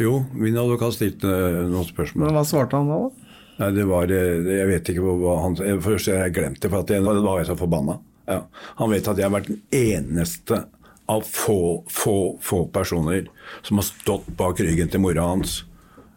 Jo, 0.00 0.24
min 0.34 0.56
advokat 0.58 0.96
stilte 0.96 1.28
noen 1.70 1.86
spørsmål. 1.86 2.26
Men 2.28 2.36
hva 2.38 2.44
svarte 2.48 2.78
han 2.78 2.88
da? 2.90 2.96
da? 3.04 3.36
Nei, 3.60 3.68
det 3.76 3.84
var 3.86 4.10
eh, 4.10 4.48
Jeg 4.50 4.66
vet 4.66 4.88
ikke 4.90 5.02
hva- 5.06 5.36
han 5.44 5.54
Først 5.84 6.08
jeg 6.10 6.32
glemte 6.34 6.66
for 6.72 6.82
at 6.82 6.90
jeg, 6.90 7.04
da 7.06 7.12
var 7.22 7.38
jeg 7.38 7.46
så 7.52 7.56
forbanna. 7.58 8.00
Ja. 8.26 8.40
Han 8.80 8.90
vet 8.90 9.06
at 9.12 9.20
jeg 9.20 9.28
har 9.28 9.34
vært 9.36 9.50
den 9.52 9.60
eneste 9.70 10.64
av 11.12 11.22
få, 11.28 11.84
få, 11.92 12.14
få 12.42 12.64
personer 12.72 13.26
som 13.62 13.78
har 13.78 13.86
stått 13.86 14.26
bak 14.38 14.58
ryggen 14.64 14.88
til 14.90 15.02
mora 15.04 15.26
hans 15.28 15.60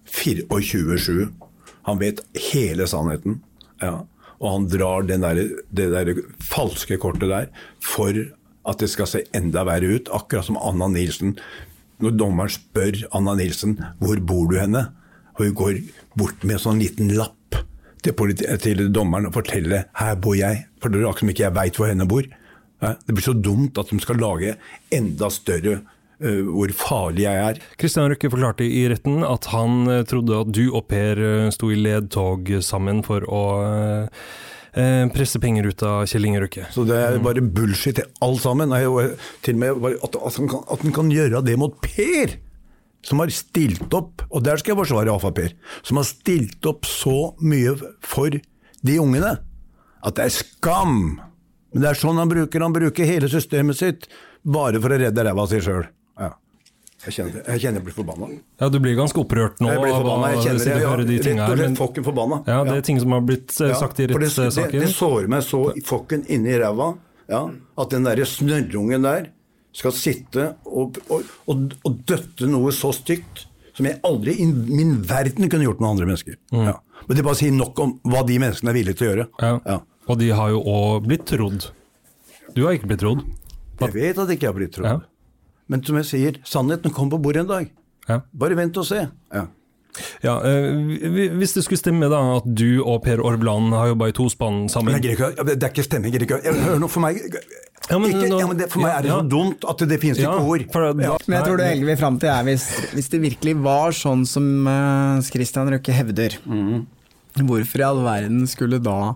24-7. 0.09 1.27
Han 1.89 1.99
vet 2.01 2.23
hele 2.51 2.87
sannheten. 2.89 3.41
Ja. 3.83 3.99
Og 4.37 4.51
han 4.53 4.67
drar 4.69 5.07
der, 5.09 5.39
det 5.73 5.87
der 5.93 6.11
falske 6.43 6.99
kortet 7.01 7.29
der 7.31 7.47
for 7.81 8.13
at 8.67 8.83
det 8.83 8.89
skal 8.91 9.09
se 9.09 9.23
enda 9.37 9.63
verre 9.67 9.97
ut. 9.97 10.11
Akkurat 10.13 10.45
som 10.45 10.59
Anna 10.59 10.89
Nilsen. 10.91 11.37
Når 12.03 12.17
dommeren 12.19 12.53
spør 12.53 12.99
Anna 13.17 13.33
Nilsen 13.39 13.77
hvor 14.01 14.19
bor 14.21 14.45
du 14.51 14.59
henne, 14.59 14.89
og 15.37 15.45
hun 15.45 15.57
går 15.57 15.79
bort 16.17 16.43
med 16.43 16.57
en 16.57 16.65
sånn 16.67 16.81
liten 16.81 17.09
lapp 17.17 17.33
til, 18.05 18.13
til 18.61 18.83
dommeren 18.93 19.27
og 19.29 19.33
forteller 19.33 19.87
'her 19.93 20.15
bor 20.21 20.35
jeg', 20.35 20.65
for 20.81 20.89
det 20.89 21.01
er 21.01 21.07
akkurat 21.07 21.19
som 21.19 21.29
ikke 21.29 21.43
jeg 21.43 21.55
veit 21.55 21.77
hvor 21.77 21.89
henne 21.89 22.07
bor. 22.07 22.23
Det 22.81 23.13
blir 23.13 23.25
så 23.25 23.33
dumt 23.33 23.77
at 23.77 23.89
de 23.89 23.99
skal 23.99 24.21
lage 24.21 24.55
enda 24.93 25.29
større 25.29 25.81
hvor 26.19 26.71
farlig 26.73 27.25
jeg 27.27 27.45
er. 27.51 27.61
Kristian 27.77 28.09
Røkke 28.09 28.31
forklarte 28.33 28.65
i 28.65 28.85
retten 28.89 29.21
at 29.27 29.49
han 29.53 29.85
eh, 29.91 30.03
trodde 30.09 30.41
at 30.41 30.51
du 30.53 30.63
og 30.71 30.87
Per 30.89 31.21
eh, 31.21 31.49
sto 31.53 31.69
i 31.71 31.77
ledtog 31.79 32.49
sammen 32.65 33.03
for 33.05 33.25
å 33.29 33.43
eh, 33.67 34.25
eh, 34.79 35.03
presse 35.13 35.41
penger 35.43 35.69
ut 35.69 35.85
av 35.85 36.07
Kjell 36.09 36.27
Inge 36.29 36.41
Røkke. 36.45 36.67
Så 36.73 36.87
det 36.89 36.97
er 36.97 37.21
bare 37.23 37.43
bullshit 37.43 38.01
alt 38.25 38.41
sammen. 38.43 38.73
Til 39.45 39.57
og 39.57 39.61
med 39.61 39.97
at, 40.01 40.17
at, 40.17 40.39
han 40.39 40.51
kan, 40.51 40.65
at 40.65 40.85
han 40.85 40.95
kan 40.95 41.13
gjøre 41.13 41.43
det 41.45 41.57
mot 41.61 41.77
Per, 41.83 42.37
som 43.05 43.21
har 43.21 43.31
stilt 43.31 43.93
opp, 43.95 44.25
og 44.27 44.43
der 44.43 44.59
skal 44.59 44.73
jeg 44.73 44.81
forsvare 44.81 45.13
AFA-Per, 45.13 45.53
som 45.85 46.01
har 46.01 46.07
stilt 46.09 46.65
opp 46.67 46.87
så 46.89 47.33
mye 47.39 47.77
for 48.03 48.33
de 48.87 48.97
ungene, 49.01 49.37
at 50.05 50.17
det 50.17 50.27
er 50.27 50.33
skam! 50.33 50.97
Men 51.73 51.83
det 51.83 51.89
er 51.91 51.99
sånn 51.99 52.17
han 52.17 52.31
bruker. 52.31 52.63
Han 52.63 52.73
bruker 52.73 53.05
hele 53.05 53.27
systemet 53.29 53.77
sitt 53.77 54.07
bare 54.47 54.79
for 54.81 54.93
å 54.95 54.99
redde 55.01 55.25
ræva 55.27 55.45
si 55.51 55.59
sjøl. 55.61 55.85
Ja. 56.19 56.33
Jeg 57.05 57.13
kjenner, 57.13 57.41
jeg 57.45 57.61
kjenner 57.61 57.77
jeg 57.77 57.85
blir 57.85 57.93
forbanna. 57.93 58.27
Ja, 58.59 58.67
du 58.73 58.79
blir 58.81 58.95
ganske 58.97 59.21
opprørt 59.21 59.59
nå 59.61 59.69
Jeg 59.69 59.81
blir 59.83 59.93
forbanna. 59.93 60.29
Jeg 60.33 60.45
kjenner 60.47 60.63
det. 60.63 60.77
Ja, 60.81 60.93
de 60.97 61.17
rett 61.21 61.41
og 61.45 61.59
slett 61.59 61.77
fokken 61.77 62.07
forbanna. 62.07 62.39
ja, 62.49 62.61
det 62.65 62.77
er 62.79 62.85
ting 62.87 62.99
som 63.03 63.13
har 63.13 63.21
blitt 63.27 63.53
eh, 63.61 63.73
sagt 63.77 64.01
i 64.01 64.07
for 64.09 64.23
det, 64.23 64.31
det, 64.33 64.47
rettssaken. 64.47 64.81
det 64.81 64.89
sårer 64.95 65.29
meg 65.31 65.45
så 65.45 65.61
fokken 65.85 66.25
inni 66.33 66.57
ræva 66.57 66.95
ja, 67.29 67.43
at 67.77 67.93
den 67.93 68.07
derre 68.07 68.25
snørrungen 68.25 69.05
der 69.05 69.29
skal 69.77 69.93
sitte 69.93 70.47
og, 70.65 70.97
og, 71.13 71.27
og, 71.45 71.75
og 71.85 71.99
døtte 72.09 72.49
noe 72.49 72.73
så 72.73 72.89
stygt 72.95 73.45
som 73.77 73.85
jeg 73.85 73.99
aldri 74.07 74.33
i 74.41 74.47
min 74.49 74.95
verden 75.05 75.45
kunne 75.51 75.67
gjort 75.67 75.83
med 75.83 75.89
andre 75.91 76.07
mennesker. 76.09 76.37
Ja. 76.49 76.79
Men 77.05 77.19
det 77.19 77.25
bare 77.27 77.37
sier 77.37 77.53
nok 77.53 77.77
om 77.83 77.93
hva 78.09 78.23
de 78.25 78.39
menneskene 78.41 78.73
er 78.73 78.77
villige 78.79 78.97
til 78.97 79.05
å 79.05 79.11
gjøre. 79.11 79.27
Mm. 79.29 79.43
Ja. 79.45 79.59
Ja. 79.75 79.77
Og 80.07 80.17
de 80.17 80.31
har 80.33 80.49
jo 80.49 80.63
òg 80.71 81.05
blitt 81.05 81.27
trodd. 81.29 81.67
Du 82.55 82.63
har 82.65 82.73
ikke 82.73 82.89
blitt 82.89 83.03
trodd. 83.03 83.21
Jeg 83.83 83.93
vet 83.93 84.17
at 84.17 84.31
jeg 84.31 84.39
ikke 84.39 84.49
har 84.49 84.57
blitt 84.57 84.73
trodd. 84.73 85.05
Men 85.67 85.83
som 85.83 85.97
jeg 85.99 86.05
sier, 86.11 86.39
sannheten 86.47 86.93
kommer 86.95 87.17
på 87.17 87.21
bordet 87.27 87.43
en 87.45 87.47
dag. 87.51 87.69
Ja. 88.07 88.21
Bare 88.33 88.55
vent 88.55 88.77
og 88.79 88.85
se. 88.87 89.07
Ja. 89.33 89.45
Ja, 90.21 90.35
eh, 90.45 91.31
Hvis 91.39 91.55
det 91.55 91.63
skulle 91.65 91.79
stemme 91.81 92.05
da 92.11 92.19
at 92.37 92.45
du 92.45 92.83
og 92.83 92.99
Per 93.03 93.17
Orvland 93.25 93.73
har 93.73 93.87
jobba 93.87 94.11
i 94.11 94.13
tospann 94.13 94.59
Men 94.67 94.69
sammen 94.69 94.93
men 94.93 95.01
det 95.01 95.55
er 95.57 95.71
ikke 95.71 95.83
stemming. 95.87 96.13
å- 96.13 96.53
Hør 96.67 96.77
nå, 96.83 96.87
for 96.87 96.99
meg 97.01 97.17
Ja, 97.89 97.97
men 97.97 98.11
ikke, 98.11 98.29
nå- 98.29 98.39
ja, 98.39 98.47
men 98.47 98.57
det, 98.57 98.69
For 98.69 98.79
meg 98.83 98.91
er 98.93 99.01
det 99.01 99.09
ja, 99.09 99.17
så 99.17 99.29
dumt 99.29 99.65
at 99.67 99.77
det, 99.79 99.87
det 99.89 99.99
finnes 99.99 100.19
Ja, 100.19 100.35
ikke 100.37 100.45
ord. 100.45 100.61
Ja. 101.01 101.17
Men 101.25 101.37
jeg 101.39 101.45
tror 101.47 101.57
det 101.57 101.67
Helge 101.71 101.85
vil 101.89 101.97
fram 101.97 102.19
til 102.19 102.29
er 102.29 102.43
hvis, 102.43 102.67
hvis 102.93 103.09
det 103.09 103.21
virkelig 103.21 103.55
var 103.63 103.89
sånn 103.91 104.25
som 104.27 104.67
uh, 104.67 105.21
Christian 105.21 105.67
Røkke 105.73 105.93
hevder, 105.97 106.37
hvorfor 107.41 107.79
i 107.79 107.83
all 107.89 108.03
verden 108.05 108.45
skulle 108.47 108.77
da 108.83 109.15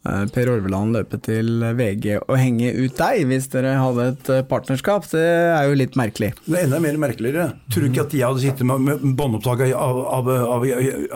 Per 0.00 0.48
Orveland 0.48 0.94
løpe 0.96 1.18
til 1.20 1.60
VG 1.76 2.14
og 2.22 2.36
henge 2.40 2.70
ut 2.72 2.94
deg, 2.96 3.26
hvis 3.28 3.50
dere 3.52 3.74
hadde 3.76 4.06
et 4.14 4.30
eh, 4.32 4.44
partnerskap? 4.48 5.04
Det 5.12 5.20
er 5.20 5.66
jo 5.68 5.74
litt 5.76 5.98
merkelig. 6.00 6.30
Det 6.46 6.56
er 6.56 6.64
enda 6.64 6.78
mer 6.80 6.96
merkeligere. 7.02 7.50
Tror 7.68 7.84
du 7.84 7.90
ikke 7.90 8.06
at 8.06 8.14
jeg 8.16 8.24
hadde 8.24 8.44
sittet 8.46 8.64
med, 8.64 8.80
med 8.86 9.04
båndopptak 9.18 9.66
av, 9.68 10.00
av, 10.16 10.30
av, 10.56 10.64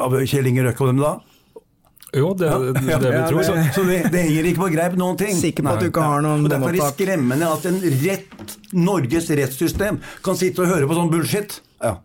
av 0.05 0.19
Kjell 0.29 0.51
Inge 0.53 0.67
Røkke 0.69 0.85
og 0.85 0.93
dem 0.93 1.01
da? 1.01 1.15
Jo, 2.15 2.35
det, 2.39 2.47
det, 2.47 2.75
det, 2.77 2.83
Ja, 2.93 2.99
vil 3.01 3.09
ja, 3.09 3.23
jeg 3.23 3.31
tro. 3.33 3.43
Så, 3.43 3.55
så 3.75 3.85
det, 3.89 3.97
det 4.13 4.27
henger 4.29 4.51
ikke 4.51 4.63
på 4.63 4.69
greip 4.77 4.99
noen 5.01 5.17
ting. 5.19 5.33
Sikker 5.39 5.67
på 5.67 5.73
at 5.73 5.83
du 5.83 5.89
ikke 5.89 6.05
har 6.05 6.23
noen 6.23 6.45
Og 6.45 6.53
Derfor 6.53 6.71
er 6.71 6.79
det 6.79 6.91
skremmende 6.93 7.49
at 7.51 7.65
en 7.71 7.81
rett, 8.05 8.59
Norges 8.77 9.31
rettssystem 9.41 9.99
kan 10.27 10.39
sitte 10.39 10.63
og 10.63 10.71
høre 10.71 10.91
på 10.91 10.99
sånn 11.01 11.11
bullshit. 11.11 11.57
Ja. 11.83 11.97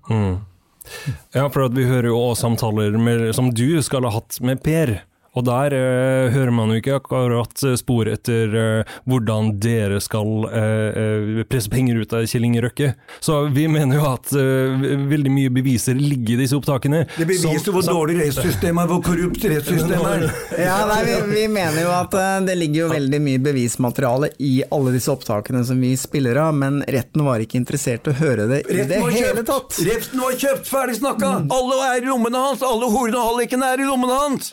Ja, 1.36 1.46
for 1.52 1.68
at 1.68 1.76
vi 1.76 1.86
hører 1.86 2.10
jo 2.10 2.18
også 2.18 2.48
samtaler 2.48 2.96
med, 2.98 3.28
som 3.38 3.52
du 3.54 3.82
skal 3.86 4.08
ha 4.08 4.16
hatt 4.16 4.40
med 4.42 4.64
Per. 4.66 4.96
Og 5.40 5.46
der 5.48 5.72
eh, 5.78 6.30
hører 6.34 6.52
man 6.52 6.72
jo 6.74 6.80
ikke 6.82 6.98
akkurat 7.00 7.62
spor 7.80 8.10
etter 8.12 8.56
eh, 8.60 8.96
hvordan 9.08 9.54
dere 9.64 10.00
skal 10.04 10.44
eh, 10.50 11.00
eh, 11.00 11.44
presse 11.48 11.72
penger 11.72 12.02
ut 12.02 12.16
av 12.18 12.26
Kjell 12.28 12.48
Inge 12.50 12.64
Røkke. 12.66 12.90
Så 13.24 13.38
vi 13.56 13.68
mener 13.72 14.02
jo 14.02 14.08
at 14.10 14.34
eh, 14.36 14.84
veldig 15.08 15.32
mye 15.32 15.54
beviser 15.56 15.96
ligger 16.00 16.36
i 16.36 16.42
disse 16.44 16.58
opptakene. 16.60 17.06
Det 17.16 17.24
beviser 17.30 17.64
som- 17.64 17.74
hvor 17.78 17.86
som- 17.88 17.96
dårlig 18.00 18.18
rettssystemet 18.20 18.84
er, 18.84 18.92
hvor 18.92 19.02
korrupt 19.06 19.48
rettssystemet 19.54 20.12
er. 20.18 20.28
Ja, 20.70 20.76
nei, 20.90 21.00
vi, 21.08 21.16
vi 21.38 21.46
mener 21.56 21.82
jo 21.86 21.92
at 21.96 22.14
eh, 22.20 22.36
det 22.50 22.58
ligger 22.60 22.82
jo 22.84 22.90
veldig 22.92 23.22
mye 23.30 23.40
bevismateriale 23.48 24.32
i 24.44 24.54
alle 24.76 24.92
disse 24.98 25.14
opptakene 25.14 25.64
som 25.66 25.80
vi 25.80 25.94
spiller 26.00 26.36
av, 26.44 26.52
men 26.60 26.82
retten 26.92 27.24
var 27.26 27.40
ikke 27.46 27.62
interessert 27.62 28.10
i 28.10 28.12
å 28.12 28.18
høre 28.20 28.50
det 28.52 28.62
i 28.68 28.82
det 28.82 28.90
Retten 28.90 29.06
var 29.08 29.16
hele 29.16 29.46
tatt. 29.48 29.80
Retten 29.88 30.24
var 30.26 30.36
kjøpt, 30.44 30.68
ferdig 30.68 31.00
snakka! 31.00 31.32
Alle 31.56 31.80
er 31.94 32.02
i 32.04 32.10
lommene 32.12 32.44
hans! 32.50 32.66
Alle 32.66 32.90
horene 32.92 33.22
og 33.22 33.32
hallikene 33.32 33.72
er 33.78 33.86
i 33.86 33.88
lommene 33.88 34.20
hans! 34.26 34.52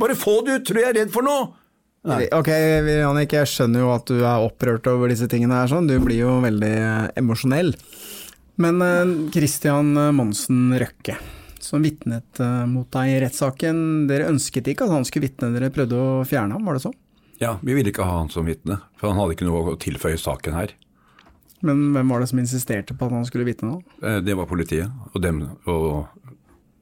Bare 0.00 0.16
få 0.18 0.40
det 0.46 0.58
ut, 0.58 0.64
tror 0.68 0.80
jeg 0.82 0.90
er 0.92 0.98
redd 1.02 1.12
for 1.14 1.26
noe! 1.26 1.52
Ok, 2.04 2.50
Jannik, 2.52 3.32
jeg 3.32 3.48
skjønner 3.48 3.80
jo 3.80 3.92
at 3.94 4.10
du 4.10 4.18
er 4.20 4.42
opprørt 4.44 4.84
over 4.90 5.08
disse 5.08 5.24
tingene 5.30 5.56
her, 5.62 5.70
sånn. 5.70 5.86
du 5.88 5.94
blir 6.04 6.18
jo 6.20 6.34
veldig 6.44 6.72
eh, 6.76 7.06
emosjonell. 7.22 7.70
Men 8.60 8.82
eh, 8.84 9.14
Christian 9.32 9.94
Monsen 10.12 10.74
Røkke, 10.82 11.16
som 11.64 11.80
vitnet 11.86 12.42
eh, 12.44 12.66
mot 12.68 12.90
deg 12.92 13.14
i 13.14 13.16
rettssaken, 13.24 13.80
dere 14.10 14.28
ønsket 14.34 14.68
ikke 14.74 14.84
at 14.84 14.92
han 14.98 15.08
skulle 15.08 15.30
vitne, 15.30 15.48
dere 15.56 15.72
prøvde 15.72 15.96
å 15.96 16.10
fjerne 16.28 16.58
ham, 16.58 16.66
var 16.68 16.76
det 16.76 16.84
sånn? 16.84 16.98
Ja, 17.40 17.54
vi 17.64 17.74
ville 17.78 17.90
ikke 17.94 18.04
ha 18.06 18.18
han 18.20 18.28
som 18.30 18.44
vitne, 18.46 18.82
for 19.00 19.08
han 19.10 19.18
hadde 19.22 19.38
ikke 19.38 19.48
noe 19.48 19.72
å 19.72 19.78
tilføye 19.80 20.20
saken 20.20 20.58
her. 20.60 20.76
Men 21.64 21.86
hvem 21.96 22.12
var 22.12 22.20
det 22.20 22.28
som 22.34 22.42
insisterte 22.42 22.92
på 22.92 23.08
at 23.08 23.16
han 23.16 23.24
skulle 23.24 23.48
vitne 23.48 23.70
nå? 23.72 23.80
Eh, 24.04 24.20
Det 24.28 24.36
var 24.36 24.50
politiet, 24.50 24.92
og, 25.14 25.22
dem, 25.24 25.40
og 25.64 26.04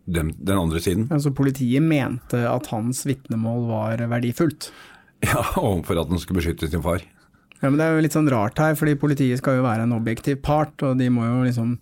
dem, 0.05 0.33
den 0.39 0.59
andre 0.59 0.81
siden. 0.83 1.09
Altså 1.13 1.33
Politiet 1.35 1.83
mente 1.85 2.43
at 2.49 2.71
hans 2.73 3.05
vitnemål 3.09 3.69
var 3.71 4.07
verdifullt. 4.17 4.73
Ja, 5.23 5.39
og 5.61 5.85
for 5.87 5.95
at 6.01 6.09
han 6.11 6.19
skulle 6.19 6.41
beskytte 6.41 6.67
sin 6.67 6.83
far. 6.83 7.05
Ja, 7.61 7.69
men 7.69 7.77
Det 7.79 7.85
er 7.85 7.93
jo 7.95 8.01
litt 8.03 8.17
sånn 8.17 8.31
rart 8.33 8.59
her, 8.59 8.75
fordi 8.75 8.97
politiet 8.99 9.39
skal 9.39 9.61
jo 9.61 9.63
være 9.63 9.85
en 9.87 9.95
objektiv 9.95 10.41
part, 10.43 10.75
og 10.83 10.99
de 10.99 11.07
må 11.15 11.29
jo 11.29 11.45
liksom 11.47 11.77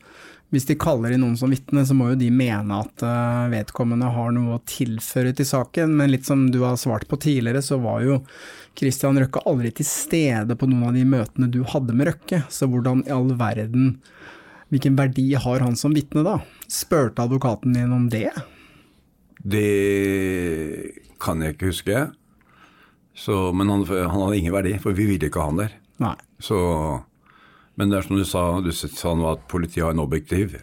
Hvis 0.53 0.67
de 0.67 0.75
kaller 0.77 1.15
inn 1.15 1.23
noen 1.23 1.39
som 1.39 1.49
vitne, 1.49 1.87
så 1.87 1.95
må 1.95 2.11
jo 2.11 2.19
de 2.19 2.29
mene 2.35 2.83
at 2.83 3.05
eh, 3.07 3.45
vedkommende 3.53 4.09
har 4.13 4.33
noe 4.35 4.57
å 4.57 4.63
tilføre 4.67 5.31
til 5.39 5.47
saken, 5.47 5.95
men 5.95 6.11
litt 6.11 6.27
som 6.27 6.49
du 6.51 6.59
har 6.67 6.75
svart 6.77 7.07
på 7.09 7.21
tidligere, 7.23 7.63
så 7.63 7.79
var 7.79 8.03
jo 8.03 8.17
Christian 8.77 9.17
Røkke 9.23 9.45
aldri 9.47 9.71
til 9.79 9.87
stede 9.87 10.57
på 10.59 10.67
noen 10.67 10.89
av 10.91 10.99
de 10.99 11.07
møtene 11.07 11.49
du 11.55 11.63
hadde 11.71 11.95
med 11.95 12.11
Røkke, 12.11 12.43
så 12.51 12.67
hvordan 12.67 13.07
i 13.07 13.15
all 13.15 13.31
verden 13.39 13.95
Hvilken 14.71 14.97
verdi 14.99 15.27
har 15.35 15.65
han 15.65 15.77
som 15.77 15.95
vitne 15.95 16.23
da? 16.23 16.39
Spurte 16.71 17.25
advokaten 17.27 17.75
din 17.75 17.93
om 17.93 18.07
det? 18.11 18.31
Det 19.43 19.67
kan 21.21 21.43
jeg 21.43 21.57
ikke 21.57 21.73
huske. 21.73 22.03
Så, 23.17 23.51
men 23.53 23.69
han, 23.73 23.83
han 23.85 24.23
hadde 24.23 24.39
ingen 24.39 24.55
verdi, 24.55 24.77
for 24.83 24.97
vi 24.97 25.09
ville 25.11 25.29
ikke 25.29 25.43
ha 25.43 25.51
han 25.51 25.59
der. 25.65 25.75
Nei. 26.01 26.15
Så, 26.41 26.57
men 27.77 27.91
det 27.91 27.99
er 27.99 28.07
som 28.07 28.21
du 28.21 28.25
sa, 28.29 28.45
du 28.63 28.71
sa 28.73 29.17
nå 29.19 29.27
at 29.33 29.43
politiet 29.51 29.85
har 29.85 29.97
en 29.97 30.05
objektiv. 30.05 30.55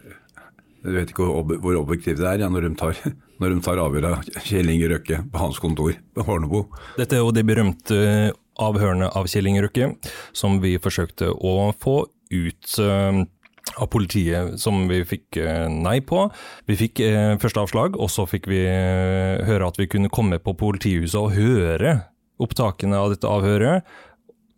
Du 0.82 0.92
vet 0.94 1.12
ikke 1.12 1.28
hvor, 1.28 1.78
objektiv 1.82 2.16
det 2.20 2.26
er 2.30 2.44
ja, 2.44 2.50
når, 2.50 2.70
de 2.70 2.80
tar, 2.80 2.98
når 3.42 3.54
de 3.54 3.62
tar 3.66 3.82
avhør 3.82 4.10
av 4.14 4.28
Kjell 4.46 4.72
Inge 4.72 4.90
Røkke 4.94 5.22
på 5.28 5.42
hans 5.42 5.60
kontor 5.62 5.98
på 6.16 6.26
Hornebo. 6.26 6.64
Dette 6.96 7.18
er 7.18 7.26
jo 7.26 7.34
de 7.34 7.44
berømte 7.46 7.98
avhørene 8.58 9.10
av 9.14 9.28
Kjell 9.30 9.50
Inge 9.50 9.66
Røkke, 9.66 9.92
som 10.36 10.62
vi 10.64 10.78
forsøkte 10.82 11.30
å 11.34 11.74
få 11.78 12.00
ut. 12.32 12.78
Eh, 13.76 13.82
av 13.82 13.86
politiet 13.86 14.60
som 14.60 14.88
vi 14.88 15.04
fikk 15.04 15.36
eh, 15.36 15.68
nei 15.68 16.00
på. 16.00 16.28
Vi 16.66 16.76
fikk 16.78 17.00
eh, 17.00 17.36
første 17.40 17.60
avslag, 17.60 17.96
og 17.96 18.10
så 18.10 18.26
fikk 18.26 18.48
vi 18.50 18.64
eh, 18.66 19.44
høre 19.46 19.68
at 19.68 19.78
vi 19.78 19.88
kunne 19.90 20.10
komme 20.12 20.38
på 20.38 20.54
politihuset 20.58 21.18
og 21.20 21.34
høre 21.36 22.00
opptakene 22.38 22.98
av 22.98 23.14
dette 23.14 23.28
avhøret. 23.28 23.86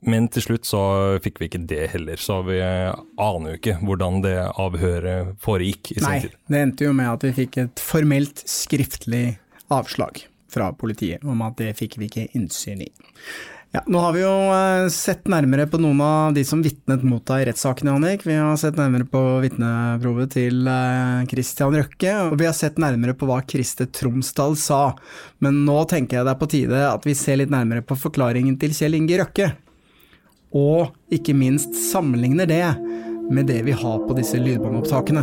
Men 0.01 0.31
til 0.33 0.47
slutt 0.47 0.65
så 0.65 0.83
fikk 1.21 1.43
vi 1.43 1.51
ikke 1.51 1.67
det 1.69 1.91
heller, 1.93 2.17
så 2.17 2.39
vi 2.47 2.57
aner 2.63 3.51
jo 3.51 3.59
ikke 3.59 3.75
hvordan 3.85 4.23
det 4.25 4.37
avhøret 4.49 5.35
foregikk. 5.45 5.93
i 5.93 5.99
sin 5.99 6.07
Nei, 6.07 6.21
tid. 6.25 6.39
det 6.49 6.63
endte 6.65 6.87
jo 6.87 6.95
med 6.97 7.11
at 7.11 7.27
vi 7.27 7.35
fikk 7.43 7.59
et 7.61 7.83
formelt 7.85 8.41
skriftlig 8.49 9.37
avslag 9.69 10.23
fra 10.51 10.71
politiet 10.73 11.25
om 11.29 11.45
at 11.45 11.61
det 11.61 11.75
fikk 11.77 11.99
vi 12.01 12.09
ikke 12.09 12.31
innsyn 12.33 12.87
i. 12.87 12.89
Ja, 13.73 13.85
nå 13.87 14.01
har 14.03 14.13
vi 14.17 14.23
jo 14.25 14.31
eh, 14.51 14.89
sett 14.91 15.29
nærmere 15.31 15.69
på 15.71 15.79
noen 15.79 16.01
av 16.03 16.33
de 16.35 16.43
som 16.43 16.59
vitnet 16.59 17.05
mot 17.07 17.23
deg 17.29 17.45
i 17.45 17.45
rettssaken, 17.47 17.93
Annik. 17.93 18.25
Vi 18.27 18.35
har 18.35 18.57
sett 18.59 18.75
nærmere 18.75 19.07
på 19.07 19.21
vitneprovet 19.45 20.33
til 20.35 20.67
eh, 20.67 21.21
Christian 21.31 21.77
Røkke, 21.79 22.17
og 22.25 22.35
vi 22.41 22.49
har 22.49 22.57
sett 22.59 22.81
nærmere 22.83 23.15
på 23.15 23.29
hva 23.31 23.37
Kriste 23.47 23.87
Tromsdal 23.95 24.57
sa. 24.59 24.81
Men 25.39 25.63
nå 25.69 25.85
tenker 25.87 26.19
jeg 26.19 26.27
det 26.27 26.33
er 26.35 26.41
på 26.41 26.49
tide 26.51 26.81
at 26.89 27.07
vi 27.07 27.15
ser 27.15 27.39
litt 27.39 27.55
nærmere 27.55 27.87
på 27.87 27.95
forklaringen 27.95 28.57
til 28.59 28.75
Kjell 28.75 28.99
Inge 28.99 29.21
Røkke. 29.23 29.53
Og 30.59 31.15
ikke 31.15 31.37
minst 31.39 31.79
sammenligner 31.79 32.51
det 32.51 32.65
med 33.31 33.47
det 33.53 33.61
vi 33.69 33.77
har 33.85 34.03
på 34.03 34.19
disse 34.19 34.41
lydbåndopptakene. 34.43 35.23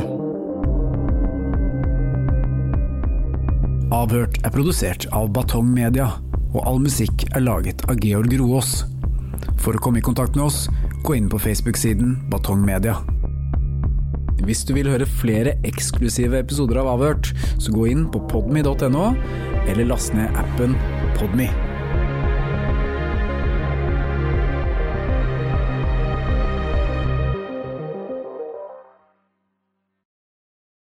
Avhørt 3.91 4.39
er 4.39 4.56
produsert 4.56 5.10
av 5.12 5.28
Batong 5.36 5.68
Media, 5.76 6.14
og 6.54 6.62
all 6.64 6.82
musikk 6.84 7.28
er 7.34 7.43
laget 7.43 7.84
av 7.89 8.00
Georg 8.04 8.34
Roaas. 8.39 8.82
For 9.62 9.76
å 9.76 9.82
komme 9.84 10.02
i 10.02 10.06
kontakt 10.06 10.38
med 10.38 10.48
oss, 10.48 10.66
gå 11.04 11.18
inn 11.18 11.30
på 11.32 11.41
Facebook-siden 11.41 12.18
Batong 12.32 12.64
Media. 12.66 12.98
Hvis 14.48 14.64
du 14.68 14.76
vil 14.78 14.88
høre 14.88 15.08
flere 15.20 15.58
eksklusive 15.68 16.39
episoder 16.39 16.80
av 16.80 16.93
Avhørt, 16.93 17.34
så 17.60 17.74
gå 17.76 17.89
inn 17.91 18.06
på 18.14 18.22
podme.no, 18.32 19.08
eller 19.68 19.89
last 19.89 20.16
ned 20.16 20.32
appen 20.39 20.78
Podme. 21.18 21.50